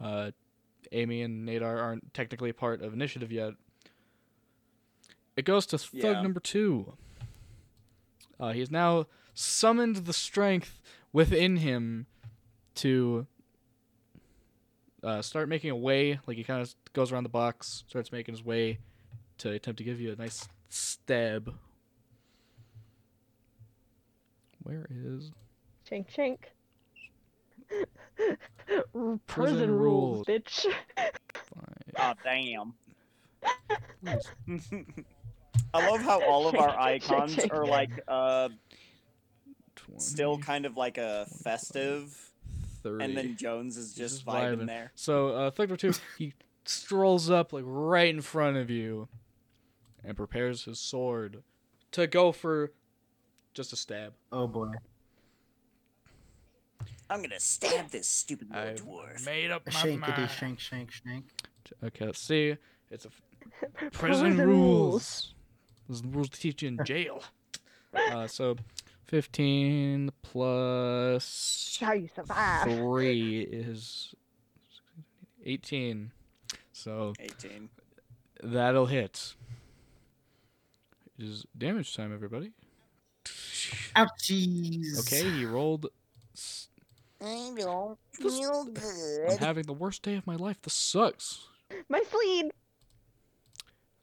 uh, 0.00 0.30
Amy 0.92 1.22
and 1.22 1.46
Nadar 1.48 1.80
aren't 1.80 2.12
technically 2.14 2.52
part 2.52 2.82
of 2.82 2.92
initiative 2.92 3.30
yet. 3.30 3.52
It 5.36 5.44
goes 5.44 5.66
to 5.66 5.78
Thug 5.78 5.94
Yeah. 6.02 6.22
number 6.22 6.40
two. 6.40 6.96
Uh, 8.38 8.52
he 8.52 8.60
has 8.60 8.70
now 8.70 9.06
summoned 9.34 9.96
the 9.98 10.12
strength 10.12 10.80
within 11.12 11.56
him 11.58 12.06
to 12.76 13.26
uh, 15.02 15.22
start 15.22 15.48
making 15.48 15.70
a 15.70 15.76
way. 15.76 16.18
Like 16.26 16.36
he 16.36 16.44
kind 16.44 16.60
of 16.60 16.74
goes 16.92 17.12
around 17.12 17.22
the 17.24 17.28
box, 17.28 17.84
starts 17.88 18.10
making 18.10 18.34
his 18.34 18.44
way 18.44 18.78
to 19.38 19.50
attempt 19.50 19.78
to 19.78 19.84
give 19.84 20.00
you 20.00 20.12
a 20.12 20.16
nice 20.16 20.48
stab. 20.68 21.54
Where 24.64 24.86
is 24.90 25.30
Shank 25.88 26.10
shank. 26.10 26.50
Prison, 28.16 29.20
Prison 29.26 29.70
rules. 29.70 30.26
rules, 30.26 30.26
bitch. 30.26 30.66
Oh 31.96 32.12
damn. 32.24 32.74
I 35.72 35.88
love 35.90 36.00
how 36.02 36.22
all 36.24 36.48
of 36.48 36.54
our 36.56 36.70
Shake, 36.70 37.02
shake, 37.02 37.12
icons 37.12 37.38
are 37.50 37.66
like 37.66 37.90
uh 38.08 38.48
still 39.98 40.38
kind 40.38 40.66
of 40.66 40.76
like 40.76 40.98
a 40.98 41.26
festive 41.42 42.32
30. 42.82 43.04
and 43.04 43.16
then 43.16 43.36
Jones 43.36 43.76
is 43.76 43.94
just 43.94 44.16
just 44.16 44.26
vibing 44.26 44.58
vibing. 44.62 44.66
there. 44.66 44.92
So 44.94 45.28
uh, 45.28 45.50
Thugger 45.50 45.78
two, 45.78 45.92
he 46.18 46.34
strolls 46.64 47.30
up 47.30 47.52
like 47.52 47.64
right 47.66 48.08
in 48.14 48.20
front 48.20 48.56
of 48.56 48.70
you, 48.70 49.08
and 50.04 50.16
prepares 50.16 50.64
his 50.64 50.78
sword 50.80 51.42
to 51.92 52.06
go 52.06 52.30
for 52.32 52.72
just 53.54 53.72
a 53.72 53.76
stab. 53.76 54.12
Oh 54.32 54.46
boy. 54.46 54.70
I'm 57.08 57.22
gonna 57.22 57.38
stab 57.40 57.90
this 57.90 58.08
stupid 58.08 58.50
little 58.50 58.64
I 58.68 58.74
dwarf. 58.74 59.24
made 59.24 59.50
up 59.50 59.62
A 59.66 59.70
my 59.70 59.76
shankity 59.80 60.16
mind. 60.18 60.30
shank 60.30 60.60
shank 60.60 60.90
shank. 60.90 61.24
Okay, 61.82 62.06
let's 62.06 62.18
see. 62.20 62.56
It's 62.90 63.04
a 63.06 63.08
f- 63.08 63.92
prison, 63.92 64.36
rules. 64.38 65.34
Those 65.88 66.00
are 66.00 66.02
the 66.02 66.08
rules 66.08 66.28
to 66.30 66.40
teach 66.40 66.62
you 66.62 66.68
in 66.68 66.80
jail. 66.84 67.22
uh, 67.94 68.26
so, 68.26 68.56
fifteen 69.06 70.10
plus 70.22 71.78
How 71.80 71.92
you 71.92 72.08
survive? 72.14 72.64
three 72.64 73.40
is 73.42 74.14
eighteen. 75.44 76.10
So 76.72 77.12
18. 77.20 77.68
that'll 78.42 78.86
hit. 78.86 79.34
It 81.18 81.24
is 81.24 81.46
damage 81.56 81.94
time, 81.94 82.12
everybody. 82.12 82.50
Ouchies. 83.96 84.98
Okay, 85.00 85.28
he 85.30 85.44
rolled. 85.44 85.86
s- 86.34 86.68
I 87.20 87.52
don't 87.56 87.98
This- 88.18 88.38
feel 88.38 88.68
I'm 89.30 89.38
having 89.38 89.64
the 89.64 89.72
worst 89.72 90.02
day 90.02 90.16
of 90.16 90.26
my 90.26 90.36
life. 90.36 90.60
This 90.62 90.74
sucks. 90.74 91.46
My 91.88 92.02
sleeve. 92.10 92.50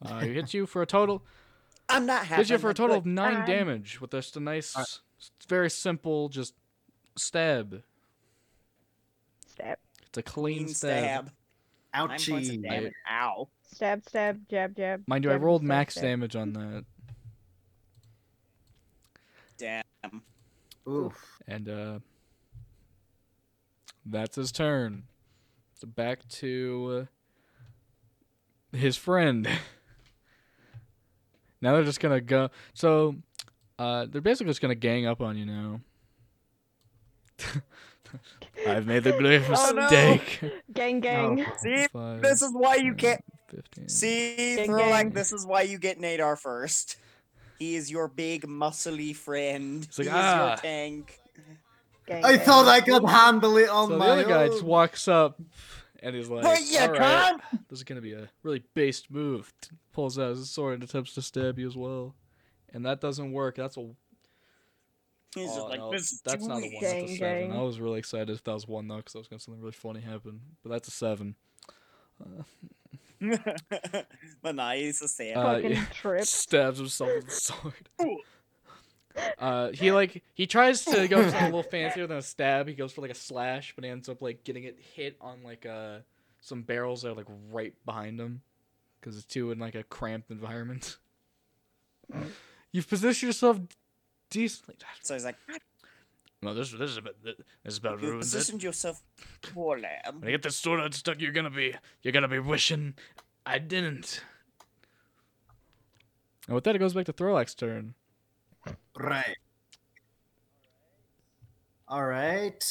Uh, 0.02 0.20
he 0.22 0.34
hits 0.34 0.54
you 0.54 0.66
for 0.66 0.82
a 0.82 0.86
total. 0.88 1.24
I'm 1.90 2.06
not 2.06 2.26
happy. 2.26 2.42
Hits 2.42 2.50
you 2.50 2.58
for 2.58 2.70
a 2.70 2.74
total 2.74 2.96
of 2.98 3.06
nine 3.06 3.36
time. 3.38 3.46
damage 3.48 4.02
with 4.02 4.12
just 4.12 4.36
a 4.38 4.40
nice, 4.40 4.76
s- 4.78 5.02
very 5.48 5.70
simple, 5.70 6.30
just 6.30 6.54
stab. 7.18 7.84
Stab. 9.48 9.78
It's 10.08 10.18
a 10.18 10.24
clean, 10.24 10.64
clean 10.64 10.68
stab. 10.74 11.04
stab. 11.04 11.32
Nine 11.94 12.08
points 12.08 12.28
of 12.28 12.36
Ouchie. 12.56 12.92
Ow. 13.12 13.48
Stab, 13.74 14.04
stab, 14.08 14.48
jab, 14.50 14.76
jab. 14.76 15.04
Mind 15.08 15.24
you, 15.26 15.32
I 15.32 15.36
rolled 15.36 15.62
stab, 15.62 15.68
max 15.68 15.94
stab. 15.96 16.04
damage 16.04 16.36
on 16.36 16.54
that, 16.54 16.86
Damn. 19.62 20.24
Oof. 20.90 21.14
and 21.48 21.70
uh, 21.70 22.00
that's 24.06 24.36
his 24.36 24.52
turn. 24.52 25.04
So 25.80 25.88
back 25.88 26.28
to 26.30 27.08
uh, 28.74 28.78
his 28.78 28.98
friend. 28.98 29.48
now 31.62 31.74
they're 31.74 31.84
just 31.84 32.00
gonna 32.00 32.22
go. 32.22 32.50
So, 32.74 33.16
uh, 33.78 34.08
they're 34.10 34.22
basically 34.22 34.50
just 34.50 34.62
gonna 34.62 34.74
gang 34.76 35.06
up 35.06 35.22
on 35.22 35.38
you 35.38 35.46
now. 35.46 35.82
I've 38.68 38.86
made 38.88 39.04
the 39.04 39.14
grave 39.14 39.46
Oh, 39.56 39.72
no. 39.76 39.82
mistake. 39.84 40.42
Gang, 40.74 41.00
gang. 41.00 41.46
See, 41.58 41.88
Five, 41.94 42.22
this 42.22 42.42
is 42.42 42.52
why 42.54 42.76
you 42.76 42.96
ten, 42.96 42.98
can't. 42.98 43.24
15. 43.52 43.90
See, 43.90 44.56
Gang, 44.56 44.70
Throlak, 44.70 44.90
gang. 44.90 45.10
this 45.12 45.32
is 45.34 45.46
why 45.46 45.62
you 45.64 45.78
get 45.78 46.00
Nadar 46.00 46.40
first. 46.40 46.98
He 47.62 47.76
is 47.76 47.92
your 47.92 48.08
big, 48.08 48.48
muscly 48.48 49.16
friend. 49.16 49.86
He's 49.86 50.00
like, 50.00 50.08
he 50.08 50.10
is 50.10 50.16
"Ah." 50.18 50.48
your 50.48 50.58
tank. 50.58 51.20
gang, 52.08 52.26
I 52.26 52.36
gang. 52.38 52.46
thought 52.46 52.68
I 52.68 52.82
could 52.82 53.06
handle 53.08 53.56
it 53.58 53.70
on 53.70 53.88
so 53.88 53.92
the 53.94 53.98
my 54.00 54.08
other 54.10 54.24
guy 54.24 54.48
just 54.48 54.64
walks 54.64 55.08
up 55.08 55.40
and 56.02 56.16
he's 56.16 56.28
like, 56.28 56.42
But 56.42 56.60
you 56.66 56.80
"All 56.80 56.90
right, 56.92 57.36
this 57.70 57.78
is 57.78 57.84
gonna 57.84 58.02
be 58.02 58.14
a 58.14 58.28
really 58.42 58.64
based 58.74 59.12
move." 59.12 59.54
Pulls 59.94 60.18
out 60.18 60.30
his 60.30 60.50
sword 60.50 60.74
and 60.74 60.84
attempts 60.84 61.14
to 61.14 61.22
stab 61.22 61.60
you 61.60 61.68
as 61.68 61.76
well, 61.78 62.16
and 62.74 62.84
that 62.88 63.00
doesn't 63.00 63.32
work. 63.32 63.58
That's 63.58 63.78
a 63.78 63.92
He's 65.36 65.52
oh, 65.52 65.68
like, 65.68 65.80
no, 65.80 65.92
this 65.92 66.20
that's 66.22 66.44
not 66.44 66.64
a 66.64 66.66
easy." 66.66 66.76
one. 66.78 66.84
That's 66.84 67.12
a 67.12 67.16
seven. 67.18 67.50
gang. 67.50 67.60
I 67.60 67.62
was 67.62 67.80
really 67.80 68.00
excited 68.00 68.32
if 68.32 68.44
that 68.44 68.54
was 68.54 68.68
one 68.68 68.88
though, 68.88 68.98
because 68.98 69.14
I 69.14 69.20
was 69.20 69.28
gonna 69.28 69.40
something 69.40 69.62
really 69.62 69.72
funny 69.74 70.02
happen. 70.02 70.42
But 70.64 70.72
that's 70.72 70.88
a 70.88 70.92
seven. 70.92 71.36
But 74.42 74.56
nah, 74.56 74.72
he's 74.74 75.02
a 75.02 75.08
stab. 75.08 75.38
Uh, 75.38 75.62
Fucking 75.62 75.86
trip. 75.94 76.26
Stabs 76.26 76.80
himself 76.80 77.12
with 77.16 77.26
the 77.26 77.32
sword. 77.32 77.90
Uh, 79.38 79.72
he 79.74 79.92
like 79.92 80.24
he 80.36 80.48
tries 80.48 80.86
to 80.86 81.06
go 81.06 81.22
for 81.22 81.30
something 81.32 81.42
a 81.42 81.46
little 81.58 81.64
fancier 81.64 82.08
than 82.08 82.18
a 82.18 82.22
stab. 82.22 82.66
He 82.66 82.74
goes 82.74 82.94
for 82.94 83.02
like 83.02 83.12
a 83.12 83.16
slash, 83.16 83.74
but 83.76 83.84
he 83.84 83.90
ends 83.90 84.08
up 84.08 84.22
like 84.22 84.46
getting 84.46 84.64
it 84.64 84.80
hit 84.96 85.18
on 85.20 85.44
like 85.44 85.66
uh 85.66 85.98
some 86.40 86.62
barrels 86.62 87.02
that 87.02 87.10
are 87.10 87.16
like 87.16 87.28
right 87.52 87.74
behind 87.86 88.22
him, 88.22 88.42
because 89.02 89.18
it's 89.18 89.26
too 89.26 89.52
in 89.52 89.60
like 89.60 89.76
a 89.76 89.84
cramped 89.84 90.32
environment. 90.32 90.96
You've 92.72 92.88
positioned 92.88 93.28
yourself 93.28 93.60
decently. 94.30 94.76
So 95.02 95.14
he's 95.14 95.26
like, 95.26 95.36
No, 96.44 96.56
this 96.56 96.72
this 96.72 96.90
is 96.90 96.98
about 96.98 97.16
this 97.24 97.36
is 97.66 97.78
about 97.78 98.02
you 98.02 98.08
ruined 98.08 98.24
it. 98.24 98.26
positioned 98.26 98.64
yourself 98.64 99.02
poorly. 99.44 99.88
When 100.12 100.28
I 100.28 100.32
get 100.32 100.42
this 100.42 100.58
sword 100.58 100.80
unstuck, 100.80 101.22
you're 101.22 101.32
gonna 101.32 101.52
be 101.52 101.76
you're 102.02 102.12
gonna 102.14 102.28
be 102.28 102.40
wishing 102.40 102.96
I 103.46 103.60
didn't. 103.60 104.24
And 106.48 106.56
with 106.56 106.64
that, 106.64 106.76
it 106.76 106.80
goes 106.80 106.94
back 106.94 107.06
to 107.06 107.14
Throlak's 107.14 107.54
turn. 107.54 107.94
Right. 108.98 109.38
All 111.88 112.06
right. 112.06 112.64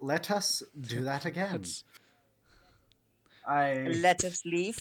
Let 0.00 0.30
us 0.30 0.62
do 0.80 1.02
that 1.04 1.24
again. 1.24 1.52
That's 1.52 1.84
I 3.46 3.86
Let 4.00 4.24
us 4.24 4.44
leave. 4.44 4.78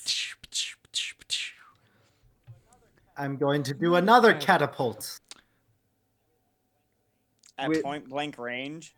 I'm 3.18 3.38
going 3.38 3.63
to 3.63 3.74
do 3.74 3.95
another 3.95 4.34
catapult 4.34 5.20
At 7.57 7.70
With- 7.70 7.84
point 7.84 8.09
blank 8.09 8.38
range. 8.38 8.95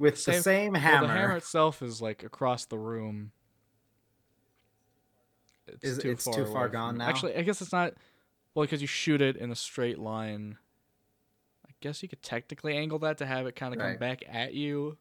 with 0.00 0.18
Same- 0.18 0.34
the 0.36 0.42
same 0.42 0.72
Well, 0.72 0.80
hammer. 0.82 1.06
the 1.06 1.12
hammer 1.12 1.36
itself 1.36 1.80
is 1.82 2.02
like 2.02 2.24
across 2.24 2.64
the 2.66 2.78
room. 2.78 3.30
It's 5.68 5.84
Is- 5.84 5.98
too 5.98 6.10
it's 6.10 6.24
far 6.24 6.34
too 6.34 6.46
far 6.46 6.68
gone 6.68 6.98
now? 6.98 7.08
Actually, 7.08 7.36
I 7.36 7.42
guess 7.42 7.62
it's 7.62 7.70
not. 7.72 7.94
Well, 8.54 8.64
because 8.64 8.80
you 8.80 8.88
shoot 8.88 9.22
it 9.22 9.36
in 9.36 9.52
a 9.52 9.54
straight 9.54 9.98
line. 9.98 10.58
I 11.64 11.70
guess 11.80 12.02
you 12.02 12.08
could 12.08 12.22
technically 12.22 12.76
angle 12.76 12.98
that 13.00 13.18
to 13.18 13.26
have 13.26 13.46
it 13.46 13.54
kind 13.54 13.72
of 13.72 13.78
come 13.80 13.96
back 13.98 14.24
at 14.28 14.54
you. 14.54 14.98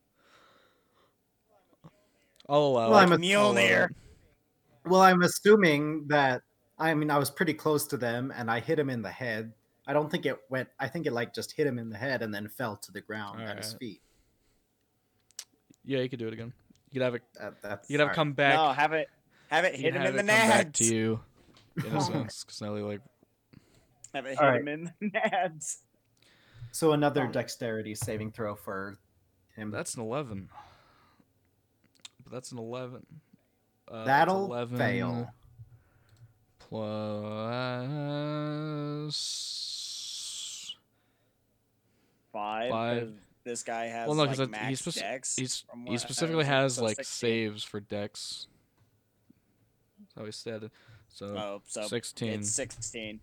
I'll 2.47 2.59
allow 2.59 2.89
Well, 2.91 2.99
it. 2.99 3.01
I'm 3.01 3.11
a- 3.11 3.15
I'll 3.15 3.51
allow 3.51 3.53
Mjolnir. 3.55 3.89
it. 3.89 3.95
Well, 4.85 5.01
I'm 5.01 5.23
assuming 5.23 6.07
that 6.09 6.43
I 6.79 6.93
mean 6.93 7.11
I 7.11 7.17
was 7.17 7.29
pretty 7.29 7.53
close 7.53 7.85
to 7.87 7.97
them 7.97 8.33
and 8.35 8.49
I 8.49 8.59
hit 8.59 8.79
him 8.79 8.89
in 8.89 9.01
the 9.01 9.09
head. 9.11 9.53
I 9.87 9.93
don't 9.93 10.09
think 10.09 10.25
it 10.25 10.37
went. 10.49 10.69
I 10.79 10.87
think 10.87 11.05
it 11.07 11.13
like 11.13 11.33
just 11.33 11.51
hit 11.53 11.65
him 11.67 11.79
in 11.79 11.89
the 11.89 11.97
head 11.97 12.21
and 12.21 12.33
then 12.33 12.47
fell 12.47 12.77
to 12.77 12.91
the 12.91 13.01
ground 13.01 13.41
at 13.41 13.57
his 13.57 13.73
feet. 13.73 14.01
Yeah, 15.83 15.99
you 15.99 16.09
could 16.09 16.19
do 16.19 16.27
it 16.27 16.33
again. 16.33 16.53
You 16.91 16.99
could 16.99 17.01
have 17.05 17.15
it. 17.15 17.23
That, 17.39 17.61
that's 17.61 17.89
You 17.89 17.97
could 17.97 18.01
have 18.05 18.11
it 18.11 18.15
come 18.15 18.33
back. 18.33 18.55
No, 18.55 18.71
have 18.71 18.93
it 18.93 19.09
have 19.49 19.65
it 19.65 19.75
hit 19.75 19.95
him 19.95 20.01
in 20.01 20.05
have 20.05 20.13
the 20.13 20.19
it 20.19 20.27
come 20.27 20.27
back 20.27 20.67
nads. 20.67 20.73
to 20.73 20.85
you. 20.95 21.19
In 21.85 21.95
a 21.95 22.01
sense, 22.01 22.43
because 22.43 22.61
now 22.61 22.73
they 22.75 22.81
like 22.81 22.99
Have 24.13 24.25
it 24.25 24.29
hit 24.31 24.39
Alright. 24.39 24.61
him 24.61 24.67
in 24.67 24.91
the 24.99 25.09
nads. 25.11 25.77
So 26.71 26.91
another 26.91 27.25
dexterity 27.27 27.95
saving 27.95 28.31
throw 28.31 28.55
for 28.55 28.97
him. 29.55 29.71
That's 29.71 29.95
an 29.95 30.01
11. 30.01 30.49
But 32.23 32.33
that's 32.33 32.51
an 32.51 32.57
11. 32.57 33.05
Uh, 33.89 34.03
That'll 34.05 34.45
11 34.45 34.77
fail. 34.77 35.33
Plus. 39.39 40.75
Five. 42.31 42.69
Five. 42.71 43.01
'cause 43.01 43.13
This 43.43 43.63
guy 43.63 43.85
has 43.85 44.07
Well, 44.07 44.15
no, 44.17 44.23
like 44.23 44.37
'cause 44.37 44.39
it- 44.47 44.55
he's 44.67 44.81
speci- 44.81 44.99
dex. 44.99 45.35
He's, 45.35 45.63
he 45.87 45.97
specifically 45.97 46.45
has 46.45 46.75
so 46.75 46.83
like 46.83 46.97
16. 46.97 47.05
saves 47.29 47.63
for 47.63 47.79
dex. 47.79 48.47
So 50.13 50.25
he 50.25 50.31
said. 50.31 50.69
So 51.07 51.25
Oh, 51.35 51.61
so 51.65 51.87
16. 51.87 52.41
it's 52.41 52.51
sixteen. 52.51 53.19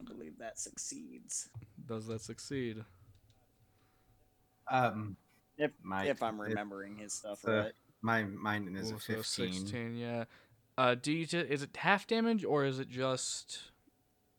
I 0.00 0.02
believe 0.02 0.38
that 0.38 0.58
succeeds. 0.58 1.48
Does 1.86 2.06
that 2.08 2.20
succeed? 2.22 2.84
um 4.68 5.16
If 5.58 5.70
my 5.82 6.04
if 6.06 6.22
I'm 6.22 6.40
it- 6.40 6.44
remembering 6.48 6.96
his 6.96 7.12
stuff 7.12 7.46
uh, 7.46 7.52
right. 7.52 7.72
My 8.04 8.22
mine 8.22 8.76
is 8.78 8.92
Ooh, 8.92 8.96
a 8.96 9.00
so 9.00 9.14
15. 9.14 9.52
16, 9.52 9.96
yeah. 9.96 10.24
Uh, 10.76 10.94
do 10.94 11.12
you 11.12 11.26
ju- 11.26 11.46
is 11.48 11.62
it 11.62 11.76
half 11.76 12.06
damage 12.06 12.44
or 12.44 12.64
is 12.64 12.78
it 12.78 12.88
just 12.88 13.70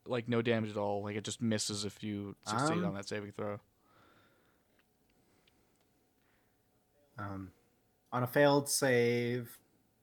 like 0.08 0.28
no 0.28 0.42
damage 0.42 0.70
at 0.70 0.76
all. 0.76 1.02
Like 1.02 1.16
it 1.16 1.24
just 1.24 1.42
misses 1.42 1.84
if 1.84 2.02
you 2.02 2.36
succeed 2.46 2.78
Um, 2.78 2.84
on 2.86 2.94
that 2.94 3.08
saving 3.08 3.32
throw. 3.32 3.60
Um, 7.18 7.50
on 8.12 8.22
a 8.22 8.26
failed 8.26 8.68
save, 8.68 9.58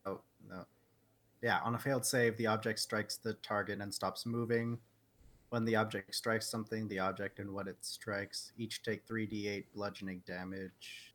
oh 0.05 0.21
no, 0.49 0.65
yeah, 1.41 1.59
on 1.63 1.75
a 1.75 1.79
failed 1.79 2.05
save, 2.05 2.37
the 2.37 2.47
object 2.47 2.79
strikes 2.79 3.17
the 3.17 3.33
target 3.35 3.79
and 3.79 3.93
stops 3.93 4.25
moving. 4.25 4.79
When 5.49 5.63
the 5.65 5.75
object 5.75 6.15
strikes 6.15 6.47
something, 6.47 6.87
the 6.87 6.97
object 6.97 7.37
and 7.37 7.53
what 7.53 7.67
it 7.67 7.77
strikes 7.81 8.51
each 8.57 8.81
take 8.81 9.05
three 9.05 9.27
d8 9.27 9.65
bludgeoning 9.75 10.23
damage. 10.25 11.12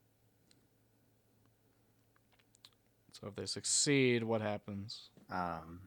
So 3.20 3.26
if 3.28 3.34
they 3.34 3.46
succeed, 3.46 4.22
what 4.22 4.40
happens? 4.40 5.10
Um, 5.30 5.80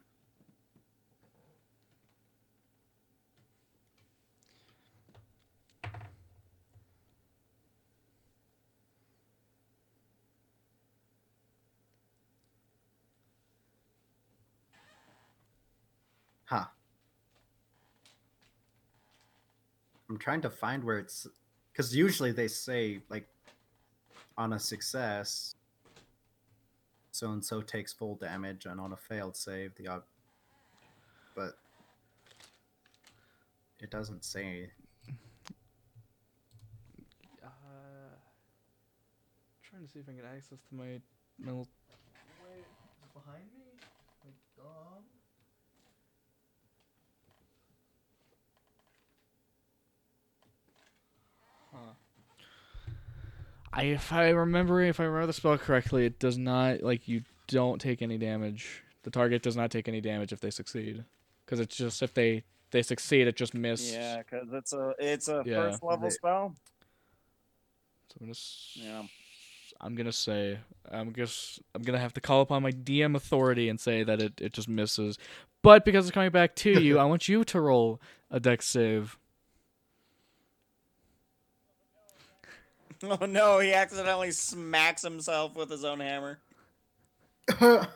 huh. 16.46 16.66
I'm 20.10 20.18
trying 20.18 20.42
to 20.42 20.50
find 20.50 20.84
where 20.84 21.00
it's 21.00 21.26
because 21.72 21.96
usually 21.96 22.34
they 22.34 22.50
say 22.50 23.00
like 23.10 23.26
on 24.38 24.52
a 24.52 24.60
success 24.60 25.56
so 27.12 27.32
and 27.32 27.44
so 27.44 27.62
takes 27.62 27.92
full 27.94 28.16
damage 28.16 28.66
and 28.66 28.80
on 28.80 28.94
a 28.94 28.98
failed 28.98 29.36
save 29.36 29.76
the 29.76 29.88
ob- 29.88 30.04
but 31.36 31.58
it 33.80 33.90
doesn't 33.92 34.24
say 34.24 34.70
Uh, 37.44 37.48
trying 39.64 39.82
to 39.84 39.88
see 39.92 40.00
if 40.00 40.06
I 40.08 40.12
can 40.12 40.22
get 40.22 40.26
access 40.26 40.60
to 40.70 40.76
my 40.76 41.02
my 41.40 41.52
little. 41.52 41.68
Wait, 42.44 42.66
behind 43.14 43.44
me? 43.58 43.66
Like, 44.24 44.66
um. 44.66 45.04
Huh. 51.74 51.94
I 53.74 53.84
if 53.84 54.12
I 54.12 54.30
remember 54.30 54.82
if 54.82 55.00
I 55.00 55.04
remember 55.06 55.28
the 55.28 55.34
spell 55.34 55.58
correctly, 55.58 56.06
it 56.06 56.20
does 56.20 56.38
not 56.38 56.82
like 56.84 57.08
you 57.08 57.22
don't 57.48 57.80
take 57.80 58.02
any 58.02 58.18
damage. 58.18 58.84
The 59.04 59.12
target 59.12 59.42
does 59.44 59.56
not 59.56 59.72
take 59.72 59.88
any 59.88 60.02
damage 60.02 60.32
if 60.34 60.42
they 60.42 60.52
succeed, 60.52 61.04
because 61.46 61.60
it's 61.60 61.76
just 61.76 62.02
if 62.04 62.14
they 62.14 62.44
they 62.72 62.82
succeed, 62.82 63.28
it 63.28 63.36
just 63.36 63.54
missed. 63.54 63.94
Yeah, 63.94 64.20
because 64.20 64.48
it's 64.54 64.74
a 64.74 64.94
it's 65.00 65.28
a 65.28 65.44
Yeah. 65.46 65.56
first 65.64 65.84
level 65.84 66.10
They- 66.10 66.14
spell. 66.16 66.56
So 68.10 68.18
I'm 68.20 68.28
gonna. 68.28 68.38
Yeah. 68.76 69.04
I'm 69.84 69.96
gonna 69.96 70.12
say 70.12 70.60
I'm 70.92 71.12
guess 71.12 71.60
I'm 71.74 71.82
gonna 71.82 71.98
have 71.98 72.14
to 72.14 72.22
call 72.22 72.42
upon 72.42 72.62
my 72.62 72.72
DM 72.72 73.16
authority 73.16 73.68
and 73.70 73.80
say 73.80 74.04
that 74.04 74.22
it, 74.22 74.40
it 74.40 74.54
just 74.54 74.68
misses. 74.68 75.18
But 75.64 75.86
because 75.86 76.06
it's 76.06 76.14
coming 76.14 76.30
back 76.32 76.56
to 76.58 76.72
you, 76.82 77.00
I 77.00 77.06
want 77.06 77.28
you 77.30 77.44
to 77.46 77.60
roll 77.62 78.00
a 78.30 78.40
dex 78.40 78.68
save. 78.68 79.18
Oh 83.22 83.26
no, 83.26 83.60
he 83.60 83.74
accidentally 83.74 84.32
smacks 84.32 85.02
himself 85.02 85.56
with 85.56 85.70
his 85.70 85.84
own 85.84 86.00
hammer. 86.00 86.40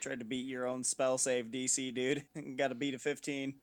Tried 0.00 0.18
to 0.20 0.24
beat 0.24 0.46
your 0.46 0.66
own 0.66 0.84
spell 0.84 1.18
save 1.18 1.46
DC, 1.50 1.90
dude. 1.92 2.24
Got 2.56 2.68
to 2.68 2.74
beat 2.74 2.94
a 2.94 2.98
15. 2.98 3.54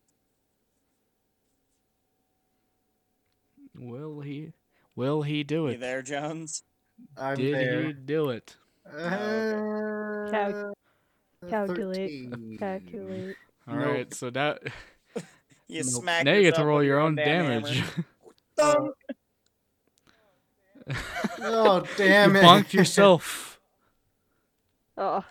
Will 3.76 4.22
he? 4.22 4.54
Will 4.96 5.22
he 5.24 5.44
do 5.44 5.68
You 5.68 5.74
it? 5.74 5.80
there, 5.80 6.02
Jones? 6.02 6.64
I'm 7.18 7.36
Did 7.36 7.54
there. 7.54 7.84
he 7.88 7.94
do 7.94 8.30
it? 8.30 8.56
Uh, 8.86 10.30
Cal- 10.30 10.74
Uh, 11.46 11.50
calculate, 11.50 12.12
13. 12.30 12.58
Calculate. 12.60 13.36
All 13.68 13.76
Nope. 13.76 13.86
right, 13.88 14.14
so 14.14 14.30
that 14.32 14.60
You 15.68 15.84
Nope. 15.84 15.86
smack. 16.04 16.26
now 16.26 16.34
you 16.34 16.42
get 16.44 16.56
to 16.56 16.66
roll 16.66 16.84
your 16.84 17.00
own 17.00 17.16
damn 17.16 17.62
damage. 17.62 17.84
Oh, 18.60 18.94
oh, 21.42 21.86
damn 21.98 22.32
you 22.36 22.42
it! 22.42 22.44
bonked 22.44 22.74
yourself. 22.74 23.60
Oh, 24.98 25.24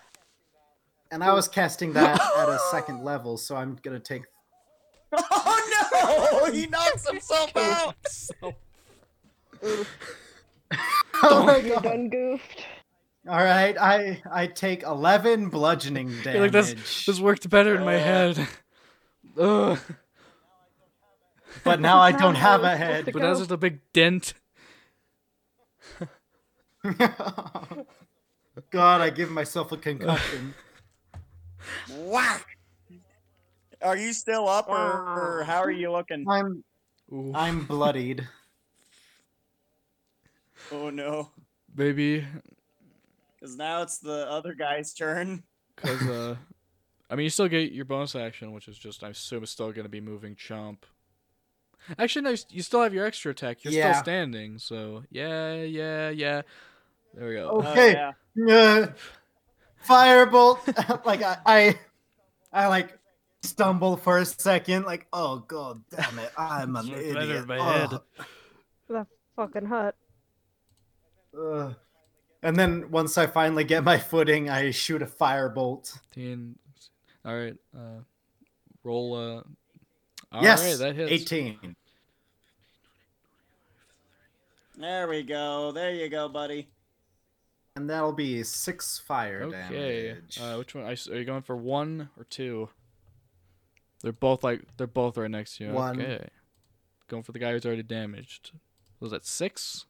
And 1.11 1.23
I 1.23 1.31
was 1.33 1.47
casting 1.47 1.93
that 1.93 2.19
at 2.19 2.49
a 2.49 2.59
second 2.71 3.03
level, 3.03 3.37
so 3.37 3.55
I'm 3.55 3.77
gonna 3.81 3.99
take. 3.99 4.23
Oh 5.15 6.41
no! 6.43 6.51
He 6.51 6.65
knocks 6.67 7.07
himself 7.07 7.55
out. 7.55 7.95
Oh 11.21 11.45
my 11.45 11.53
god! 11.61 11.65
you're 11.65 11.75
god! 11.75 11.83
done 11.83 12.09
goofed. 12.09 12.65
All 13.27 13.37
right, 13.37 13.77
I 13.79 14.21
I 14.29 14.47
take 14.47 14.83
eleven 14.83 15.47
bludgeoning 15.49 16.09
You're 16.23 16.23
damage. 16.23 16.41
like 16.41 16.51
this. 16.51 17.05
This 17.05 17.19
worked 17.21 17.49
better 17.49 17.75
in 17.75 17.85
my 17.85 17.93
head. 17.93 18.47
Ugh. 19.39 19.79
but 21.63 21.79
now 21.79 21.99
I 21.99 22.11
don't 22.11 22.35
have 22.35 22.63
a 22.63 22.75
head. 22.75 23.05
But 23.05 23.15
now 23.21 23.31
it's 23.31 23.39
just 23.39 23.51
a 23.51 23.57
big 23.57 23.79
dent. 23.93 24.33
God, 28.71 29.01
I 29.01 29.09
give 29.09 29.31
myself 29.31 29.71
a 29.71 29.77
concussion. 29.77 30.53
Whack! 31.97 32.57
Are 33.81 33.95
you 33.95 34.11
still 34.11 34.49
up, 34.49 34.67
or, 34.67 34.75
or 34.75 35.43
how 35.45 35.59
are 35.63 35.71
you 35.71 35.91
looking? 35.91 36.25
I'm 36.27 36.63
Ooh. 37.11 37.31
I'm 37.33 37.65
bloodied. 37.65 38.27
Oh 40.71 40.89
no! 40.89 41.29
Baby, 41.73 42.25
Because 43.43 43.57
now 43.57 43.81
it's 43.81 43.97
the 43.97 44.25
other 44.31 44.53
guy's 44.53 44.93
turn. 44.93 45.43
Because, 45.75 46.07
uh, 46.07 46.35
I 47.09 47.15
mean, 47.15 47.23
you 47.25 47.29
still 47.31 47.47
get 47.49 47.71
your 47.73 47.83
bonus 47.83 48.15
action, 48.15 48.51
which 48.53 48.67
is 48.69 48.77
just, 48.77 49.03
I 49.03 49.09
assume, 49.09 49.43
is 49.43 49.49
still 49.49 49.71
going 49.71 49.83
to 49.83 49.89
be 49.89 49.99
moving 49.99 50.35
chomp. 50.35 50.83
Actually, 51.99 52.21
no, 52.21 52.35
you 52.49 52.61
still 52.61 52.81
have 52.83 52.93
your 52.93 53.05
extra 53.07 53.31
attack. 53.31 53.63
You're 53.65 53.73
Yeah. 53.73 53.91
still 53.93 54.03
standing, 54.03 54.59
so 54.59 55.03
yeah, 55.09 55.55
yeah, 55.55 56.09
yeah. 56.11 56.43
There 57.15 57.27
we 57.27 57.33
go. 57.33 57.49
Oh, 57.51 57.71
Okay. 57.71 57.93
yeah. 57.93 58.53
Uh, 58.55 58.87
firebolt. 59.87 61.05
like 61.05 61.21
I, 61.23 61.37
I 61.45 61.79
I 62.53 62.67
like 62.67 62.97
stumble 63.41 63.97
for 63.97 64.19
a 64.19 64.25
second. 64.25 64.85
Like 64.85 65.07
oh 65.11 65.39
god 65.39 65.81
damn 65.89 66.19
it, 66.19 66.31
I'm 66.37 66.75
an 66.75 66.87
It's 66.87 67.13
better 67.13 67.19
idiot. 67.25 67.41
in 67.41 67.47
my 67.47 67.73
head. 67.73 67.89
The 68.87 69.07
fucking 69.35 69.65
hurt. 69.65 69.95
Ugh. 71.37 71.75
Ugh. 72.43 72.47
And 72.49 72.57
then 72.57 72.91
once 72.91 73.17
I 73.17 73.27
finally 73.27 73.63
get 73.63 73.83
my 73.83 73.97
footing, 73.97 74.49
I 74.49 74.71
shoot 74.71 75.01
a 75.01 75.05
firebolt. 75.05 75.93
15. 76.13 76.55
All 77.25 77.35
right. 77.35 77.55
Uh, 77.75 78.01
roll. 78.83 79.15
Uh, 79.15 79.41
all 80.31 80.43
yes, 80.43 80.63
right, 80.63 80.77
that 80.79 80.95
hits. 80.95 81.11
18. 81.31 81.75
There 84.77 85.07
we 85.07 85.23
go. 85.23 85.71
There 85.71 85.91
you 85.91 86.09
go, 86.09 86.27
buddy. 86.27 86.69
And 87.75 87.89
that'll 87.89 88.13
be 88.13 88.43
six 88.43 88.99
fire 88.99 89.43
Okay. 89.43 90.09
damage. 90.09 90.39
Uh, 90.39 90.57
which 90.57 90.75
one? 90.75 90.85
Are 90.85 90.93
you 91.17 91.25
going 91.25 91.41
for 91.41 91.55
one 91.55 92.09
or 92.17 92.23
two? 92.23 92.69
They're 94.01 94.11
both 94.11 94.43
like 94.43 94.61
they're 94.77 94.85
both 94.85 95.17
right 95.17 95.31
next 95.31 95.57
to 95.57 95.65
you. 95.65 95.71
One. 95.71 95.99
Okay. 96.01 96.27
Going 97.07 97.23
for 97.23 97.31
the 97.31 97.39
guy 97.39 97.51
who's 97.51 97.65
already 97.65 97.83
damaged. 97.83 98.51
Was 98.99 99.11
that 99.11 99.25
six? 99.25 99.85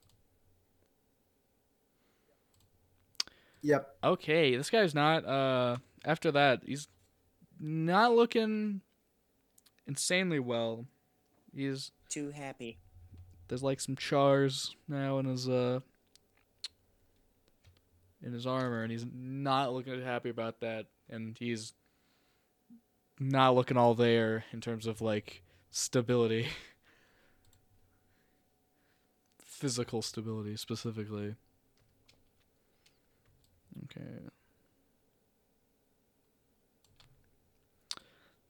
Yep. 3.63 3.95
Okay, 4.03 4.55
this 4.55 4.69
guy's 4.69 4.93
not. 4.93 5.25
Uh, 5.25 5.77
after 6.05 6.31
that, 6.31 6.61
he's 6.65 6.87
not 7.59 8.13
looking 8.13 8.81
insanely 9.87 10.39
well. 10.39 10.85
He's 11.55 11.91
Too 12.09 12.29
happy. 12.31 12.77
there's 13.47 13.63
like 13.63 13.79
some 13.79 13.95
chars 13.95 14.75
now 14.87 15.17
in 15.19 15.25
his 15.25 15.47
uh 15.49 15.79
in 18.21 18.31
his 18.33 18.45
armor, 18.47 18.83
and 18.83 18.91
he's 18.91 19.05
not 19.13 19.73
looking 19.73 20.01
happy 20.01 20.29
about 20.29 20.59
that, 20.61 20.85
and 21.09 21.35
he's 21.37 21.73
not 23.19 23.53
looking 23.55 23.77
all 23.77 23.95
there 23.95 24.45
in 24.53 24.61
terms 24.61 24.87
of 24.87 25.01
like 25.01 25.43
stability, 25.71 26.47
physical 29.43 30.01
stability 30.01 30.55
specifically. 30.57 31.35
Okay. 33.85 34.29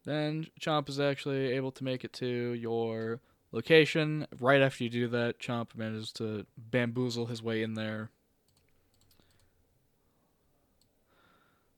Then 0.06 0.48
Chomp 0.60 0.90
is 0.90 1.00
actually 1.00 1.54
able 1.54 1.72
to 1.72 1.84
make 1.84 2.04
it 2.04 2.14
to 2.14 2.28
your 2.28 3.22
location. 3.52 4.28
Right 4.38 4.62
after 4.62 4.84
you 4.84 4.90
do 4.90 5.08
that, 5.10 5.40
Chomp 5.40 5.76
manages 5.76 6.12
to 6.14 6.46
bamboozle 6.58 7.28
his 7.28 7.42
way 7.42 7.64
in 7.64 7.76
there. 7.76 8.10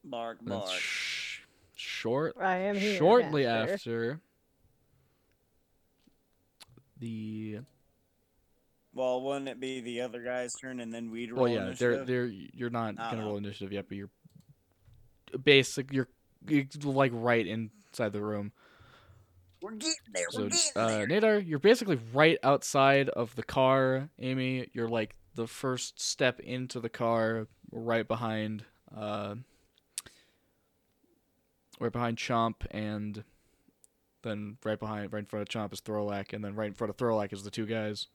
Mark, 0.04 0.41
Mark. 0.43 0.70
Sh- 0.70 1.39
short. 1.76 2.36
I 2.39 2.58
am 2.58 2.76
here. 2.76 2.98
Shortly 2.98 3.46
after. 3.46 3.74
after 3.74 4.20
the 7.00 7.60
well, 8.96 9.22
wouldn't 9.22 9.50
it 9.50 9.60
be 9.60 9.82
the 9.82 10.02
other 10.02 10.24
guy's 10.24 10.56
turn 10.56 10.80
and 10.80 10.91
then 10.93 11.12
we'd 11.12 11.32
roll 11.32 11.43
well 11.43 11.52
yeah 11.52 11.74
they're 11.78 12.06
they're 12.06 12.26
you're 12.28 12.70
not 12.70 12.96
I 12.98 13.12
gonna 13.12 13.18
don't 13.18 13.26
roll 13.26 13.38
initiative 13.38 13.74
yet 13.74 13.86
but 13.89 13.98
you're 13.98 14.10
basic 15.43 15.91
you're, 15.91 16.08
you're 16.48 16.66
like 16.84 17.12
right 17.14 17.46
inside 17.46 18.14
the 18.14 18.22
room 18.22 18.54
We're 19.62 19.72
getting 19.72 19.93
there. 20.14 20.26
so 20.30 20.43
we're 20.43 20.50
getting 20.50 20.72
uh 20.78 20.88
there. 20.88 21.08
nadar 21.08 21.39
you're 21.39 21.60
basically 21.60 22.00
right 22.14 22.38
outside 22.41 23.10
of 23.10 23.36
the 23.36 23.43
car 23.43 24.10
amy 24.18 24.70
you're 24.72 24.88
like 24.88 25.16
the 25.36 25.46
first 25.48 26.00
step 26.02 26.39
into 26.39 26.80
the 26.80 26.88
car 26.89 27.48
right 27.72 28.08
behind 28.08 28.64
uh 28.96 29.36
right 31.82 31.91
behind 31.91 32.18
chomp 32.18 32.56
and 32.72 33.26
then 34.24 34.58
right 34.64 34.80
behind 34.80 35.12
right 35.12 35.20
in 35.20 35.26
front 35.26 35.41
of 35.41 35.50
chomp 35.50 35.74
is 35.74 35.82
throlak 35.82 36.32
and 36.32 36.43
then 36.46 36.56
right 36.56 36.68
in 36.68 36.74
front 36.74 36.89
of 36.89 36.96
throlak 36.96 37.34
is 37.34 37.43
the 37.43 37.52
two 37.52 37.66
guys 37.66 38.08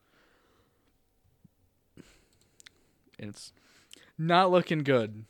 and 3.21 3.31
it's 3.31 3.53
not 4.19 4.51
looking 4.51 4.83
good 4.83 5.25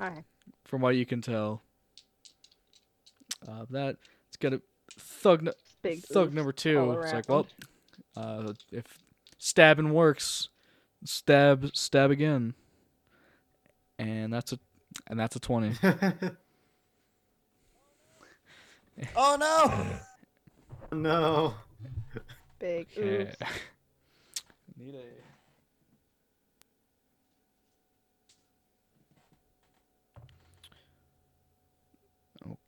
Alright. 0.00 0.24
from 0.64 0.80
what 0.80 0.96
you 0.96 1.06
can 1.06 1.20
tell 1.20 1.62
uh 3.46 3.66
that 3.70 3.96
it's 4.28 4.36
got 4.36 4.52
a 4.52 4.60
thug 4.98 5.42
nu- 5.42 5.52
Big 5.82 6.02
thug 6.02 6.34
number 6.34 6.52
two. 6.52 6.98
It's 7.00 7.12
like, 7.12 7.28
well, 7.28 7.46
uh, 8.16 8.54
if 8.72 8.84
stabbing 9.38 9.92
works, 9.92 10.48
stab, 11.04 11.70
stab 11.76 12.10
again, 12.10 12.54
and 13.98 14.32
that's 14.32 14.52
a, 14.52 14.58
and 15.06 15.20
that's 15.20 15.36
a 15.36 15.40
twenty. 15.40 15.76
Oh 19.14 19.36
no! 19.38 20.98
no. 20.98 21.54
Big 22.58 22.88
Okay. 22.96 23.30
Need 24.78 24.94
a. 24.94 25.02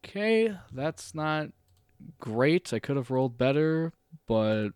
Okay, 0.08 0.56
that's 0.72 1.14
not 1.14 1.48
great. 2.18 2.72
I 2.72 2.78
could 2.78 2.96
have 2.96 3.10
rolled 3.10 3.36
better, 3.36 3.92
but 4.26 4.70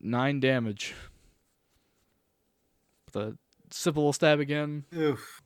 nine 0.00 0.38
damage. 0.38 0.94
The 3.10 3.36
simple 3.70 4.04
will 4.04 4.12
stab 4.12 4.38
again. 4.38 4.84
Oof. 4.96 5.42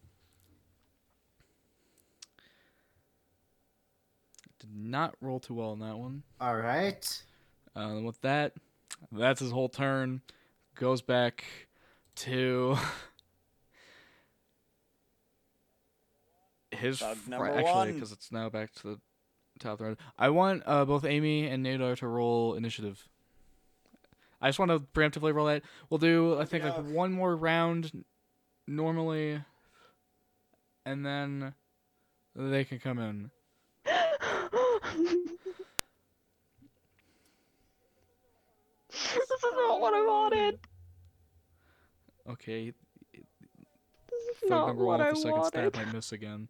Did 4.61 4.77
not 4.77 5.14
roll 5.22 5.41
too 5.41 5.55
well 5.55 5.70
on 5.70 5.79
that 5.79 5.97
one. 5.97 6.22
All 6.39 6.57
right. 6.57 7.22
Uh, 7.75 8.01
with 8.05 8.20
that, 8.20 8.53
that's 9.11 9.41
his 9.41 9.53
whole 9.53 9.70
turn. 9.70 10.20
Goes 10.75 11.01
back 11.01 11.45
to 12.16 12.77
his 16.85 16.99
Thug 16.99 17.16
fr- 17.16 17.47
actually 17.47 17.93
because 17.93 18.12
it's 18.12 18.30
now 18.32 18.49
back 18.49 18.72
to 18.74 18.82
the 18.82 19.01
top 19.59 19.72
of 19.72 19.78
the 19.78 19.85
round. 19.85 19.97
I 20.18 20.28
want 20.30 20.62
uh, 20.66 20.85
both 20.85 21.05
Amy 21.05 21.47
and 21.47 21.64
Nadar 21.64 21.97
to 21.99 22.07
roll 22.07 22.55
initiative. 22.55 23.09
I 24.41 24.49
just 24.49 24.59
want 24.59 24.70
to 24.70 24.80
preemptively 24.80 25.32
roll 25.35 25.47
that. 25.47 25.62
We'll 25.89 25.99
do 25.99 26.39
I 26.39 26.45
think 26.45 26.64
like 26.64 26.76
one 26.85 27.12
more 27.12 27.35
round 27.35 28.05
normally, 28.66 29.41
and 30.85 31.05
then 31.07 31.55
they 32.37 32.64
can 32.64 32.78
come 32.78 32.99
in. 32.99 33.30
this 38.91 39.30
is 39.30 39.43
not 39.43 39.80
what 39.80 39.95
I 39.95 40.01
wanted. 40.05 40.59
Okay, 42.30 42.72
This 43.12 43.22
is 43.22 44.37
Thug 44.43 44.51
not 44.51 44.66
number 44.68 44.85
what 44.85 44.99
one 44.99 45.07
I 45.07 45.11
with 45.11 45.16
the 45.16 45.20
second 45.22 45.39
wanted. 45.39 45.49
stab 45.49 45.76
might 45.76 45.93
miss 45.95 46.12
again. 46.12 46.49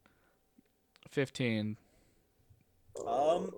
Fifteen. 1.15 1.77
Um, 3.07 3.53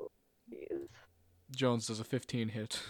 Jones 1.51 1.87
does 1.87 2.01
a 2.01 2.05
15 2.05 2.51
hit. 2.51 2.83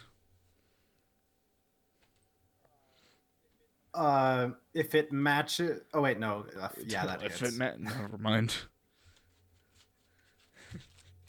Uh, 3.95 4.49
if 4.75 4.97
it 4.97 5.13
matches. 5.13 5.83
Oh 5.95 6.01
wait, 6.01 6.19
no. 6.19 6.47
Uh, 6.61 6.69
yeah, 6.85 7.07
that 7.07 7.23
if 7.23 7.39
hits. 7.39 7.55
it 7.55 7.59
ma- 7.59 7.71
never 7.79 8.19
mind. 8.19 8.57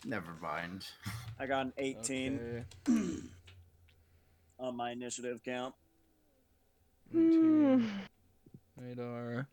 Never 0.06 0.34
mind. 0.42 0.88
I 1.40 1.46
got 1.46 1.68
an 1.68 1.74
18 1.78 2.66
Okay. 2.90 3.18
on 4.60 4.76
my 4.76 4.90
initiative 4.92 5.42
count. 5.46 5.76
18. 7.12 7.88
Radar. 8.78 9.48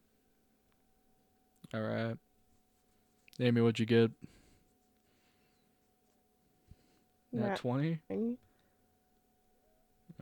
All 1.74 1.80
right. 1.82 2.16
Amy, 3.41 3.61
what'd 3.61 3.78
you 3.78 3.87
get? 3.87 4.11
Nat 7.32 7.49
Nat 7.49 7.57
20? 7.57 8.01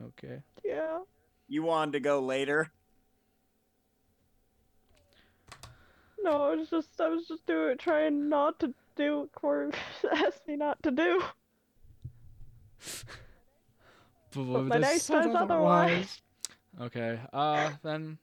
Okay. 0.05 0.41
Yeah. 0.65 0.99
You 1.47 1.63
wanted 1.63 1.93
to 1.93 1.99
go 1.99 2.19
later? 2.19 2.71
No, 6.23 6.43
I 6.43 6.55
was 6.55 6.69
just 6.69 6.99
I 6.99 7.09
was 7.09 7.27
just 7.27 7.45
doing 7.45 7.77
trying 7.77 8.29
not 8.29 8.59
to 8.61 8.73
do 8.95 9.19
what 9.19 9.31
Corey 9.33 9.71
asked 10.13 10.47
me 10.47 10.55
not 10.55 10.81
to 10.83 10.91
do. 10.91 11.21
But, 14.33 14.43
But 14.45 14.65
my 14.65 14.79
dice 14.79 15.03
says 15.03 15.35
otherwise. 15.35 16.21
Okay. 16.81 17.19
Uh, 17.31 17.71
then. 17.83 18.17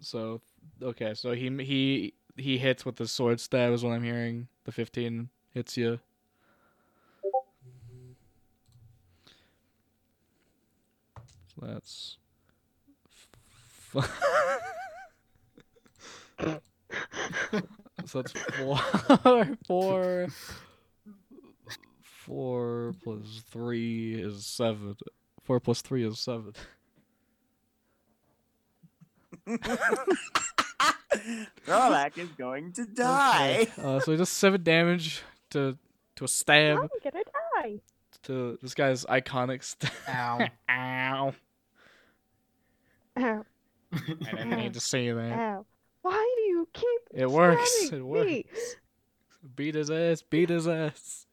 So, 0.00 0.40
okay. 0.80 1.14
So 1.14 1.32
he 1.32 1.50
he 1.64 2.14
he 2.36 2.58
hits 2.58 2.84
with 2.84 2.96
the 2.96 3.08
sword 3.08 3.40
stab 3.40 3.72
is 3.72 3.82
what 3.82 3.92
I'm 3.92 4.02
hearing. 4.02 4.48
The 4.64 4.72
15 4.72 5.30
hits 5.54 5.76
you. 5.76 6.00
So 11.54 11.62
that's. 11.62 12.18
so 18.04 18.22
that's 18.22 18.32
four, 18.58 18.78
four, 19.66 20.26
four 22.02 22.94
plus 23.02 23.42
three 23.50 24.14
is 24.14 24.44
seven. 24.44 24.96
Four 25.44 25.60
plus 25.60 25.80
three 25.80 26.04
is 26.04 26.18
seven. 26.18 26.52
Throlak 31.66 32.18
is 32.18 32.28
going 32.38 32.72
to 32.74 32.84
die. 32.86 33.62
Okay, 33.62 33.82
Uh, 33.82 34.00
so 34.00 34.16
just 34.16 34.34
seven 34.34 34.62
damage 34.62 35.22
to 35.50 35.76
to 36.16 36.24
a 36.24 36.28
stab 36.28 36.78
I'm 36.78 36.88
gonna 37.02 37.24
die. 37.62 37.80
to 38.24 38.58
this 38.62 38.74
guy's 38.74 39.04
iconic 39.06 39.62
stab. 39.62 39.92
Ow. 40.08 40.40
Ow! 40.70 41.34
Ow, 43.18 43.44
I 43.92 44.30
didn't 44.30 44.50
need 44.50 44.74
to 44.74 44.80
say 44.80 45.10
that. 45.10 45.32
ow. 45.38 45.64
Why 46.02 46.34
do 46.36 46.42
you 46.42 46.68
keep 46.72 47.00
It 47.14 47.30
works. 47.30 47.88
It 47.92 48.02
works. 48.04 48.26
me? 48.26 48.44
Beat 49.56 49.74
his 49.74 49.90
ass. 49.90 50.22
Beat 50.22 50.50
his 50.50 50.68
ass. 50.68 51.26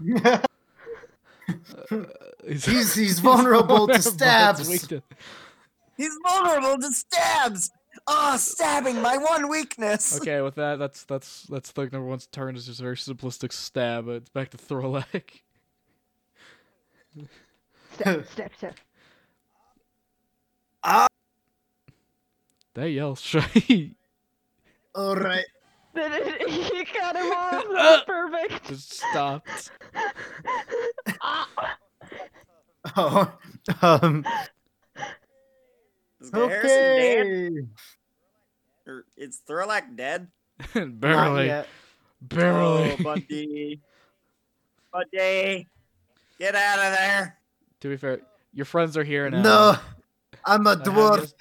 He's- 2.46 2.94
he's 2.94 3.18
vulnerable 3.20 3.86
to 3.88 4.02
stabs. 4.02 4.68
weakness. 4.68 5.02
He's 5.96 6.16
vulnerable 6.26 6.78
to 6.80 6.92
stabs. 6.92 7.70
Oh, 8.06 8.36
stabbing, 8.36 9.00
my 9.02 9.18
one 9.18 9.48
weakness. 9.48 10.16
Okay, 10.20 10.40
with 10.40 10.54
that, 10.54 10.78
that's 10.78 11.04
that's 11.04 11.42
that's 11.44 11.70
thug 11.70 11.92
number 11.92 12.08
one's 12.08 12.26
turn. 12.26 12.56
It's 12.56 12.66
just 12.66 12.80
a 12.80 12.82
very 12.82 12.96
simplistic 12.96 13.52
stab. 13.52 14.06
But 14.06 14.12
it's 14.16 14.30
back 14.30 14.50
to 14.50 14.56
Throlak. 14.56 15.42
Step, 17.94 18.26
step, 18.32 18.52
step. 18.56 18.74
Ah. 20.82 21.06
That 22.74 22.90
yell 22.90 23.14
straight 23.16 23.94
All 24.94 25.14
right. 25.14 25.44
you 25.94 26.84
got 26.94 27.16
him 27.16 27.30
off. 27.32 27.64
That's 27.74 28.04
perfect. 28.04 28.68
just 28.68 28.94
stopped. 28.94 29.70
Ah. 31.20 31.48
Oh. 32.96 33.32
Um. 33.82 34.24
Is 36.22 36.30
Harrison 36.30 36.68
dead? 36.68 37.26
Okay. 37.26 37.66
Or 38.86 39.04
is 39.16 39.40
Throlak 39.48 39.96
dead? 39.96 40.28
Barely, 40.74 41.64
barely. 42.20 42.92
Oh, 42.92 42.96
buddy. 43.02 43.80
buddy. 44.92 45.66
Get 46.38 46.54
out 46.54 46.78
of 46.78 46.92
there. 46.98 47.38
to 47.80 47.88
be 47.88 47.96
fair, 47.96 48.20
your 48.52 48.64
friends 48.66 48.96
are 48.96 49.04
here 49.04 49.28
now. 49.30 49.42
No. 49.42 49.76
I'm 50.44 50.66
a 50.66 50.76
dwarf. 50.76 51.32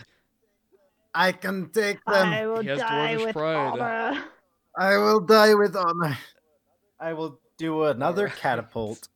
I 1.13 1.31
can 1.33 1.69
take 1.69 2.03
them. 2.05 2.29
I 2.29 2.47
will 2.47 2.61
He 2.61 2.69
has 2.69 2.79
die 2.79 3.17
with 3.17 3.33
pride. 3.33 3.79
honor. 3.79 4.23
I 4.77 4.97
will 4.97 5.19
die 5.19 5.53
with 5.53 5.75
honor. 5.75 6.17
I 6.99 7.13
will 7.13 7.39
do 7.57 7.83
another 7.85 8.27
catapult. 8.29 9.07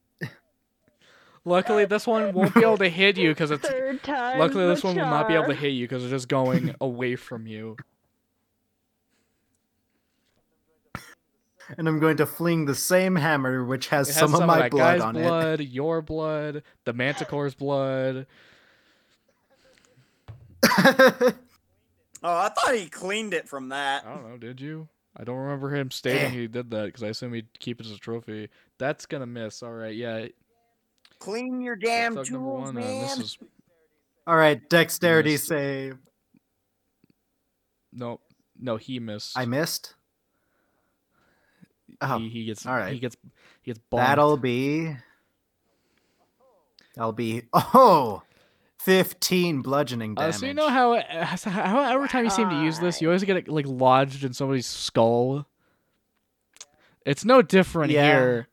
Luckily, 1.46 1.86
this 1.86 2.08
one 2.08 2.34
won't 2.34 2.56
be 2.56 2.62
able 2.62 2.80
to 2.80 2.90
hit 2.90 3.18
you 3.18 3.30
because 3.30 3.52
it's. 3.52 3.68
Third 3.68 4.02
time. 4.04 4.40
Luckily, 4.40 4.66
this 4.66 4.82
the 4.82 4.88
one 4.88 4.96
will 4.96 5.06
not 5.06 5.28
be 5.28 5.36
able 5.36 5.48
to 5.48 5.54
hit 5.54 5.70
you 5.70 5.88
because 5.88 6.04
it's 6.04 6.12
just 6.12 6.28
going 6.28 6.76
away 6.82 7.16
from 7.16 7.46
you. 7.46 7.78
And 11.78 11.88
I'm 11.88 12.00
going 12.00 12.18
to 12.18 12.26
fling 12.26 12.66
the 12.66 12.76
same 12.76 13.16
hammer, 13.16 13.64
which 13.64 13.88
has, 13.88 14.08
has 14.08 14.18
some, 14.18 14.36
of 14.36 14.46
my 14.46 14.64
that 14.64 14.72
blood 14.72 15.00
guy's 15.00 15.02
on 15.02 15.14
blood, 15.16 15.62
your 15.62 16.02
blood, 16.02 16.64
the 16.84 16.94
Manticore's 16.94 17.56
blood. 17.56 18.28
Oh, 22.26 22.38
I 22.38 22.50
thought 22.50 22.74
he 22.74 22.88
cleaned 22.88 23.36
it 23.36 23.48
from 23.48 23.70
that. 23.70 24.04
I 24.04 24.16
don't 24.16 24.30
know. 24.30 24.38
Did 24.38 24.60
you? 24.60 24.88
I 25.16 25.24
don't 25.24 25.38
remember 25.38 25.70
him 25.70 25.92
stating 25.92 26.26
Eh. 26.26 26.30
he 26.30 26.48
did 26.48 26.72
that 26.72 26.88
because 26.88 27.04
I 27.04 27.10
assume 27.10 27.34
he'd 27.34 27.60
keep 27.60 27.80
it 27.80 27.86
as 27.86 27.92
a 27.92 28.00
trophy. 28.00 28.50
That's 28.80 29.06
gonna 29.06 29.28
miss. 29.28 29.62
All 29.62 29.72
right, 29.72 29.96
yeah. 29.96 30.26
Clean 31.20 31.62
your 31.62 31.76
damn 31.76 32.14
Thug 32.16 32.26
tools, 32.26 32.66
one, 32.74 32.78
uh, 32.78 32.80
man. 32.80 33.18
All 34.28 34.36
right, 34.36 34.70
dexterity 34.70 35.32
Missed. 35.34 35.48
save. 35.48 35.98
No, 37.94 38.20
no, 38.60 38.78
he 38.78 39.00
missed. 39.00 39.38
I 39.38 39.46
missed. 39.46 39.96
Oh, 42.02 42.18
he, 42.18 42.30
he 42.30 42.46
gets. 42.46 42.66
all 42.66 42.76
right. 42.76 42.92
He 42.94 43.00
gets. 43.00 43.16
He 43.62 43.72
gets. 43.72 43.80
Bonked. 43.92 43.98
that'll 44.00 44.38
be. 44.38 44.96
That'll 46.96 47.12
be 47.12 47.44
oh, 47.54 48.22
15 48.80 49.62
bludgeoning 49.62 50.14
Uh, 50.18 50.22
damage. 50.22 50.36
so 50.38 50.46
you 50.46 50.54
know 50.54 50.70
how, 50.70 50.94
uh, 50.94 51.26
how 51.26 51.82
every 51.94 52.08
time 52.08 52.24
you 52.24 52.30
seem 52.32 52.50
to 52.50 52.62
use 52.64 52.80
this, 52.80 53.02
you 53.02 53.10
always 53.10 53.24
get 53.26 53.36
it 53.36 53.48
like 53.50 53.66
lodged 53.68 54.24
in 54.24 54.32
somebody's 54.34 54.66
skull. 54.68 55.46
It's 57.06 57.26
no 57.26 57.42
different 57.42 57.92
Yeah. 57.92 58.06
here. 58.06 58.48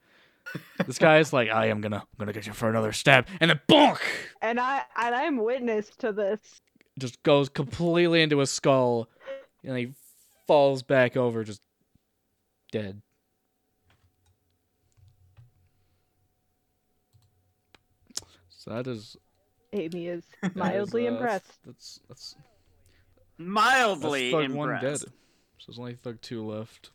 This 0.86 0.98
guy's 0.98 1.32
like, 1.32 1.48
I 1.50 1.66
am 1.66 1.80
gonna, 1.80 1.96
I'm 1.98 2.18
gonna 2.18 2.32
get 2.32 2.46
you 2.46 2.52
for 2.52 2.68
another 2.68 2.92
stab, 2.92 3.26
and 3.40 3.50
then 3.50 3.60
bonk, 3.68 3.98
And 4.40 4.58
I 4.58 4.82
and 4.96 5.14
I'm 5.14 5.36
witness 5.38 5.90
to 5.98 6.12
this. 6.12 6.40
just 6.98 7.22
goes 7.22 7.48
completely 7.48 8.22
into 8.22 8.38
his 8.38 8.50
skull, 8.50 9.08
and 9.64 9.76
he 9.76 9.94
falls 10.46 10.82
back 10.82 11.16
over, 11.16 11.44
just 11.44 11.62
dead. 12.70 13.00
So 18.50 18.70
that 18.70 18.86
is 18.86 19.16
Amy 19.72 20.06
is 20.08 20.24
that 20.42 20.50
is, 20.50 20.56
mildly 20.56 21.08
uh, 21.08 21.12
impressed. 21.12 21.58
That's 21.64 22.00
that's 22.08 22.34
that's 22.34 22.36
Mildly 23.38 24.30
thug 24.30 24.50
one 24.50 24.80
dead. 24.80 24.98
So 24.98 25.06
there's 25.66 25.78
only 25.78 25.94
thug 25.94 26.20
two 26.20 26.44
left. 26.44 26.90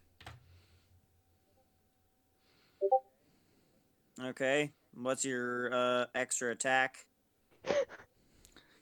Okay. 4.24 4.72
What's 4.94 5.24
your 5.24 5.74
uh, 5.74 6.06
extra 6.16 6.52
attack? 6.52 7.06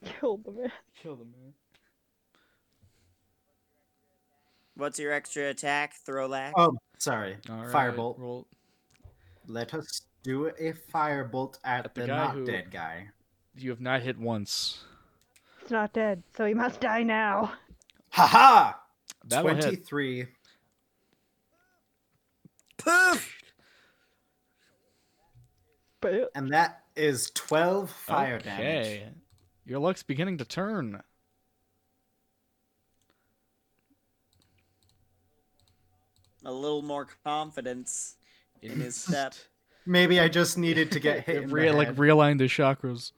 Kill 0.04 0.38
the 0.38 0.52
man. 0.52 0.72
Kill 1.02 1.16
the 1.16 1.24
man. 1.24 1.52
What's 4.76 4.98
your 4.98 5.12
extra 5.12 5.48
attack, 5.48 5.94
Throlak? 6.06 6.52
Oh, 6.56 6.76
sorry. 6.98 7.36
All 7.50 7.64
right, 7.64 7.68
Firebolt. 7.74 8.18
Roll. 8.18 8.46
Let 9.46 9.72
us 9.74 10.02
do 10.22 10.46
a 10.48 10.72
firebolt 10.92 11.58
at, 11.64 11.86
At 11.86 11.94
the 11.94 12.00
the, 12.02 12.06
not 12.08 12.34
who- 12.34 12.44
dead 12.44 12.70
guy. 12.70 13.08
You 13.58 13.70
have 13.70 13.80
not 13.80 14.02
hit 14.02 14.18
once. 14.18 14.84
He's 15.62 15.70
not 15.70 15.94
dead, 15.94 16.22
so 16.36 16.44
he 16.44 16.52
must 16.52 16.80
die 16.80 17.02
now. 17.02 17.54
Ha 18.10 18.78
That'll 19.26 19.50
23. 19.50 20.26
Poof! 22.76 23.35
But 26.10 26.30
And 26.34 26.52
that 26.52 26.82
is 26.94 27.30
12 27.34 27.90
fire 27.90 28.38
damage. 28.38 28.86
okay. 28.86 29.08
Your 29.64 29.80
luck's 29.80 30.02
beginning 30.02 30.38
to 30.38 30.44
turn. 30.44 31.02
A 36.44 36.52
little 36.52 36.82
more 36.82 37.06
confidence 37.24 38.16
in 38.62 38.80
his 38.80 38.96
step. 39.04 39.34
Maybe 39.84 40.20
I 40.20 40.28
just 40.28 40.58
needed 40.58 40.92
to 40.92 41.00
get 41.00 41.24
hit 41.24 41.36
It 41.36 41.42
in 41.44 41.50
re- 41.50 41.68
the 41.68 41.76
like 41.76 41.88
head. 41.88 41.96
realign 41.96 42.38
the 42.38 42.44
chakras. 42.44 43.12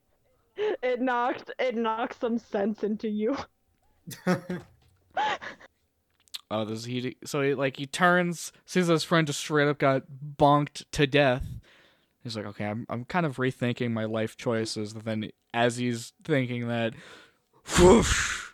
it 0.56 1.00
knocked 1.00 1.50
it 1.58 1.74
knocked 1.76 2.20
some 2.20 2.38
sense 2.38 2.82
into 2.82 3.08
you. 3.08 3.36
Oh, 6.50 6.64
this 6.64 6.84
he 6.84 7.16
so 7.24 7.40
he 7.40 7.54
like 7.54 7.78
he 7.78 7.86
turns, 7.86 8.52
sees 8.64 8.86
his 8.86 9.02
friend 9.02 9.26
just 9.26 9.40
straight 9.40 9.66
up 9.66 9.78
got 9.78 10.02
bonked 10.38 10.84
to 10.92 11.06
death. 11.06 11.42
He's 12.24 12.36
like, 12.36 12.46
okay, 12.46 12.64
I'm 12.64 12.86
I'm 12.88 13.04
kind 13.04 13.26
of 13.26 13.36
rethinking 13.36 13.92
my 13.92 14.06
life 14.06 14.36
choices. 14.38 14.94
And 14.94 15.02
then 15.02 15.30
as 15.52 15.76
he's 15.76 16.14
thinking 16.24 16.68
that, 16.68 16.94
whoosh, 17.78 18.48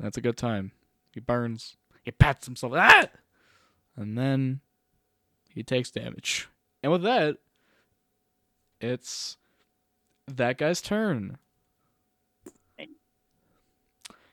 that's 0.00 0.16
a 0.16 0.22
good 0.22 0.38
time. 0.38 0.72
He 1.12 1.20
burns. 1.20 1.76
He 2.02 2.10
pats 2.10 2.46
himself. 2.46 2.72
Ah! 2.74 3.08
And 3.96 4.16
then 4.16 4.60
he 5.50 5.62
takes 5.62 5.90
damage. 5.90 6.48
And 6.82 6.90
with 6.90 7.02
that, 7.02 7.36
it's 8.80 9.36
that 10.26 10.56
guy's 10.56 10.80
turn. 10.80 11.36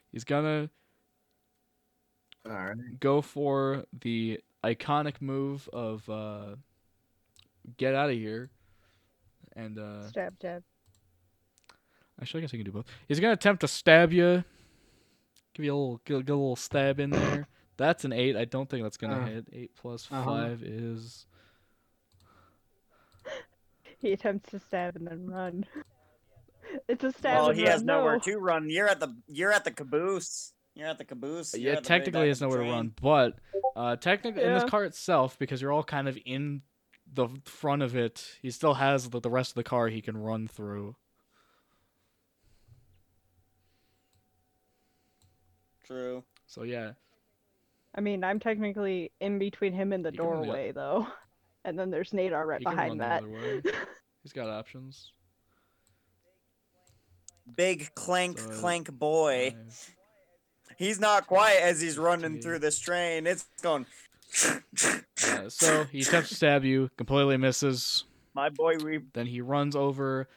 He's 0.10 0.24
gonna 0.24 0.70
go 3.02 3.22
for 3.22 3.84
the 3.92 4.40
iconic 4.66 5.22
move 5.22 5.70
of 5.72 6.10
uh, 6.10 6.56
get 7.78 7.94
out 7.96 8.10
of 8.10 8.16
here. 8.16 8.50
And 9.56 9.80
uh, 9.80 10.08
Stab 10.08 10.40
jab. 10.42 10.64
actually, 12.22 12.40
I 12.40 12.42
guess 12.42 12.54
I 12.54 12.58
can 12.58 12.66
do 12.66 12.72
both. 12.72 12.86
He's 13.08 13.20
gonna 13.20 13.34
attempt 13.34 13.62
to 13.62 13.68
stab 13.68 14.12
you. 14.12 14.44
Give 15.54 15.66
you 15.66 15.74
a 15.74 15.78
little, 15.78 16.02
get, 16.06 16.26
get 16.26 16.34
a 16.34 16.36
little 16.36 16.56
stab 16.58 17.00
in 17.00 17.12
there. 17.12 17.48
That's 17.78 18.04
an 18.06 18.14
eight. 18.14 18.36
I 18.38 18.46
don't 18.46 18.70
think 18.70 18.84
that's 18.84 18.96
gonna 18.98 19.22
Uh, 19.22 19.26
hit. 19.26 19.48
Eight 19.52 19.72
plus 19.76 20.08
uh-huh. 20.10 20.24
five 20.24 20.64
is 20.64 21.26
He 24.00 24.14
attempts 24.14 24.52
to 24.52 24.60
stab 24.60 24.96
and 24.96 25.08
then 25.08 25.28
run. 25.28 25.66
It's 26.90 27.04
a 27.04 27.12
stab. 27.12 27.38
Well, 27.38 27.50
and 27.50 27.58
he 27.58 27.64
run, 27.64 27.72
has 27.72 27.84
nowhere 27.84 28.14
no. 28.16 28.20
to 28.20 28.38
run. 28.38 28.70
You're 28.70 28.90
at 28.90 29.00
the 29.00 29.16
you're 29.30 29.52
at 29.54 29.64
the 29.64 29.72
caboose. 29.72 30.52
You're 30.76 30.88
at 30.90 30.98
the 30.98 31.06
caboose. 31.06 31.54
You're 31.54 31.72
yeah. 31.72 31.78
at 31.78 31.84
the 31.84 31.88
very 31.88 32.00
Technically, 32.00 32.20
back 32.20 32.26
there's 32.26 32.42
of 32.42 32.52
the 32.52 32.56
nowhere 32.58 32.68
to 32.68 32.74
run, 32.74 32.94
but 33.02 33.40
uh, 33.76 33.96
technically 33.96 34.44
in 34.44 34.54
this 34.54 34.66
car 34.66 34.84
itself, 34.84 35.40
because 35.40 35.62
you're 35.62 35.72
all 35.72 35.84
kind 35.84 36.08
of 36.08 36.18
in 36.26 36.62
the 37.12 37.30
front 37.46 37.82
of 37.82 37.96
it, 37.96 38.38
he 38.42 38.52
still 38.52 38.74
has 38.76 39.10
the, 39.10 39.20
the 39.20 39.30
rest 39.30 39.52
of 39.52 39.56
the 39.56 39.64
car 39.64 39.88
he 39.88 40.02
can 40.02 40.18
run 40.18 40.48
through. 40.48 40.96
True. 45.86 46.24
So 46.48 46.64
yeah, 46.64 46.92
I 47.96 48.02
mean, 48.02 48.24
I'm 48.24 48.40
technically 48.40 49.12
in 49.22 49.40
between 49.40 49.72
him 49.74 49.94
and 49.94 50.04
the 50.04 50.12
He 50.12 50.18
can 50.18 50.26
run 50.26 50.40
the- 50.42 50.46
doorway, 50.48 50.72
though. 50.72 51.08
And 51.68 51.80
then 51.80 51.90
there's 51.90 52.12
Nadar 52.12 52.46
right 52.46 52.60
he 52.60 52.64
behind 52.64 53.00
that. 53.00 53.24
He's 54.22 54.34
got 54.34 54.48
options. 54.50 55.14
Big 57.56 57.90
clank 57.96 58.38
So, 58.38 58.50
clank 58.50 58.92
boy. 58.92 59.56
Five. 59.58 59.96
He's 60.78 61.00
not 61.00 61.28
quiet 61.28 61.62
as 61.64 61.80
he's 61.82 61.98
running 61.98 62.34
Fifteen. 62.34 62.42
through 62.42 62.60
this 62.60 62.80
train. 62.80 63.28
It's 63.28 63.46
going. 63.62 63.86
Uh, 64.84 65.50
so 65.50 65.86
he 65.86 66.02
attempts 66.02 66.30
to 66.30 66.36
stab 66.36 66.64
you, 66.66 66.90
completely 66.98 67.38
misses. 67.38 68.04
My 68.34 68.50
boy, 68.50 68.76
we 68.84 69.00
Then 69.14 69.26
he 69.26 69.40
runs 69.42 69.76
over 69.76 70.28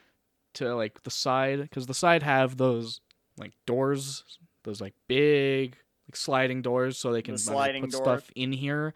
to 0.55 0.75
like 0.75 1.03
the 1.03 1.11
side 1.11 1.61
because 1.61 1.87
the 1.87 1.95
side 1.95 2.23
have 2.23 2.57
those 2.57 3.01
like 3.37 3.53
doors, 3.67 4.25
those 4.63 4.81
like 4.81 4.95
big 5.09 5.77
like 6.09 6.17
sliding 6.17 6.63
doors, 6.63 6.97
so 6.97 7.13
they 7.13 7.23
can 7.23 7.35
The 7.35 7.53
like, 7.53 7.81
put 7.81 7.91
door. 7.91 8.03
stuff 8.03 8.31
in 8.37 8.53
here. 8.53 8.95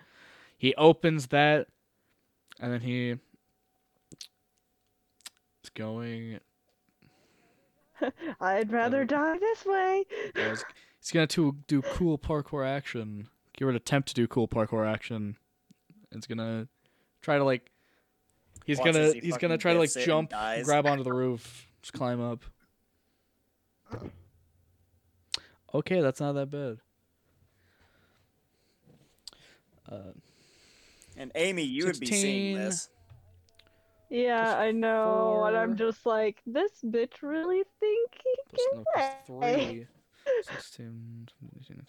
He 0.57 0.75
opens 0.77 1.27
that, 1.29 1.67
and 2.61 2.73
then 2.73 2.81
he 2.81 3.11
is 3.11 3.19
going. 5.75 6.39
I'd 8.41 8.73
rather 8.73 9.03
Uh, 9.03 9.07
die 9.07 9.39
this 9.39 9.65
way. 9.67 10.05
Yeah, 11.03 11.09
he's, 11.09 11.11
he's 11.11 11.13
gonna 11.13 11.27
to 11.29 11.57
do 11.67 11.83
cool 11.83 12.19
parkour 12.19 12.67
action. 12.67 13.29
He 13.57 13.65
would 13.65 13.75
attempt 13.75 14.09
to 14.09 14.15
do 14.15 14.27
cool 14.27 14.49
parkour 14.49 14.87
action. 14.87 15.37
It's 16.11 16.27
gonna 16.27 16.69
try 17.21 17.39
to 17.39 17.45
like. 17.45 17.71
He's 18.65 18.79
Watch 18.79 18.95
gonna 18.95 19.13
he 19.13 19.21
he's 19.21 19.37
gonna 19.37 19.59
try 19.59 19.73
to 19.73 19.79
like 19.79 19.89
gets 19.89 19.97
it 19.97 20.09
and 20.09 20.31
jump, 20.31 20.65
grab 20.65 20.87
onto 20.87 21.03
the 21.03 21.13
roof, 21.15 21.67
just 21.83 21.93
climb 21.93 22.21
up. 22.21 22.45
Okay, 25.75 26.01
that's 26.01 26.21
not 26.21 26.33
that 26.33 26.51
bad. 26.51 26.79
Uh, 29.91 30.13
and 31.17 31.33
Amy, 31.35 31.63
you 31.63 31.87
would 31.87 31.99
be 31.99 32.07
seeing 32.07 32.57
this. 32.57 32.89
Yeah, 34.09 34.57
I 34.59 34.73
know, 34.73 35.45
and 35.47 35.57
I'm 35.57 35.77
just 35.77 36.05
like, 36.05 36.43
this 36.47 36.71
bitch 36.85 37.23
really 37.23 37.63
think 37.81 38.11
he 38.23 38.57
can 38.57 38.85
play. 39.27 39.67
three. 39.67 39.87
16, 40.43 41.29
17, 41.41 41.77
19. 41.77 41.87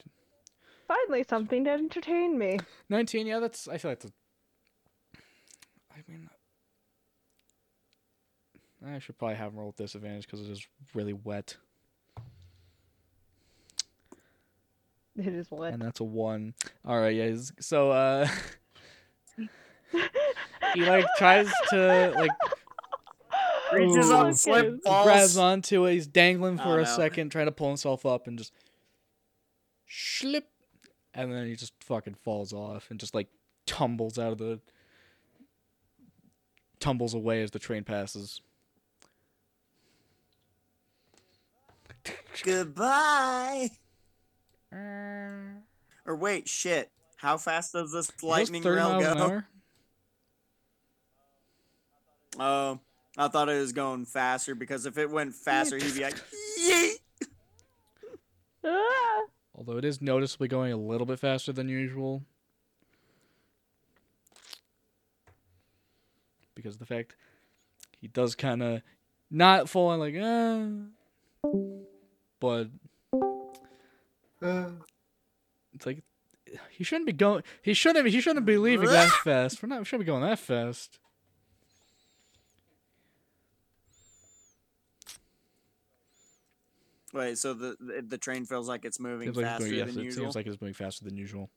Finally, 0.87 1.25
something 1.27 1.63
to 1.65 1.71
entertain 1.71 2.37
me. 2.37 2.59
19, 2.89 3.27
yeah, 3.27 3.39
that's. 3.39 3.67
I 3.67 3.77
feel 3.77 3.91
like 3.91 3.99
that's. 4.01 4.13
a- 4.13 5.97
I 5.97 6.03
mean. 6.11 6.29
I 8.85 8.99
should 8.99 9.17
probably 9.17 9.35
have 9.37 9.53
him 9.53 9.59
roll 9.59 9.67
with 9.67 9.77
disadvantage 9.77 10.25
because 10.25 10.41
it 10.41 10.51
is 10.51 10.67
really 10.93 11.13
wet. 11.13 11.55
It 15.15 15.27
is 15.27 15.49
what. 15.49 15.73
And 15.73 15.81
that's 15.81 15.99
a 15.99 16.03
1. 16.03 16.53
Alright, 16.85 17.15
yeah. 17.15 17.35
So, 17.59 17.91
uh. 17.91 18.27
he, 20.73 20.85
like, 20.85 21.05
tries 21.17 21.47
to, 21.69 22.13
like, 22.17 22.31
Reaches 23.73 24.09
Ooh. 24.09 24.13
up, 24.15 24.33
slip, 24.35 24.83
falls. 24.83 25.05
grabs 25.05 25.37
onto 25.37 25.85
it. 25.85 25.93
He's 25.93 26.07
dangling 26.07 26.57
for 26.57 26.69
Oh, 26.69 26.73
a 26.79 26.83
no. 26.83 26.95
second, 26.95 27.29
trying 27.31 27.45
to 27.47 27.51
pull 27.51 27.67
himself 27.69 28.05
up, 28.05 28.27
and 28.27 28.37
just 28.37 28.53
slip, 29.87 30.47
and 31.13 31.31
then 31.31 31.47
he 31.47 31.55
just 31.55 31.73
fucking 31.83 32.15
falls 32.15 32.53
off 32.53 32.89
and 32.91 32.99
just 32.99 33.13
like 33.15 33.27
tumbles 33.65 34.17
out 34.19 34.31
of 34.31 34.37
the 34.37 34.59
tumbles 36.79 37.13
away 37.13 37.41
as 37.41 37.51
the 37.51 37.59
train 37.59 37.83
passes. 37.83 38.41
Goodbye. 42.43 43.69
Or 46.05 46.15
wait, 46.17 46.49
shit. 46.49 46.89
How 47.15 47.37
fast 47.37 47.71
does 47.71 47.93
this 47.93 48.11
lightning 48.21 48.61
rail 48.63 48.99
go? 48.99 49.13
hour. 49.13 49.45
Oh, 52.37 52.79
I 53.17 53.27
thought 53.27 53.49
it 53.49 53.59
was 53.59 53.71
going 53.73 54.05
faster 54.05 54.55
because 54.55 54.85
if 54.85 54.97
it 54.97 55.09
went 55.09 55.35
faster, 55.35 55.77
he'd 55.77 55.93
be 55.93 56.01
like, 56.03 56.15
yeet. 56.61 56.93
Although 59.55 59.77
it 59.77 59.85
is 59.85 60.01
noticeably 60.01 60.47
going 60.47 60.71
a 60.71 60.77
little 60.77 61.05
bit 61.05 61.19
faster 61.19 61.53
than 61.53 61.69
usual. 61.69 62.23
Because 66.55 66.75
of 66.75 66.79
the 66.79 66.85
fact 66.85 67.15
he 67.99 68.07
does 68.07 68.35
kind 68.35 68.63
of 68.63 68.81
not 69.29 69.69
fall 69.69 69.93
in 69.93 69.99
like, 69.99 70.15
ah, 70.21 71.49
but 72.39 72.67
Uh, 74.41 74.69
it's 75.73 75.85
like 75.85 76.03
he 76.69 76.83
shouldn't 76.83 77.07
be 77.07 77.13
going. 77.13 77.43
He 77.61 77.73
shouldn't. 77.73 78.07
He 78.07 78.21
shouldn't 78.21 78.45
be 78.45 78.57
leaving 78.57 78.89
that 78.89 79.09
fast. 79.23 79.61
We're 79.63 79.69
not. 79.69 79.79
We 79.79 79.85
shouldn't 79.85 80.05
be 80.05 80.11
going 80.11 80.23
that 80.23 80.39
fast. 80.39 80.99
Wait, 87.13 87.37
so 87.37 87.53
the, 87.53 87.75
the 88.07 88.17
train 88.17 88.43
feels 88.45 88.67
like 88.67 88.85
it's 88.85 88.99
moving 88.99 89.27
Seems 89.27 89.37
like, 89.37 89.45
it's 89.45 89.59
going, 89.65 89.73
yes, 89.75 89.87
than 89.93 89.99
it 90.01 90.05
usual. 90.05 90.23
seems 90.25 90.35
like 90.35 90.47
it's 90.47 90.59
moving 90.59 90.73
faster 90.73 91.05
than 91.05 91.15
usual. 91.15 91.49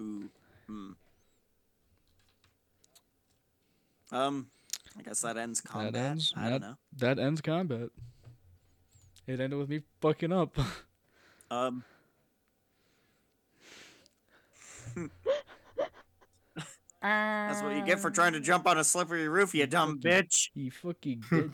Ooh. 0.00 0.28
Hmm. 0.68 0.90
Um, 4.12 4.46
I 4.98 5.02
guess 5.02 5.20
that 5.22 5.36
ends 5.36 5.60
combat. 5.60 5.94
ends- 5.96 6.32
I 6.36 6.50
don't 6.50 6.60
know. 6.60 6.76
That 6.98 7.18
ends 7.18 7.40
combat. 7.40 7.90
It 9.26 9.40
ended 9.40 9.58
with 9.58 9.68
me 9.68 9.80
fucking 10.00 10.32
up. 10.32 10.56
Um. 11.50 11.84
That's 17.04 17.62
what 17.62 17.76
you 17.76 17.84
get 17.84 18.00
for 18.00 18.10
trying 18.10 18.32
to 18.32 18.40
jump 18.40 18.66
on 18.66 18.78
a 18.78 18.84
slippery 18.84 19.28
roof, 19.28 19.54
you 19.54 19.66
dumb 19.66 19.98
bitch. 20.00 20.48
You 20.54 20.70
fucking 20.70 21.22
did. 21.30 21.52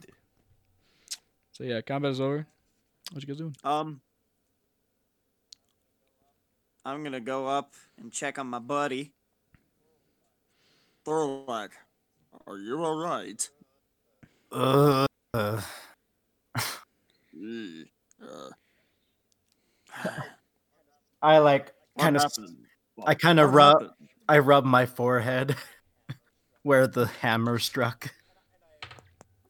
so 1.52 1.64
yeah, 1.64 1.80
combat 1.80 2.12
is 2.12 2.20
over. 2.20 2.46
What 3.12 3.22
you 3.22 3.26
guys 3.26 3.38
doing? 3.38 3.56
Um, 3.64 4.00
I'm 6.84 7.02
gonna 7.02 7.18
go 7.20 7.48
up 7.48 7.74
and 8.00 8.12
check 8.12 8.38
on 8.38 8.46
my 8.46 8.60
buddy. 8.60 9.12
Throlak, 11.04 11.70
are 12.46 12.58
you 12.58 12.84
alright? 12.84 13.48
uh, 14.52 15.06
uh, 15.34 15.60
Uh, 18.22 18.50
I 21.22 21.38
like 21.38 21.72
kind 21.98 22.16
of? 22.16 22.32
I 23.06 23.14
kinda 23.14 23.46
What 23.46 23.54
rub- 23.54 23.82
happened? 23.82 23.99
I 24.30 24.38
rub 24.38 24.64
my 24.64 24.86
forehead 24.86 25.56
where 26.62 26.86
the 26.86 27.06
hammer 27.06 27.58
struck, 27.58 28.14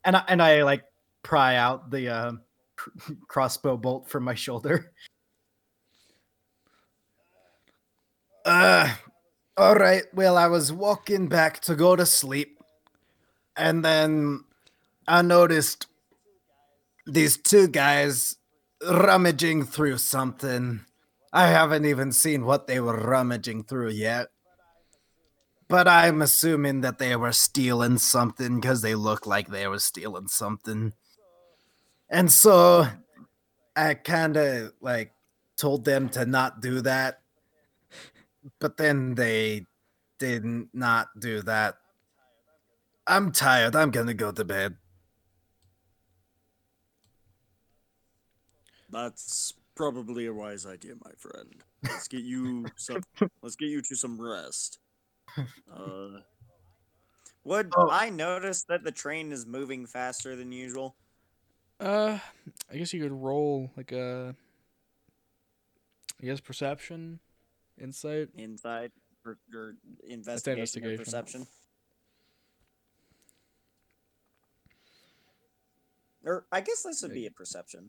and 0.06 0.16
I, 0.16 0.24
and 0.26 0.40
I 0.42 0.62
like 0.62 0.84
pry 1.22 1.56
out 1.56 1.90
the 1.90 2.08
uh, 2.08 2.32
crossbow 3.28 3.76
bolt 3.76 4.08
from 4.08 4.24
my 4.24 4.34
shoulder. 4.34 4.90
Uh, 8.46 8.94
all 9.58 9.74
right. 9.74 10.04
Well, 10.14 10.38
I 10.38 10.46
was 10.46 10.72
walking 10.72 11.28
back 11.28 11.60
to 11.64 11.74
go 11.74 11.94
to 11.94 12.06
sleep, 12.06 12.58
and 13.58 13.84
then 13.84 14.44
I 15.06 15.20
noticed 15.20 15.88
these 17.06 17.36
two 17.36 17.68
guys 17.68 18.36
rummaging 18.82 19.64
through 19.64 19.98
something. 19.98 20.86
I 21.34 21.48
haven't 21.48 21.84
even 21.84 22.12
seen 22.12 22.46
what 22.46 22.66
they 22.66 22.80
were 22.80 22.96
rummaging 22.96 23.64
through 23.64 23.90
yet. 23.90 24.28
But 25.70 25.86
I'm 25.86 26.20
assuming 26.20 26.80
that 26.80 26.98
they 26.98 27.14
were 27.14 27.30
stealing 27.30 27.98
something 27.98 28.56
because 28.58 28.82
they 28.82 28.96
look 28.96 29.24
like 29.24 29.46
they 29.46 29.68
were 29.68 29.78
stealing 29.78 30.26
something. 30.26 30.94
And 32.08 32.30
so 32.30 32.88
I 33.76 33.94
kind 33.94 34.36
of 34.36 34.72
like 34.80 35.12
told 35.56 35.84
them 35.84 36.08
to 36.10 36.26
not 36.26 36.60
do 36.60 36.80
that. 36.80 37.20
But 38.58 38.78
then 38.78 39.14
they 39.14 39.66
did 40.18 40.44
not 40.74 41.08
do 41.16 41.40
that. 41.42 41.76
I'm 43.06 43.30
tired. 43.30 43.76
I'm 43.76 43.92
going 43.92 44.08
to 44.08 44.14
go 44.14 44.32
to 44.32 44.44
bed. 44.44 44.74
That's 48.90 49.54
probably 49.76 50.26
a 50.26 50.34
wise 50.34 50.66
idea, 50.66 50.94
my 51.04 51.12
friend. 51.16 51.62
Let's 51.84 52.08
get 52.08 52.24
you 52.24 52.66
some. 52.76 53.02
let's 53.42 53.54
get 53.54 53.68
you 53.68 53.82
to 53.82 53.94
some 53.94 54.20
rest. 54.20 54.80
Uh, 55.72 56.20
would 57.44 57.72
Oh. 57.76 57.88
I 57.90 58.10
notice 58.10 58.64
that 58.64 58.84
the 58.84 58.92
train 58.92 59.32
is 59.32 59.46
moving 59.46 59.86
faster 59.86 60.36
than 60.36 60.52
usual? 60.52 60.94
Uh, 61.78 62.18
I 62.70 62.76
guess 62.76 62.92
you 62.92 63.02
could 63.02 63.12
roll 63.12 63.70
like 63.76 63.92
a. 63.92 64.34
I 66.22 66.26
guess 66.26 66.40
perception, 66.40 67.18
insight. 67.80 68.28
insight, 68.36 68.92
or, 69.24 69.38
or 69.54 69.74
investigation, 70.06 70.84
or 70.84 70.90
investigation. 70.90 70.98
perception? 70.98 71.46
Or 76.24 76.44
I 76.52 76.60
guess 76.60 76.82
this 76.82 77.00
would 77.02 77.14
be 77.14 77.26
a 77.26 77.30
perception. 77.30 77.88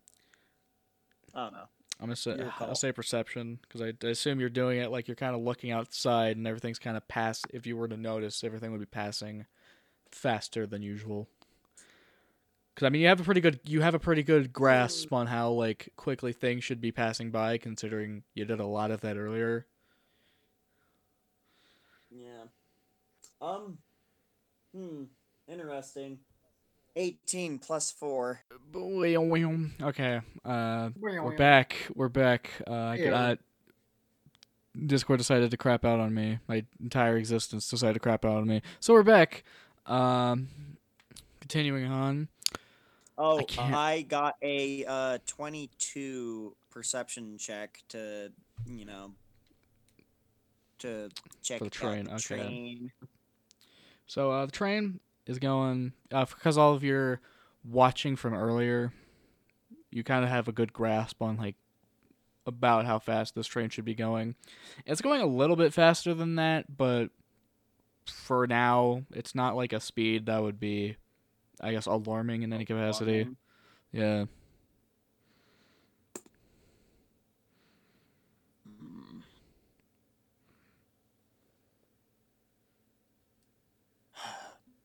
I 1.35 1.43
don't 1.43 1.53
know. 1.53 1.67
I'm 2.01 2.07
gonna 2.07 2.15
say 2.15 2.37
I'll 2.59 2.75
say 2.75 2.91
perception 2.91 3.59
because 3.61 3.81
I, 3.81 3.93
I 4.05 4.09
assume 4.09 4.39
you're 4.39 4.49
doing 4.49 4.79
it 4.79 4.91
like 4.91 5.07
you're 5.07 5.15
kind 5.15 5.35
of 5.35 5.41
looking 5.41 5.71
outside 5.71 6.35
and 6.35 6.47
everything's 6.47 6.79
kind 6.79 6.97
of 6.97 7.07
pass. 7.07 7.43
If 7.51 7.67
you 7.67 7.77
were 7.77 7.87
to 7.87 7.97
notice, 7.97 8.43
everything 8.43 8.71
would 8.71 8.79
be 8.79 8.85
passing 8.87 9.45
faster 10.11 10.65
than 10.65 10.81
usual. 10.81 11.29
Because 12.73 12.87
I 12.87 12.89
mean, 12.89 13.01
you 13.01 13.07
have 13.07 13.19
a 13.19 13.23
pretty 13.23 13.41
good 13.41 13.59
you 13.65 13.81
have 13.81 13.93
a 13.93 13.99
pretty 13.99 14.23
good 14.23 14.51
grasp 14.51 15.13
on 15.13 15.27
how 15.27 15.51
like 15.51 15.89
quickly 15.95 16.33
things 16.33 16.63
should 16.63 16.81
be 16.81 16.91
passing 16.91 17.29
by, 17.29 17.57
considering 17.57 18.23
you 18.33 18.45
did 18.45 18.59
a 18.59 18.65
lot 18.65 18.91
of 18.91 19.01
that 19.01 19.17
earlier. 19.17 19.67
Yeah. 22.09 22.45
Um. 23.41 23.77
Hmm. 24.75 25.03
Interesting. 25.47 26.19
18 26.95 27.59
plus 27.59 27.91
4. 27.91 28.41
Okay. 29.81 30.21
Uh, 30.43 30.89
we're 30.99 31.35
back. 31.37 31.75
We're 31.95 32.09
back. 32.09 32.49
Uh, 32.67 32.71
I 32.71 32.95
Yeah. 32.95 33.13
uh, 33.15 33.35
Discord 34.85 35.17
decided 35.19 35.51
to 35.51 35.57
crap 35.57 35.83
out 35.83 35.99
on 35.99 36.13
me. 36.13 36.39
My 36.47 36.65
entire 36.81 37.17
existence 37.17 37.69
decided 37.69 37.93
to 37.95 37.99
crap 37.99 38.23
out 38.23 38.37
on 38.37 38.47
me. 38.47 38.61
So 38.79 38.93
we're 38.93 39.03
back. 39.03 39.43
Um, 39.85 40.47
continuing 41.41 41.91
on. 41.91 42.29
Oh, 43.17 43.39
I, 43.39 43.43
can't- 43.43 44.07
got 44.07 44.35
a 44.41 44.85
uh 44.85 45.17
22 45.27 46.55
perception 46.71 47.37
check 47.37 47.83
to, 47.89 48.31
you 48.65 48.85
know, 48.85 49.11
to 50.79 51.09
check 51.43 51.59
For 51.59 51.65
the 51.65 51.69
train, 51.69 52.05
the 52.05 52.13
okay. 52.13 52.21
train. 52.37 52.91
So 54.07 54.31
uh, 54.31 54.45
the 54.45 54.51
train 54.51 54.99
is 55.31 55.39
going 55.39 55.93
uh, 56.11 56.25
because 56.25 56.57
all 56.57 56.73
of 56.73 56.83
your 56.83 57.21
watching 57.63 58.15
from 58.15 58.33
earlier, 58.33 58.93
you 59.89 60.03
kind 60.03 60.23
of 60.23 60.29
have 60.29 60.47
a 60.47 60.51
good 60.51 60.73
grasp 60.73 61.21
on 61.21 61.37
like 61.37 61.55
about 62.45 62.85
how 62.85 62.99
fast 62.99 63.35
this 63.35 63.47
train 63.47 63.69
should 63.69 63.85
be 63.85 63.95
going. 63.95 64.35
It's 64.85 65.01
going 65.01 65.21
a 65.21 65.25
little 65.25 65.55
bit 65.55 65.73
faster 65.73 66.13
than 66.13 66.35
that, 66.35 66.77
but 66.77 67.09
for 68.05 68.47
now, 68.47 69.03
it's 69.13 69.35
not 69.35 69.55
like 69.55 69.73
a 69.73 69.79
speed 69.79 70.25
that 70.25 70.41
would 70.41 70.59
be, 70.59 70.97
I 71.59 71.71
guess, 71.71 71.85
alarming 71.85 72.43
in 72.43 72.53
any 72.53 72.65
capacity. 72.65 73.21
Alarming. 73.21 73.37
Yeah. 73.91 74.25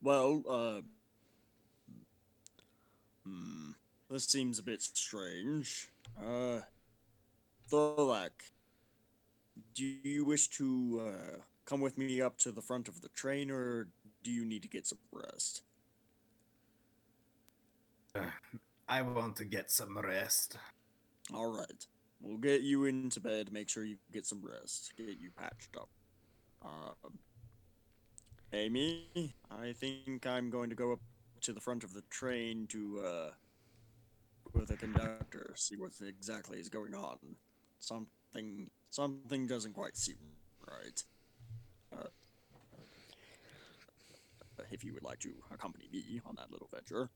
Well, 0.06 0.44
uh, 0.48 0.80
hmm, 3.26 3.70
this 4.08 4.26
seems 4.26 4.60
a 4.60 4.62
bit 4.62 4.80
strange. 4.80 5.88
Uh, 6.16 6.60
Throlak, 7.68 8.30
do 9.74 9.84
you 9.84 10.24
wish 10.24 10.46
to 10.50 11.02
uh, 11.08 11.38
come 11.64 11.80
with 11.80 11.98
me 11.98 12.20
up 12.20 12.38
to 12.38 12.52
the 12.52 12.62
front 12.62 12.86
of 12.86 13.00
the 13.00 13.08
train, 13.16 13.50
or 13.50 13.88
do 14.22 14.30
you 14.30 14.44
need 14.44 14.62
to 14.62 14.68
get 14.68 14.86
some 14.86 15.00
rest? 15.10 15.62
I 18.88 19.02
want 19.02 19.34
to 19.38 19.44
get 19.44 19.72
some 19.72 19.98
rest. 19.98 20.56
All 21.34 21.50
right, 21.50 21.84
we'll 22.20 22.38
get 22.38 22.60
you 22.60 22.84
into 22.84 23.18
bed. 23.18 23.52
Make 23.52 23.68
sure 23.68 23.84
you 23.84 23.96
get 24.12 24.24
some 24.24 24.40
rest. 24.40 24.92
Get 24.96 25.18
you 25.18 25.30
patched 25.36 25.76
up. 25.76 25.88
Um, 26.64 27.18
Amy, 28.52 29.34
I 29.50 29.72
think 29.72 30.26
I'm 30.26 30.50
going 30.50 30.70
to 30.70 30.76
go 30.76 30.92
up 30.92 31.00
to 31.42 31.52
the 31.52 31.60
front 31.60 31.84
of 31.84 31.92
the 31.92 32.02
train 32.10 32.66
to 32.68 33.02
uh, 33.04 33.30
with 34.54 34.68
the 34.68 34.76
conductor, 34.76 35.52
see 35.56 35.76
what 35.76 35.92
exactly 36.06 36.58
is 36.58 36.68
going 36.68 36.94
on. 36.94 37.18
Something, 37.80 38.70
something 38.90 39.46
doesn't 39.46 39.74
quite 39.74 39.96
seem 39.96 40.16
right. 40.66 41.02
Uh, 41.92 42.08
if 44.70 44.82
you 44.84 44.94
would 44.94 45.02
like 45.02 45.18
to 45.20 45.32
accompany 45.52 45.88
me 45.92 46.20
on 46.26 46.34
that 46.36 46.50
little 46.50 46.68
venture. 46.72 47.10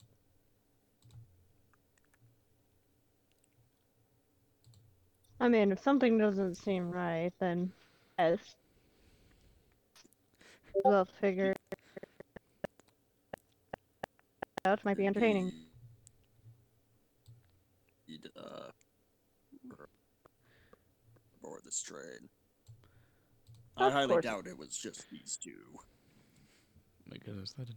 I 5.39 5.47
mean, 5.47 5.71
if 5.71 5.81
something 5.81 6.19
doesn't 6.19 6.55
seem 6.55 6.91
right, 6.91 7.33
then 7.39 7.71
yes. 8.19 8.37
We'll 10.83 11.05
figure 11.19 11.51
it 11.51 11.57
out. 14.65 14.83
Might 14.85 14.97
be 14.97 15.05
entertaining. 15.07 15.51
He'd, 18.07 18.27
uh, 18.35 18.71
board 21.41 21.61
this 21.65 21.81
train. 21.81 22.29
I 23.77 23.87
Of 23.87 23.93
highly 23.93 24.07
course. 24.09 24.23
doubt 24.25 24.47
it 24.47 24.57
was 24.57 24.77
just 24.77 25.09
these 25.09 25.37
two. 25.41 25.79
My 27.07 27.17
goodness, 27.17 27.53
that 27.53 27.69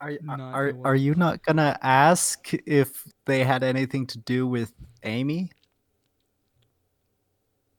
Are 0.00 0.16
Not 0.22 0.40
are 0.40 0.72
the 0.72 0.80
are 0.84 0.96
you 0.96 1.14
not 1.14 1.42
gonna 1.44 1.78
ask 1.82 2.52
if 2.66 3.04
they 3.26 3.44
had 3.44 3.62
anything 3.62 4.06
to 4.08 4.18
do 4.18 4.46
with 4.46 4.72
Amy? 5.02 5.50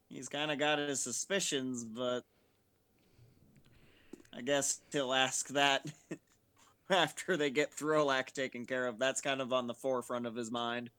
He's 0.10 0.30
kind 0.30 0.52
of 0.52 0.60
got 0.60 0.78
his 0.78 1.02
suspicions, 1.02 1.84
but 1.84 2.24
I 4.34 4.42
guess 4.42 4.80
he'll 4.92 5.14
ask 5.14 5.50
that 5.50 5.86
after 6.90 7.38
they 7.38 7.50
get 7.50 7.76
Throlak 7.76 8.28
taken 8.28 8.66
care 8.66 8.88
of. 8.88 8.98
That's 8.98 9.22
kind 9.22 9.42
of 9.42 9.52
on 9.52 9.68
the 9.68 9.74
forefront 9.74 10.26
of 10.26 10.36
his 10.36 10.52
mind. 10.52 10.90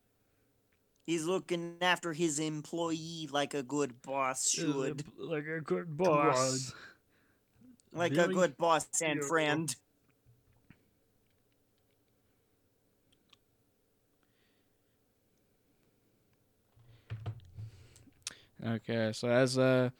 He's 1.07 1.25
looking 1.25 1.77
after 1.81 2.13
his 2.13 2.39
employee 2.39 3.29
like 3.33 3.55
a 3.55 3.63
good 3.63 4.01
boss 4.03 4.49
should. 4.49 5.05
like 5.19 5.47
a 5.47 5.61
good 5.61 5.97
boss. 5.97 6.73
Like 7.93 8.17
a 8.17 8.29
good 8.29 8.57
boss 8.57 8.87
and 9.03 9.21
Yeah. 9.21 9.27
friend. 9.27 9.77
Okay, 18.65 19.11
so 19.13 19.29
as 19.29 19.59
uh 19.59 19.91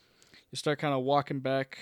you 0.53 0.57
start 0.57 0.79
kind 0.79 0.95
of 0.95 1.03
walking 1.03 1.41
back, 1.41 1.79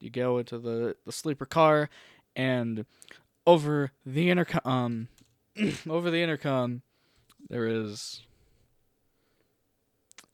you 0.00 0.10
go 0.10 0.38
into 0.38 0.58
the 0.58 0.96
the 1.04 1.12
sleeper 1.12 1.46
car, 1.46 1.90
and 2.36 2.84
over 3.46 3.92
the 4.04 4.30
intercom, 4.30 4.60
um, 4.64 5.08
over 5.88 6.10
the 6.10 6.22
intercom, 6.22 6.82
there 7.48 7.66
is 7.66 8.22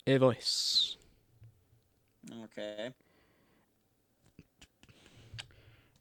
a 0.07 0.17
voice. 0.17 0.97
Okay. 2.45 2.91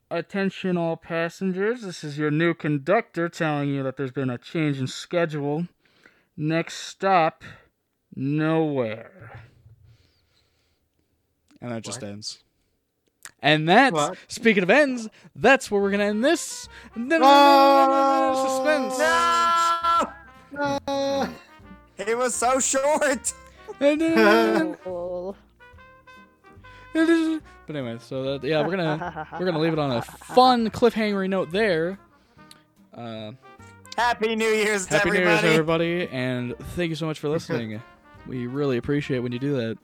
Attention, 0.10 0.78
all 0.78 0.96
passengers. 0.96 1.82
This 1.82 2.04
is 2.04 2.18
your 2.18 2.30
new 2.30 2.54
conductor 2.54 3.28
telling 3.30 3.70
you 3.70 3.82
that 3.84 3.98
there's 3.98 4.12
been 4.12 4.30
a 4.30 4.38
change 4.38 4.80
in 4.80 4.88
schedule. 4.88 5.68
Next 6.38 6.76
stop, 6.76 7.44
nowhere. 8.16 9.42
And 11.62 11.72
that 11.72 11.84
just 11.84 12.02
What? 12.02 12.10
ends. 12.10 12.44
And 13.44 13.68
that's, 13.68 13.94
What? 13.94 14.18
speaking 14.30 14.64
of 14.64 14.70
ends, 14.70 15.10
that's 15.36 15.70
where 15.70 15.82
we're 15.82 15.92
going 15.92 16.00
to 16.00 16.06
end 16.06 16.24
this. 16.24 16.70
No 16.96 17.20
Suspense. 18.48 18.98
No! 20.54 21.30
It 21.98 22.18
was 22.18 22.34
so 22.34 22.60
short. 22.60 23.34
But 27.68 27.76
anyway, 27.76 27.98
so 28.00 28.24
that, 28.24 28.48
yeah, 28.48 28.66
we're 28.66 28.76
gonna 28.76 29.28
we're 29.40 29.46
gonna 29.46 29.60
leave 29.60 29.74
it 29.74 29.80
on 29.80 29.92
a 29.92 30.02
fun 30.02 30.70
cliffhanger 30.70 31.30
note 31.30 31.52
there. 31.52 32.00
Uh, 32.94 33.32
Happy 33.98 34.36
New 34.36 34.48
Year's, 34.48 34.86
to 34.88 34.98
Happy 34.98 35.12
New. 35.12 35.20
Year's, 35.20 35.44
everybody, 35.44 36.08
and 36.10 36.58
thank 36.76 36.90
you 36.90 36.96
so 36.96 37.06
much 37.06 37.20
for 37.20 37.30
listening. 37.30 37.82
we 38.28 38.48
really 38.48 38.78
appreciate 38.78 39.20
when 39.20 39.32
you 39.32 39.40
do 39.40 39.54
that. 39.56 39.78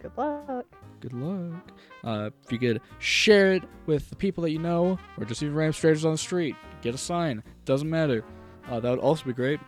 Good 0.00 0.12
luck. 0.16 0.66
Good 1.00 1.12
luck. 1.12 1.72
Uh, 2.02 2.30
if 2.44 2.52
you 2.52 2.58
could 2.58 2.80
share 2.98 3.52
it 3.52 3.62
with 3.86 4.08
the 4.10 4.16
people 4.16 4.42
that 4.42 4.50
you 4.50 4.58
know, 4.58 4.98
or 5.18 5.24
just 5.24 5.42
even 5.42 5.54
random 5.54 5.72
strangers 5.72 6.04
on 6.04 6.12
the 6.12 6.18
street, 6.18 6.56
get 6.82 6.94
a 6.94 6.98
sign. 6.98 7.42
Doesn't 7.64 7.88
matter. 7.88 8.24
Uh, 8.68 8.80
that 8.80 8.90
would 8.90 8.98
also 9.00 9.24
be 9.24 9.32
great. 9.32 9.60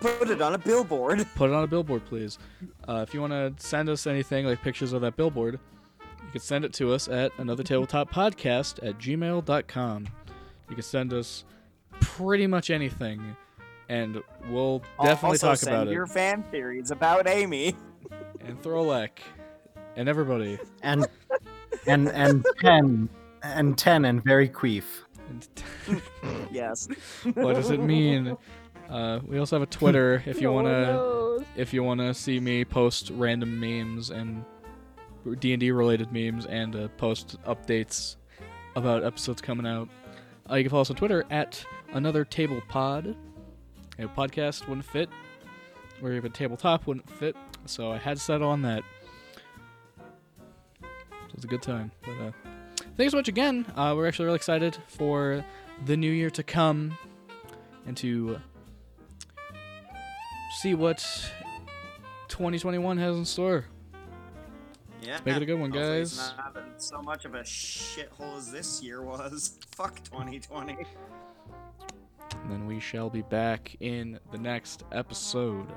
Put 0.00 0.30
it 0.30 0.40
on 0.40 0.54
a 0.54 0.58
billboard. 0.58 1.26
Put 1.34 1.50
it 1.50 1.52
on 1.54 1.64
a 1.64 1.66
billboard, 1.66 2.04
please. 2.06 2.38
Uh, 2.88 3.04
if 3.06 3.12
you 3.12 3.20
want 3.20 3.32
to 3.32 3.52
send 3.64 3.88
us 3.88 4.06
anything 4.06 4.46
like 4.46 4.62
pictures 4.62 4.92
of 4.92 5.02
that 5.02 5.16
billboard, 5.16 5.60
you 6.00 6.30
can 6.32 6.40
send 6.40 6.64
it 6.64 6.72
to 6.74 6.92
us 6.92 7.08
at 7.08 7.32
another 7.38 7.62
tabletop 7.62 8.10
podcast 8.10 8.86
at 8.86 8.98
gmail.com. 8.98 10.06
You 10.68 10.74
can 10.74 10.82
send 10.82 11.12
us 11.12 11.44
pretty 12.00 12.46
much 12.46 12.70
anything, 12.70 13.36
and 13.88 14.22
we'll 14.48 14.82
definitely 15.02 15.30
also 15.36 15.48
talk 15.48 15.56
send 15.58 15.76
about 15.76 15.92
your 15.92 16.04
it. 16.04 16.10
fan 16.10 16.44
theories 16.50 16.90
about 16.90 17.26
Amy. 17.28 17.76
And 18.40 18.60
Throlak, 18.62 19.10
and 19.96 20.08
everybody. 20.08 20.58
And 20.82 21.06
and 21.86 22.08
and 22.08 22.44
ten 22.60 23.08
and 23.42 23.78
ten 23.78 24.04
and 24.04 24.22
very 24.24 24.48
queef. 24.48 24.84
And 25.28 26.02
Yes. 26.50 26.88
what 27.34 27.54
does 27.54 27.70
it 27.70 27.80
mean? 27.80 28.36
Uh, 28.88 29.20
we 29.24 29.38
also 29.38 29.56
have 29.56 29.62
a 29.62 29.70
Twitter 29.70 30.22
if 30.26 30.40
you 30.40 30.48
No 30.52 30.52
wanna 30.54 31.46
if 31.56 31.72
you 31.72 31.82
wanna 31.82 32.12
see 32.14 32.40
me 32.40 32.64
post 32.64 33.10
random 33.14 33.58
memes 33.60 34.10
and 34.10 34.44
D 35.38 35.52
and 35.52 35.60
D 35.60 35.70
related 35.70 36.12
memes 36.12 36.46
and 36.46 36.74
uh, 36.74 36.88
post 36.96 37.36
updates 37.44 38.16
about 38.76 39.04
episodes 39.04 39.40
coming 39.40 39.66
out. 39.66 39.88
Uh, 40.50 40.56
you 40.56 40.64
can 40.64 40.70
follow 40.70 40.80
us 40.82 40.90
on 40.90 40.96
Twitter 40.96 41.24
at 41.30 41.64
another 41.92 42.24
table 42.24 42.60
pod. 42.68 43.14
A 43.98 44.04
podcast 44.04 44.66
wouldn't 44.66 44.86
fit, 44.86 45.10
or 46.02 46.12
even 46.12 46.32
tabletop 46.32 46.86
wouldn't 46.86 47.08
fit, 47.10 47.36
so 47.66 47.92
I 47.92 47.98
had 47.98 48.16
to 48.16 48.22
settle 48.22 48.48
on 48.48 48.62
that. 48.62 48.82
It 51.30 51.36
was 51.36 51.44
a 51.44 51.48
good 51.48 51.62
time. 51.62 51.90
But 52.02 52.26
uh, 52.26 52.30
thanks 52.96 53.12
so 53.12 53.16
much 53.16 53.28
again. 53.28 53.64
Uh, 53.76 53.94
we're 53.96 54.06
actually 54.06 54.26
really 54.26 54.36
excited 54.36 54.76
for 54.88 55.44
the 55.86 55.96
new 55.96 56.10
year 56.10 56.30
to 56.30 56.42
come 56.42 56.96
and 57.86 57.96
to 57.98 58.38
see 60.60 60.74
what 60.74 60.98
2021 62.28 62.98
has 62.98 63.16
in 63.16 63.24
store. 63.24 63.64
Yeah. 65.02 65.18
make 65.24 65.36
it 65.36 65.42
a 65.42 65.46
good 65.46 65.54
one, 65.58 65.70
Hopefully 65.70 66.00
it's 66.00 66.18
guys. 66.18 66.32
not 66.36 66.56
so 66.76 67.00
much 67.00 67.24
of 67.24 67.34
a 67.34 67.40
shithole 67.40 68.36
as 68.36 68.52
this 68.52 68.82
year 68.82 69.02
was. 69.02 69.58
Fuck 69.74 70.02
2020. 70.04 70.76
And 72.42 72.50
then 72.50 72.66
we 72.66 72.80
shall 72.80 73.08
be 73.08 73.22
back 73.22 73.76
in 73.80 74.18
the 74.30 74.38
next 74.38 74.84
episode. 74.92 75.68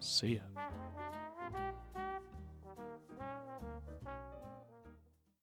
See 0.00 0.34
ya. 0.34 0.62